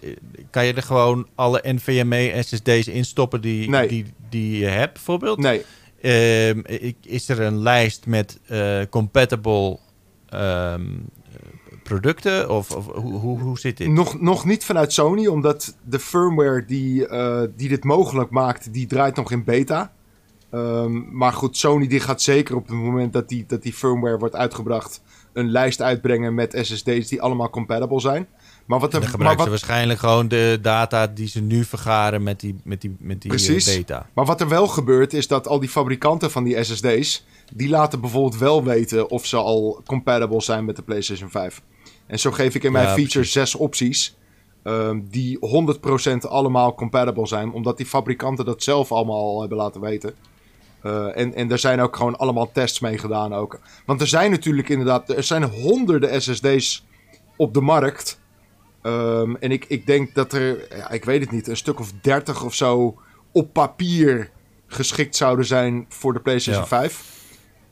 [0.50, 3.88] kan je er gewoon alle NVMe SSD's instoppen die, Nee.
[3.88, 5.38] die, die je hebt, bijvoorbeeld?
[5.38, 5.62] nee,
[6.02, 6.62] Ehm,
[7.02, 9.80] is er een lijst met eh, compatible
[10.30, 10.86] ehm,
[11.84, 12.50] producten?
[12.50, 13.88] Of, of hoe, hoe, hoe zit dit?
[13.88, 18.88] nog, nog niet vanuit Sony, omdat de firmware die, eh, die dit mogelijk maakt, die
[18.88, 19.92] draait nog in beta.
[20.52, 24.18] Ehm, maar goed, Sony die gaat zeker op het moment dat die, dat die firmware
[24.18, 25.02] wordt uitgebracht,
[25.34, 28.28] een lijst uitbrengen met SSD's die allemaal compatible zijn.
[28.66, 32.24] Maar wat dan maar gebruiken wat, ze waarschijnlijk gewoon de data die ze nu vergaren
[32.24, 33.76] met die, met die, met die eh, Precies.
[33.78, 34.10] beta.
[34.14, 38.02] Maar wat er wel gebeurt is dat al die fabrikanten van die SSD's, die laten
[38.02, 41.62] bijvoorbeeld wel weten of ze al compatible zijn met de PlayStation 5.
[42.08, 43.34] En zo geef ik in mijn Ja, feature precies.
[43.34, 44.16] zes opties
[44.64, 45.40] ehm, die
[46.18, 50.14] 100% allemaal compatible zijn, omdat die fabrikanten dat zelf allemaal al hebben laten weten.
[50.82, 53.60] Eh, en, en er zijn ook gewoon allemaal tests mee gedaan ook.
[53.86, 56.86] Want er zijn natuurlijk inderdaad, er zijn honderden SSD's
[57.36, 58.20] op de markt.
[58.82, 61.92] Ehm, en ik, ik denk dat er, ja, ik weet het niet, een stuk of
[62.02, 63.00] 30 of zo
[63.32, 64.30] op papier
[64.68, 66.68] geschikt zouden zijn voor de PlayStation Ja.
[66.70, 67.20] 5.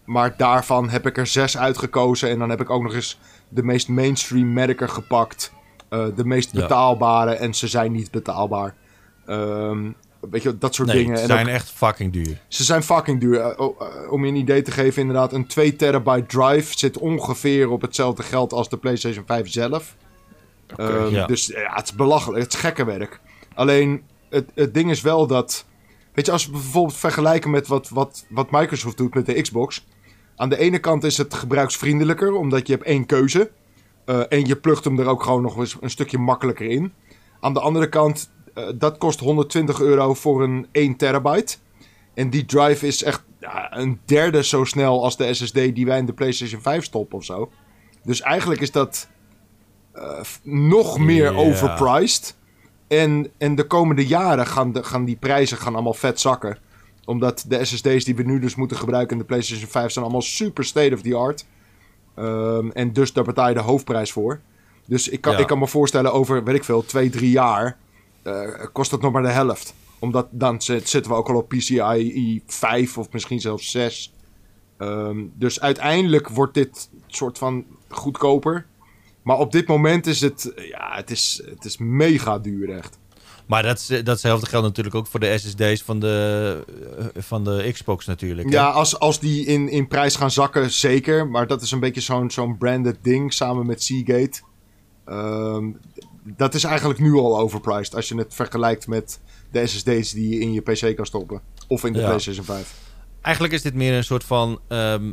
[0.05, 2.29] Maar daarvan heb ik er zes uitgekozen.
[2.29, 5.53] En dan heb ik ook nog eens de meest mainstream merken gepakt.
[5.89, 6.61] Eh, de meest Ja.
[6.61, 7.31] betaalbare.
[7.33, 8.75] En ze zijn niet betaalbaar.
[9.25, 9.91] Ehm,
[10.29, 11.15] weet je, dat soort Nee, dingen.
[11.17, 12.41] ze En zijn ook- echt fucking duur.
[12.47, 13.39] ze zijn fucking duur.
[13.39, 16.97] Eh, oh, eh, om je een idee te geven, inderdaad, een 2 terabyte drive zit
[16.97, 19.95] ongeveer op hetzelfde geld als de PlayStation 5 zelf.
[20.75, 21.25] Ehm, ja.
[21.25, 22.43] Dus ja, het is belachelijk.
[22.43, 23.19] Het is gekke werk.
[23.55, 25.65] Alleen, het, het ding is wel dat...
[26.13, 29.85] Weet je, als we bijvoorbeeld vergelijken met wat, wat, wat Microsoft doet met de Xbox.
[30.35, 33.51] Aan de ene kant is het gebruiksvriendelijker, omdat je hebt één keuze.
[34.05, 36.93] Eh, en je plugt hem er ook gewoon nog eens een stukje makkelijker in.
[37.39, 41.57] Aan de andere kant, eh, dat kost 120 euro voor een 1 terabyte.
[42.13, 45.97] En die drive is echt ja, een derde zo snel als de SSD die wij
[45.97, 47.51] in de PlayStation 5 stoppen of zo.
[48.03, 49.07] Dus eigenlijk is dat
[49.91, 52.37] eh, nog meer overpriced.
[52.87, 56.57] En, en de komende jaren gaan, de, gaan die prijzen gaan allemaal vet zakken.
[57.05, 60.23] Omdat de SSD's die we nu dus moeten gebruiken in de PlayStation 5 zijn allemaal
[60.23, 61.45] super state of the art.
[62.15, 64.39] Ehm, en dus daar betaal je de hoofdprijs voor.
[64.85, 65.39] Dus ik kan, Ja.
[65.39, 67.77] ik kan me voorstellen over, weet ik veel, twee, drie jaar
[68.73, 69.73] kost het nog maar de helft.
[69.99, 74.13] Omdat dan zit- zitten we ook al op PCIe 5 of misschien zelfs 6.
[74.77, 78.65] Ehm, dus uiteindelijk wordt dit soort van goedkoper.
[79.23, 82.99] Maar op dit moment is het, ja, het is, het is mega duur echt.
[83.45, 86.63] Maar dat, is- datzelfde geldt natuurlijk ook voor de SSD's van de,
[86.97, 88.49] eh, van de Xbox natuurlijk.
[88.49, 88.55] hè?
[88.55, 91.27] Ja, als, als die in, in prijs gaan zakken, zeker.
[91.27, 94.41] Maar dat is een beetje zo'n zo'n branded ding samen met Seagate.
[95.05, 95.69] Ehm,
[96.37, 99.19] dat is eigenlijk nu al overpriced als je het vergelijkt met
[99.51, 101.41] de SSD's die je in je PC kan stoppen.
[101.67, 102.05] Of in de Ja.
[102.05, 102.75] PlayStation 5.
[103.21, 105.11] Eigenlijk is dit meer een soort van ehm,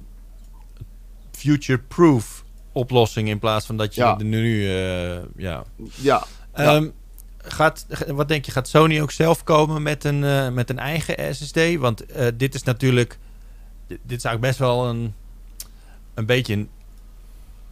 [1.33, 4.19] future-proof oplossing in plaats van dat je Ja.
[4.19, 4.69] er nu...
[4.69, 5.65] eh, ja.
[5.95, 6.89] Ja, Ehm,
[7.39, 11.35] gaat, wat denk je, gaat Sony ook zelf komen met een, eh, met een eigen
[11.35, 11.77] SSD?
[11.79, 13.19] Want eh, dit is natuurlijk...
[13.87, 15.15] Dit, dit is eigenlijk best wel een,
[16.15, 16.69] een beetje een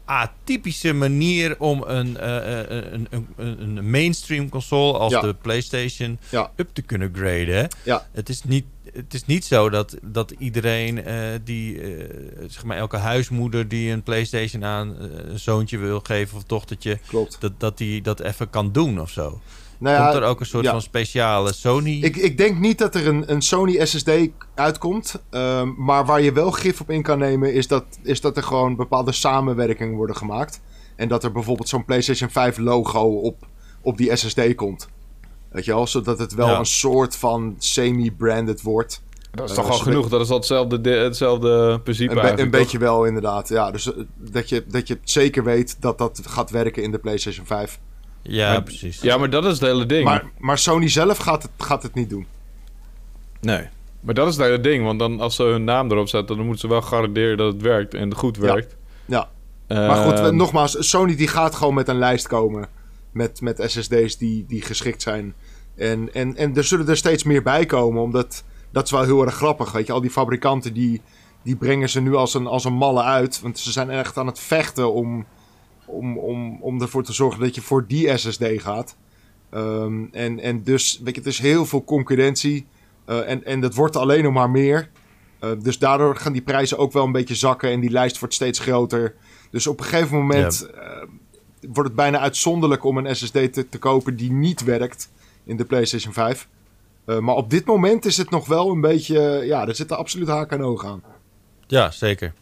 [0.04, 5.20] atypische manier om een, eh, eh, een, een, een, een mainstream console als Ja.
[5.20, 6.50] de PlayStation Ja.
[6.56, 7.68] up te kunnen graden.
[7.84, 8.06] Ja.
[8.12, 12.04] Het is niet, het is niet zo dat, dat iedereen eh, die, eh,
[12.48, 16.98] zeg maar, elke huismoeder die een PlayStation aan eh, een zoontje wil geven of dochtertje,
[17.06, 17.36] klopt.
[17.40, 19.40] dat, dat die dat even kan doen of zo.
[19.78, 20.70] Nou ja, Komt er ook een soort ja.
[20.70, 21.98] van speciale Sony?
[22.02, 24.10] Ik, ik denk niet dat er een, een Sony SSD
[24.54, 25.22] uitkomt.
[25.30, 28.42] ehm, maar waar je wel gif op in kan nemen, is dat, is dat er
[28.42, 30.60] gewoon bepaalde samenwerkingen worden gemaakt.
[30.96, 33.46] En dat er bijvoorbeeld zo'n PlayStation 5 logo op,
[33.80, 34.88] op die SSD komt.
[35.50, 36.58] Weet je wel, zodat het wel Ja.
[36.58, 39.02] een soort van semi-branded wordt.
[39.30, 40.08] Dat is Eh, toch al ze- genoeg?
[40.08, 43.48] Dat is al hetzelfde, hetzelfde principe Een, be- een beetje wel, inderdaad.
[43.48, 46.98] Ja, dus eh, dat je, dat je zeker weet dat dat gaat werken in de
[46.98, 47.80] PlayStation 5.
[48.32, 49.00] Ja, maar- precies.
[49.00, 50.04] Ja, maar dat is het hele ding.
[50.04, 52.26] Maar, maar Sony zelf gaat het, gaat het niet doen.
[53.40, 53.68] Nee.
[54.00, 54.84] Maar dat is het hele ding.
[54.84, 57.62] Want dan, als ze hun naam erop zetten, dan moeten ze wel garanderen dat het
[57.62, 58.42] werkt en goed Ja.
[58.42, 58.76] werkt.
[59.06, 59.28] Ja.
[59.68, 62.68] Maar goed, we- Ehm, nogmaals, Sony die gaat gewoon met een lijst komen
[63.12, 65.34] met, met SSD's die, die geschikt zijn.
[65.76, 69.24] En, en, en er zullen er steeds meer bij komen, omdat dat is wel heel
[69.24, 69.72] erg grappig.
[69.72, 71.00] Weet je, al die fabrikanten die,
[71.42, 73.40] die brengen ze nu als een, als een malle uit.
[73.40, 75.26] Want ze zijn echt aan het vechten om,
[75.86, 78.96] om, om, om ervoor te zorgen dat je voor die SSD gaat.
[79.50, 82.66] Ehm, en, en dus, weet je, het is heel veel concurrentie.
[83.04, 84.90] Eh, en, en dat wordt alleen nog maar meer.
[85.44, 88.34] Eh, dus daardoor gaan die prijzen ook wel een beetje zakken en die lijst wordt
[88.34, 89.14] steeds groter.
[89.50, 91.02] Dus op een gegeven moment eh,
[91.60, 95.10] wordt het bijna uitzonderlijk om een SSD te, te kopen die niet werkt
[95.44, 96.48] in de PlayStation 5.
[97.04, 99.42] Eh, maar op dit moment is het nog wel een beetje.
[99.44, 101.02] ja, er zitten absoluut haken en ogen aan.
[101.66, 102.32] Ja, zeker.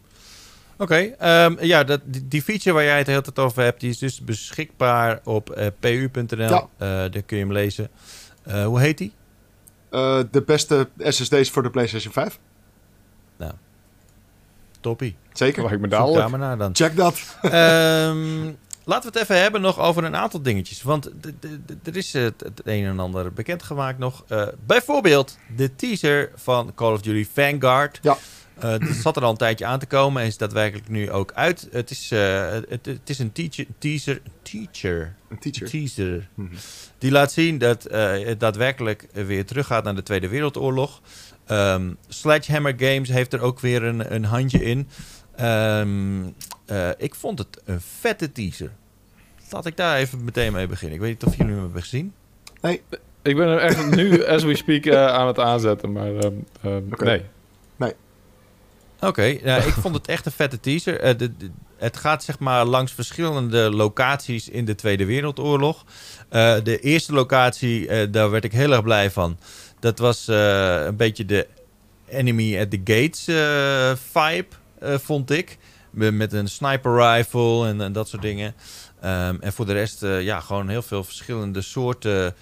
[0.83, 3.91] Oké, ehm, ja, dat, die, feature waar jij het de hele tijd over hebt, die
[3.91, 6.37] is dus beschikbaar op eh, pu.nl.
[6.37, 6.69] Ja.
[6.77, 7.89] Eh, daar kun je hem lezen.
[8.43, 9.13] Eh, hoe heet die?
[9.91, 12.39] Eh, de beste SSD's voor de PlayStation 5.
[14.81, 15.17] Toppie.
[15.33, 15.63] Zeker.
[15.65, 16.75] Lijkt me daar maar naar dan.
[16.75, 17.37] Check dat.
[17.43, 18.53] Ehm,
[18.85, 20.83] laten we het even hebben nog over een aantal dingetjes.
[20.83, 21.11] Want
[21.83, 24.25] er is het, het een en ander bekendgemaakt nog.
[24.29, 27.99] Eh, bijvoorbeeld de teaser van Call of Duty Vanguard.
[28.03, 28.17] Ja.
[28.59, 31.33] Eh, dat zat er al een tijdje aan te komen en is daadwerkelijk nu ook
[31.33, 31.69] uit.
[31.71, 35.69] Het is, eh, het, het is een teacher, teaser, teacher, Een teacher.
[35.69, 36.55] teaser Mhm.
[36.99, 41.01] die laat zien dat eh, het daadwerkelijk weer teruggaat naar de Tweede Wereldoorlog.
[41.47, 44.89] Ehm, Sledgehammer Games heeft er ook weer een, een handje in.
[45.37, 46.23] Ehm,
[46.67, 48.71] eh, ik vond het een vette teaser.
[49.51, 50.95] Laat ik daar even meteen mee beginnen.
[50.97, 52.13] Ik weet niet of jullie hem hebben gezien.
[53.23, 55.93] Ik ben er echt nu, as we speak, aan het aanzetten.
[55.93, 56.33] Maar ehm,
[56.93, 57.05] Oké.
[57.05, 57.23] nee.
[59.07, 59.23] Oké,
[59.67, 61.01] ik vond het echt een vette teaser.
[61.01, 61.29] Eh,
[61.77, 65.85] het gaat zeg maar langs verschillende locaties in de Tweede Wereldoorlog.
[66.29, 69.39] Eh, de eerste locatie, eh, daar werd ik heel erg blij van.
[69.81, 71.47] Dat was een beetje de
[72.09, 73.25] Enemy at the Gates
[74.13, 74.49] vibe,
[74.81, 75.59] vond ik.
[75.91, 78.55] Met een sniper rifle en, dat soort dingen.
[79.01, 82.35] Ehm, en voor de rest, ja, gewoon heel veel verschillende soorten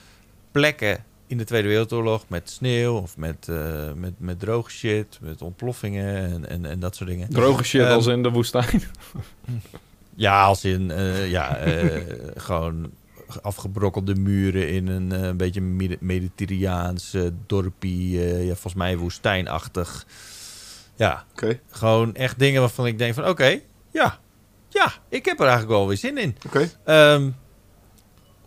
[0.52, 2.24] plekken in de Tweede Wereldoorlog.
[2.28, 6.96] Met sneeuw of met, eh, met, met droge shit, met ontploffingen en, en, en dat
[6.96, 7.28] soort dingen.
[7.30, 8.82] Droge shit Ehm, als in de woestijn.
[10.14, 12.02] Ja, als in, eh, ja, eh,
[12.36, 12.90] gewoon
[13.42, 17.16] afgebrokkelde muren in een eh, beetje Medi- Mediterraans
[17.46, 18.20] dorpie.
[18.24, 20.06] eh, ja, volgens mij woestijnachtig.
[20.96, 23.60] Ja, Oké, gewoon echt dingen waarvan ik denk van oké,
[23.92, 24.18] ja,
[24.68, 26.36] ja, ik heb er eigenlijk wel weer zin in.
[26.46, 26.70] oké.
[26.84, 27.30] Ehm,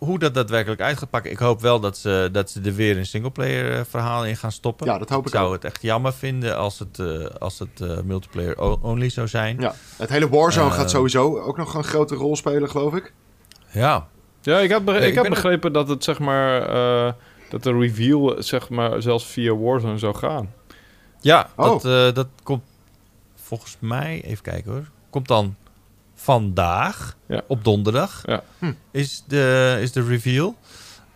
[0.04, 1.30] hoe dat daadwerkelijk uit gaat pakken.
[1.30, 4.52] Ik hoop wel dat ze, dat ze er weer een singleplayer eh, verhaal in gaan
[4.52, 4.86] stoppen.
[4.86, 5.52] Ja, dat hoop ik ik zou ook.
[5.52, 9.56] het echt jammer vinden als het, eh, als het eh, multiplayer only zou zijn.
[9.60, 13.12] Ja, het hele Warzone gaat sowieso ook nog een grote rol spelen, geloof ik.
[13.70, 14.08] Ja,
[14.42, 16.62] Ja, ik, had, ik ik heb ben er- begrepen dat het zeg maar...
[17.06, 17.12] eh,
[17.50, 20.52] dat de reveal zeg maar zelfs via Warzone zou gaan.
[21.20, 21.64] Ja, Oh.
[21.66, 22.62] dat, eh, dat komt
[23.34, 25.56] volgens mij, even kijken hoor, komt dan
[26.14, 27.42] vandaag, Ja.
[27.46, 28.42] op donderdag, Ja.
[28.58, 28.72] Hm.
[28.90, 30.56] is, de, is de reveal.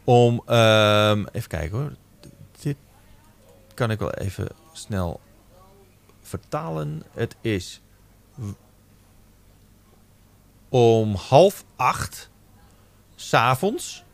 [0.05, 1.93] Om, ehm, even kijken hoor,
[2.61, 2.77] dit
[3.75, 5.20] kan ik wel even snel
[6.23, 7.03] vertalen.
[7.15, 7.81] Het is
[10.69, 12.31] om half acht,
[13.16, 14.05] s'avonds,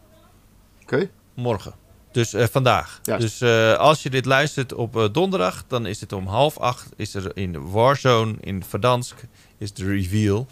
[0.82, 1.74] Oké, Morgen.
[2.12, 3.00] Dus eh, vandaag.
[3.02, 3.22] Juist.
[3.22, 6.88] Dus eh, als je dit luistert op eh, donderdag, dan is het om half acht.
[6.96, 9.16] Is er in Warzone in Verdansk
[9.58, 10.46] is de reveal.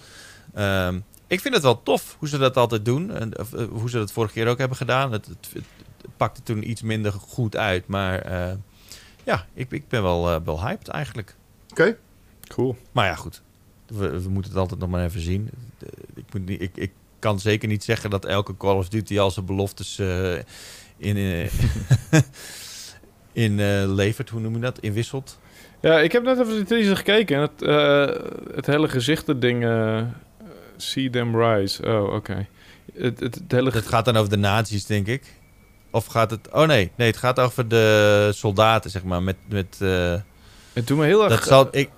[0.54, 3.10] Ehm, ik vind het wel tof hoe ze dat altijd doen.
[3.10, 5.12] En, of, eh, hoe ze dat vorige keer ook hebben gedaan.
[5.12, 5.64] Het, het, het
[6.16, 7.86] pakte toen iets minder goed uit.
[7.86, 8.52] Maar eh,
[9.24, 11.36] ja, ik, ik ben wel, eh, wel hyped eigenlijk.
[11.70, 11.96] oké.
[12.48, 12.76] Cool.
[12.92, 13.42] Maar ja, goed.
[13.86, 15.50] We, we moeten het altijd nog maar even zien.
[16.14, 19.30] Ik, moet niet, ik, ik kan zeker niet zeggen dat elke Call of Duty al
[19.30, 20.34] zijn beloftes eh,
[20.96, 21.16] in,
[23.32, 24.30] in eh, levert.
[24.30, 24.78] Hoe noem je dat?
[24.78, 25.38] Inwisselt.
[25.80, 27.36] Ja, ik heb net even de teaser gekeken.
[27.36, 29.64] En het, eh, het hele gezichten-ding...
[29.64, 30.02] eh,
[30.82, 31.82] see them rise.
[31.86, 32.46] Oh, oké.
[32.94, 33.72] Het, het, het hele...
[33.72, 35.22] Gaat dan over de nazi's, denk ik.
[35.90, 36.48] Of gaat het...
[36.52, 39.22] Oh nee, nee het gaat over de soldaten, zeg maar.
[39.22, 40.14] Met, met, eh,
[40.72, 41.30] Het doet me heel erg...
[41.38, 41.90] dat zal, ik,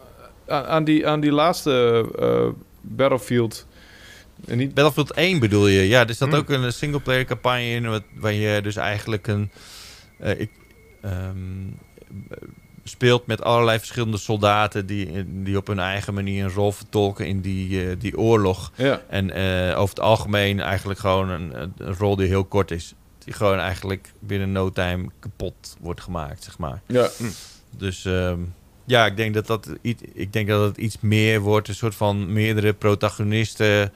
[0.47, 2.49] aan, die, aan die laatste eh,
[2.81, 3.67] Battlefield...
[4.47, 5.89] En niet, Battlefield 1 bedoel je?
[5.89, 6.37] Ja, er zat Hmm.
[6.39, 7.89] ook een singleplayer campagne in...
[7.91, 9.51] Wat, waar je dus eigenlijk een...
[10.19, 10.51] eh, ik,
[11.01, 11.37] ehm,
[12.85, 14.87] speelt met allerlei verschillende soldaten...
[14.87, 18.73] Die, die op hun eigen manier een rol vertolken in die, eh, die oorlog.
[18.75, 22.95] ja, En eh, over het algemeen eigenlijk gewoon een, een rol die heel kort is.
[23.19, 26.81] Die gewoon eigenlijk binnen no time kapot wordt gemaakt, zeg maar.
[26.87, 27.09] ja.
[27.77, 28.39] Dus ehm,
[28.85, 31.69] ja, ik denk dat, dat, iets, ik denk dat het iets meer wordt.
[31.69, 33.93] Een soort van meerdere protagonisten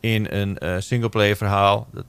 [0.00, 1.86] in een eh singleplayer verhaal.
[1.92, 2.04] Dat,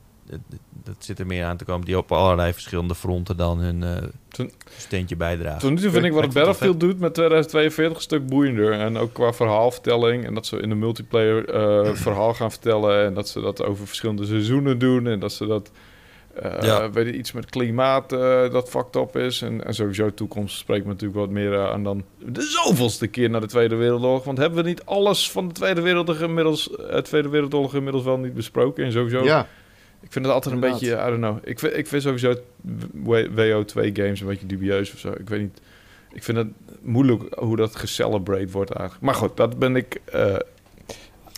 [0.84, 1.86] dat, zit er meer aan te komen.
[1.86, 5.60] Die op allerlei verschillende fronten dan hun eh Toen- steentje bijdragen.
[5.60, 8.72] Tot nu toe vind ik wat het Battlefield doet met 2042 een stuk boeiender.
[8.72, 10.26] En ook qua verhaalvertelling.
[10.26, 13.06] En dat ze in de multiplayer eh, verhaal gaan vertellen.
[13.06, 15.08] En dat ze dat over verschillende seizoenen doen.
[15.08, 15.72] En dat ze dat...
[16.36, 16.90] eh, Ja.
[16.92, 19.42] weet je, iets met klimaat dat fucked up is.
[19.42, 23.42] En, en sowieso toekomst spreekt me natuurlijk wat meer aan dan de zoveelste keer naar
[23.42, 24.24] de Tweede Wereldoorlog.
[24.24, 26.70] Want hebben we niet alles van de Tweede Wereldoorlog inmiddels,
[27.02, 28.86] Tweede Wereldoorlog inmiddels wel niet besproken?
[28.86, 29.48] En sowieso Ja,
[30.02, 30.80] ik vind het altijd een Inderdaad.
[30.80, 31.38] beetje, I don't know.
[31.44, 32.34] Ik vind, ik vind sowieso
[33.04, 35.12] W- WO2 games een beetje dubieus of zo.
[35.12, 35.62] Ik weet niet.
[36.14, 36.48] Ik vind het
[36.82, 39.06] moeilijk hoe dat gecelebrate wordt eigenlijk.
[39.06, 40.00] Maar goed, dat ben ik.
[40.06, 40.36] eh,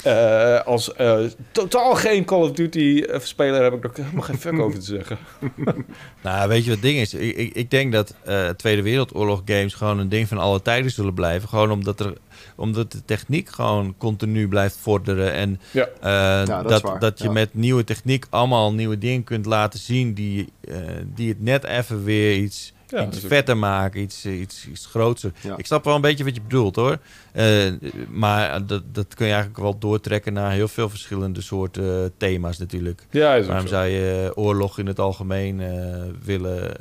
[0.04, 1.20] Eh, als eh,
[1.52, 4.86] totaal geen Call of Duty eh, speler heb ik er helemaal geen fuck over te
[4.86, 5.18] zeggen.
[6.22, 7.14] Nou, weet je wat het ding is?
[7.14, 10.92] Ik, ik, ik denk dat eh, Tweede Wereldoorlog games gewoon een ding van alle tijden
[10.92, 11.50] zullen blijven.
[11.50, 12.14] Gewoon omdat, er,
[12.56, 15.34] omdat de techniek gewoon continu blijft vorderen.
[15.34, 15.88] En Ja.
[16.02, 17.32] eh, dat dat, waar, dat je ja.
[17.32, 20.76] met nieuwe techniek allemaal nieuwe dingen kunt laten zien die, eh,
[21.06, 24.86] die het net even weer iets, Ja, iets ook- vetter maken, iets, eh, iets, iets
[24.86, 25.32] groter.
[25.42, 25.58] Ja.
[25.58, 26.98] Ik snap wel een beetje wat je bedoelt hoor.
[27.32, 27.72] Eh,
[28.10, 32.58] maar dat, dat kun je eigenlijk wel doortrekken naar heel veel verschillende soorten eh, thema's
[32.58, 33.06] natuurlijk.
[33.10, 33.74] Ja, is ook Waarom zo.
[33.74, 36.72] zou je oorlog in het algemeen eh, willen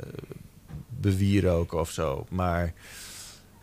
[0.99, 2.25] bewieroken of zo?
[2.29, 2.73] Maar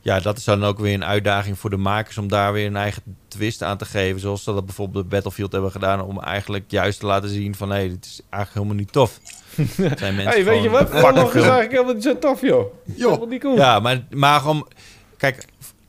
[0.01, 2.77] ja, dat is dan ook weer een uitdaging voor de makers om daar weer een
[2.77, 4.20] eigen twist aan te geven.
[4.20, 6.02] Zoals ze dat bijvoorbeeld bij Battlefield hebben gedaan.
[6.02, 7.68] Om eigenlijk juist te laten zien van...
[7.70, 9.20] hé, hey, dit is eigenlijk helemaal niet tof.
[9.98, 10.94] Zijn mensen hey, weet je wat?
[10.94, 12.74] Oorlog is eigenlijk helemaal niet zo tof, joh.
[12.85, 13.06] Joh.
[13.06, 13.56] Helemaal niet cool.
[13.56, 14.68] ja, maar, maar gewoon...
[15.16, 15.44] Kijk,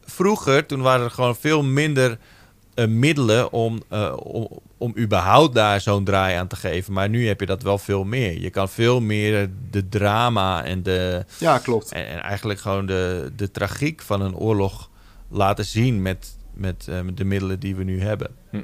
[0.05, 2.17] vroeger, toen waren er gewoon veel minder
[2.73, 4.47] eh, middelen om, eh, om,
[4.77, 6.93] om überhaupt daar zo'n draai aan te geven.
[6.93, 8.41] Maar nu heb je dat wel veel meer.
[8.41, 11.91] Je kan veel meer de drama en, de, Ja, klopt.
[11.91, 14.89] en, en eigenlijk gewoon de, de tragiek van een oorlog
[15.29, 18.31] laten zien met, met eh, de middelen die we nu hebben.
[18.49, 18.63] Hm.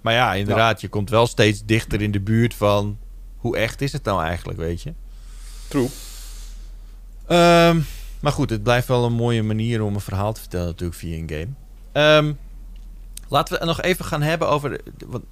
[0.00, 2.98] Maar ja, inderdaad, je komt wel steeds dichter in de buurt van...
[3.46, 4.92] hoe echt is het nou eigenlijk, weet je?
[5.68, 5.88] True.
[7.26, 7.80] Ehm,
[8.20, 11.16] maar goed, het blijft wel een mooie manier om een verhaal te vertellen natuurlijk via
[11.16, 11.48] een game.
[11.92, 12.32] Ehm,
[13.28, 14.80] laten we het nog even gaan hebben over...
[15.06, 15.24] Want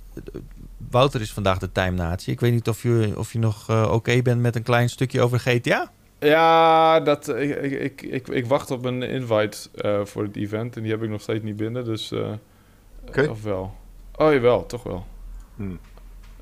[0.91, 2.31] Wouter is vandaag de Time Nazi.
[2.31, 5.20] Ik weet niet of je, of je nog eh, oké bent met een klein stukje
[5.20, 5.91] over GTA?
[6.19, 10.77] Ja, dat, ik, ik, ik, ik, ik wacht op een invite eh, voor het event
[10.77, 12.12] en die heb ik nog steeds niet binnen, dus...
[12.12, 12.32] eh
[13.09, 13.27] Oké.
[13.28, 13.74] Of wel?
[14.16, 15.07] Oh, jawel, toch wel.
[15.57, 15.78] Hmm.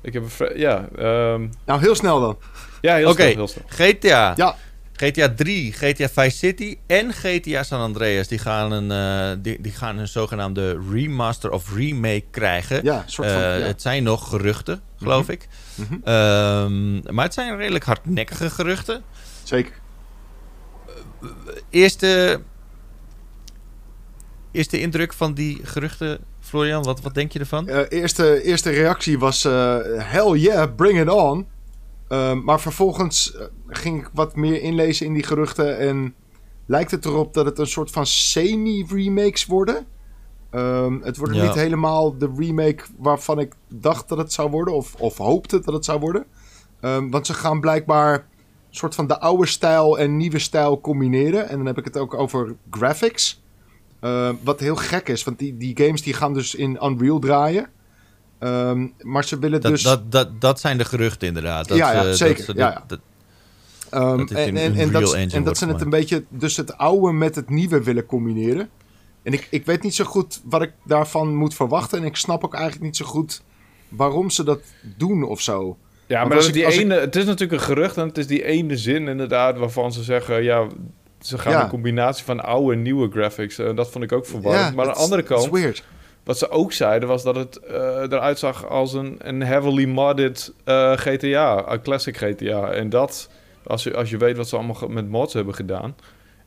[0.03, 0.57] Ik heb een...
[0.59, 2.37] Ja, ehm, Nou, heel snel dan.
[2.81, 3.21] ja heel Oké.
[3.21, 3.65] snel, heel snel.
[3.67, 4.33] GTA.
[4.35, 4.55] Ja.
[4.93, 8.27] GTA 3, GTA Vice City en GTA San Andreas...
[8.27, 12.83] die gaan een, eh, die, die gaan een zogenaamde remaster of remake krijgen.
[12.83, 13.41] Ja, een soort van...
[13.41, 13.65] Eh, ja.
[13.65, 15.47] Het zijn nog geruchten, geloof ik.
[15.75, 15.93] Mhm.
[16.03, 19.03] Ehm, maar het zijn redelijk hardnekkige geruchten.
[19.43, 19.73] Zeker.
[21.69, 22.41] Eerste,
[24.51, 26.19] eerste indruk van die geruchten,
[26.53, 27.67] Florian, wat, wat denk je ervan?
[27.67, 31.47] Eh, eerste, eerste reactie was: eh, hell yeah, bring it on.
[32.07, 35.77] Ehm, maar vervolgens eh, ging ik wat meer inlezen in die geruchten.
[35.77, 36.15] En
[36.65, 39.85] lijkt het erop dat het een soort van semi-remakes worden.
[40.49, 41.43] Ehm, het wordt Ja.
[41.43, 44.73] niet helemaal de remake waarvan ik dacht dat het zou worden.
[44.73, 46.25] Of, of hoopte dat het zou worden.
[46.79, 48.25] Ehm, want ze gaan blijkbaar een
[48.69, 51.49] soort van de oude stijl en nieuwe stijl combineren.
[51.49, 53.42] En dan heb ik het ook over graphics.
[54.03, 57.67] Ehm, wat heel gek is, want die, die games die gaan dus in Unreal draaien.
[58.39, 59.81] Ehm, maar ze willen Dat, dus...
[59.81, 61.67] dat, dat, dat zijn de geruchten inderdaad.
[61.67, 62.41] Dat, Ja, zeker.
[62.41, 62.83] Ja, dat- ja.
[62.87, 62.99] dat-
[63.89, 66.23] Ehm, Dat en, en, en, Unreal dat, Engine en dat wordt ze het een beetje,
[66.29, 68.69] dus het oude met het nieuwe willen combineren.
[69.23, 71.99] En ik, ik weet niet zo goed wat ik daarvan moet verwachten.
[71.99, 73.41] En ik snap ook eigenlijk niet zo goed
[73.89, 74.59] waarom ze dat
[74.97, 75.77] doen of zo.
[76.07, 78.17] Ja, maar dat ik- die als ik- ene, het is natuurlijk een gerucht en het
[78.17, 80.67] is die ene zin inderdaad waarvan ze zeggen, ja,
[81.23, 81.63] ze gaan Ja.
[81.63, 83.57] een combinatie van oude en nieuwe graphics.
[83.57, 84.75] En dat vond ik ook verwarrend.
[84.75, 85.83] maar aan de andere kant, weird.
[86.23, 87.75] wat ze ook zeiden, was dat het eh,
[88.09, 92.71] eruit zag als een, een heavily modded eh, GTA, een classic GTA.
[92.71, 93.29] En dat,
[93.63, 95.95] als je, als je weet wat ze allemaal met mods hebben gedaan.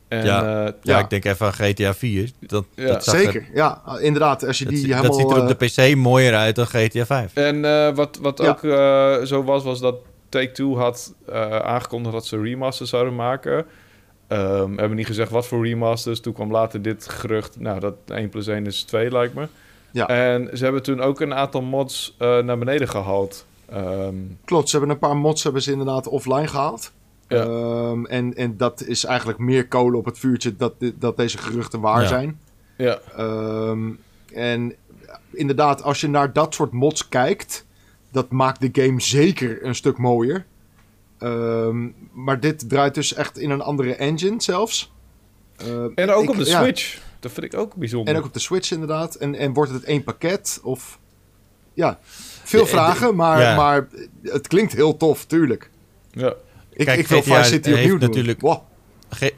[0.07, 0.41] En, Ja.
[0.41, 0.99] eh, ja, Ja.
[0.99, 2.31] ik denk even aan GTA 4.
[2.39, 2.85] Dat, Ja.
[2.87, 4.45] dat er- Zeker, ja, inderdaad.
[4.45, 5.19] Als je dat, die zi- dat helemaal...
[5.19, 7.31] ziet er op eh, de PC mooier uit dan GTA 5.
[7.35, 8.47] En eh, wat, wat Ja.
[8.49, 9.95] ook eh, zo was, was dat
[10.29, 13.65] Take-Two had eh, aangekondigd dat ze remasters zouden maken.
[14.27, 16.19] Ehm hebben niet gezegd wat voor remasters.
[16.19, 17.59] Toen kwam later dit gerucht.
[17.59, 19.47] Nou, dat 1 plus 1 is 2, lijkt me.
[19.91, 20.07] Ja.
[20.07, 23.45] En ze hebben toen ook een aantal mods eh, naar beneden gehaald.
[23.69, 26.91] Ehm, Klopt, ze hebben een paar mods hebben ze inderdaad offline gehaald.
[27.27, 27.43] Ja.
[27.43, 31.79] Ehm, en, en dat is eigenlijk meer kolen op het vuurtje dat, dat deze geruchten
[31.79, 32.07] waar Ja.
[32.07, 32.39] zijn.
[32.77, 32.99] ja,
[34.33, 34.73] en
[35.31, 37.65] inderdaad, als je naar dat soort mods kijkt,
[38.11, 40.45] dat maakt de game zeker een stuk mooier.
[41.19, 44.91] Ehm, maar dit draait dus echt in een andere engine zelfs.
[45.57, 46.97] Ehm, en ook ik- op de ja, Switch.
[47.19, 48.13] Dat vind ik ook bijzonder.
[48.13, 49.15] En ook op de Switch inderdaad.
[49.15, 50.59] En, en wordt het één pakket?
[50.63, 50.99] Of
[51.73, 51.99] ja,
[52.43, 53.55] veel De- de- vragen, maar, ja.
[53.55, 53.87] maar
[54.23, 55.69] het klinkt heel tof, tuurlijk.
[56.11, 56.33] Ja.
[56.73, 58.09] Ik, Kijk, ik wil Vice City opnieuw doen.
[58.09, 58.61] natuurlijk- Wow.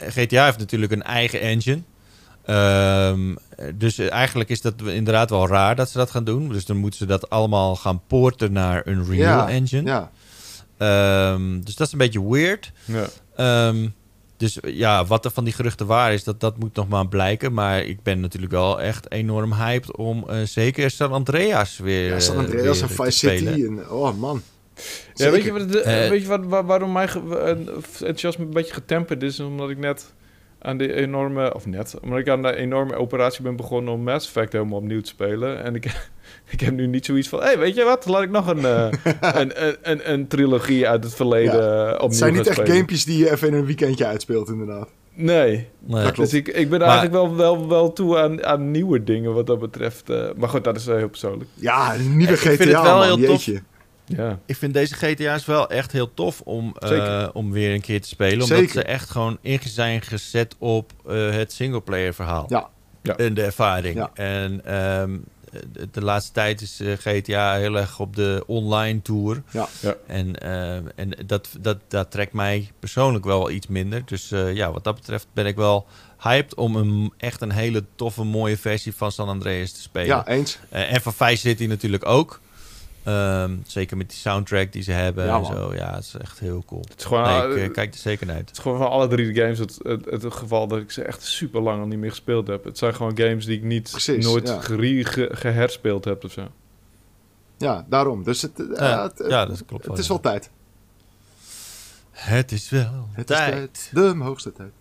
[0.10, 1.81] GTA heeft natuurlijk een eigen engine.
[2.45, 3.35] Ehm,
[3.76, 6.49] dus eigenlijk is dat inderdaad wel raar dat ze dat gaan doen.
[6.49, 9.89] Dus dan moeten ze dat allemaal gaan poorten naar een Unreal Ja, Engine.
[9.89, 10.11] Ja,
[10.80, 12.72] Ehm, dus dat is een beetje weird.
[12.85, 13.06] Ja.
[13.35, 13.88] Ehm,
[14.38, 17.53] dus ja, wat er van die geruchten waar is, dat, dat moet nog maar blijken.
[17.53, 22.19] Maar ik ben natuurlijk wel echt enorm hyped om eh, zeker San Andreas weer, ja
[22.19, 23.53] San eh, Andreas weer en Vice spelen.
[23.53, 23.65] City.
[23.65, 24.41] En, oh man.
[25.14, 27.10] Ja, weet je, wat, de- Eh, weet je wat, waar- waarom mijn
[27.99, 29.39] enthousiasme een beetje getemperd is?
[29.39, 30.14] Omdat ik net
[30.61, 31.53] aan die enorme...
[31.56, 35.01] Of net, omdat ik aan de enorme operatie ben begonnen om Mass Effect helemaal opnieuw
[35.01, 35.64] te spelen.
[35.64, 36.10] En ik,
[36.53, 37.39] ik heb nu niet zoiets van...
[37.39, 38.06] Hé, hey, weet je wat?
[38.06, 38.88] Laat ik nog een, eh,
[39.41, 42.57] een, een, een, een trilogie uit het verleden eh, opnieuw Het zijn niet gaan echt
[42.57, 42.76] spelen.
[42.76, 44.89] gamepjes die je even in een weekendje uitspeelt, inderdaad.
[45.14, 45.68] Nee.
[45.80, 46.03] Nee.
[46.03, 46.30] Dat klopt.
[46.30, 49.47] Dus ik, ik ben Maar- eigenlijk wel, wel, wel toe aan, aan nieuwe dingen wat
[49.47, 50.10] dat betreft.
[50.10, 50.30] eh.
[50.38, 51.49] maar goed, dat is heel persoonlijk.
[51.53, 53.45] Ja, een nieuwe Ik GTA, vind het wel man, heel tof.
[54.06, 54.39] Ja.
[54.45, 58.07] Ik vind deze GTA's wel echt heel tof om, eh, om weer een keer te
[58.07, 58.34] spelen.
[58.41, 58.72] Omdat Zeker.
[58.73, 62.45] ze echt gewoon in zijn gezet op eh, het singleplayer verhaal.
[62.47, 62.69] Ja.
[63.03, 63.15] Ja.
[63.18, 63.95] En de ervaring.
[63.95, 64.10] Ja.
[64.14, 65.18] En ehm,
[65.71, 69.43] de, de laatste tijd is eh, GTA heel erg op de online tour.
[69.51, 69.67] Ja.
[69.81, 69.95] Ja.
[70.07, 74.01] En, ehm, en dat, dat, dat trekt mij persoonlijk wel iets minder.
[74.05, 75.88] Dus eh, ja, wat dat betreft ben ik wel
[76.19, 80.07] hyped om een, echt een hele toffe, mooie versie van San Andreas te spelen.
[80.07, 80.59] Ja, eens.
[80.69, 82.39] Eh, en van Vice City natuurlijk ook.
[83.10, 85.73] Ehm, zeker met die soundtrack die ze hebben Ja, en zo.
[85.76, 86.81] Ja, het is echt heel cool.
[86.90, 88.48] Het is gewoon, Nee, ik eh, kijk er zeker naar uit.
[88.48, 91.03] Het is gewoon van alle drie de games het, het, het geval dat ik ze
[91.03, 92.64] echt super lang al niet meer gespeeld heb.
[92.64, 94.61] Het zijn gewoon games die ik niet Precies, nooit ja.
[94.61, 96.48] gere- ge- geherspeeld heb of zo.
[97.57, 98.23] Ja, daarom.
[98.23, 100.14] Dus het, eh, Ja, het, ja, dat klopt wel, het is ja.
[100.14, 100.49] wel tijd.
[102.11, 103.90] Het is wel Het tijd.
[103.94, 104.72] De hoogste tijd.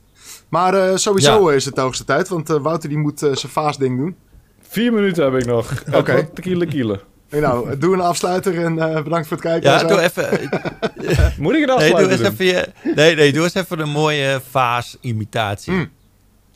[0.49, 4.17] Maar eh, sowieso is het de hoogste tijd, want Wouter die moet zijn vaasding doen.
[4.61, 5.73] Vier minuten heb ik nog.
[5.95, 6.29] Oké.
[6.35, 7.01] Tequila kielen.
[7.29, 9.71] Hey, nou, doe een afsluiter en eh, bedankt voor het kijken.
[9.71, 9.87] en Ja, zo.
[9.87, 10.25] doe even.
[11.43, 12.31] Moet ik een Nee, doe afsluiter eens doen?
[12.33, 15.73] even je, nee, nee, doe eens even een mooie vaas-imitatie.
[15.73, 15.91] Mm.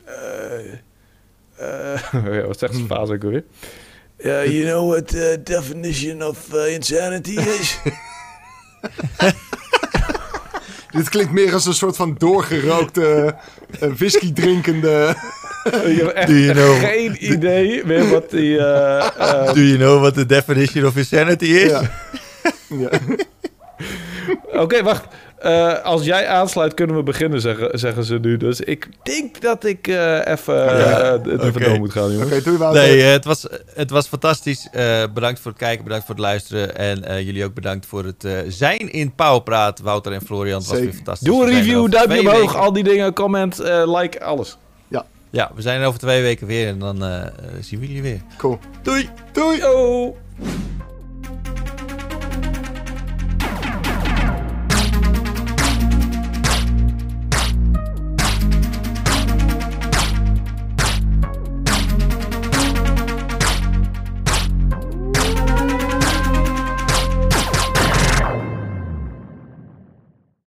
[0.05, 0.73] Eh,
[2.13, 3.23] ja, wat zegt zijn vaas ook
[4.51, 7.77] you know what the definition of uh, insanity is?
[10.93, 13.35] Dit klinkt meer als een soort van doorgerookte,
[13.79, 15.15] eh, whisky drinkende...
[15.63, 18.57] ik heb echt Do you know- geen idee meer wat die...
[18.57, 21.69] eh, eh, Do you know what the definition of insanity is?
[21.71, 21.81] Ja.
[22.77, 22.89] ja.
[24.61, 25.03] Oké, wacht.
[25.43, 28.37] Eh, als jij aansluit, kunnen we beginnen, zeggen, zeggen ze nu.
[28.37, 32.31] Dus ik denk dat ik eh, even, eh, Ja, het even door moet gaan, jongens.
[32.31, 32.71] Oké, doe.
[32.73, 34.67] Nee, het was, het was fantastisch.
[34.71, 36.75] Eh, bedankt voor het kijken, bedankt voor het luisteren.
[36.77, 39.79] En eh, jullie ook bedankt voor het eh, zijn in Pauwpraat.
[39.79, 40.83] Wouter en Florian, het was Zeker.
[40.85, 41.27] weer fantastisch.
[41.27, 44.57] Doe een review, duimpje omhoog, weken- al die dingen, comment, eh, like, alles.
[45.29, 47.03] Ja, we zijn er over twee weken weer en dan
[47.59, 48.21] zien we jullie weer.
[48.37, 48.59] Cool.
[48.81, 49.09] Doei!
[49.31, 49.61] Doei!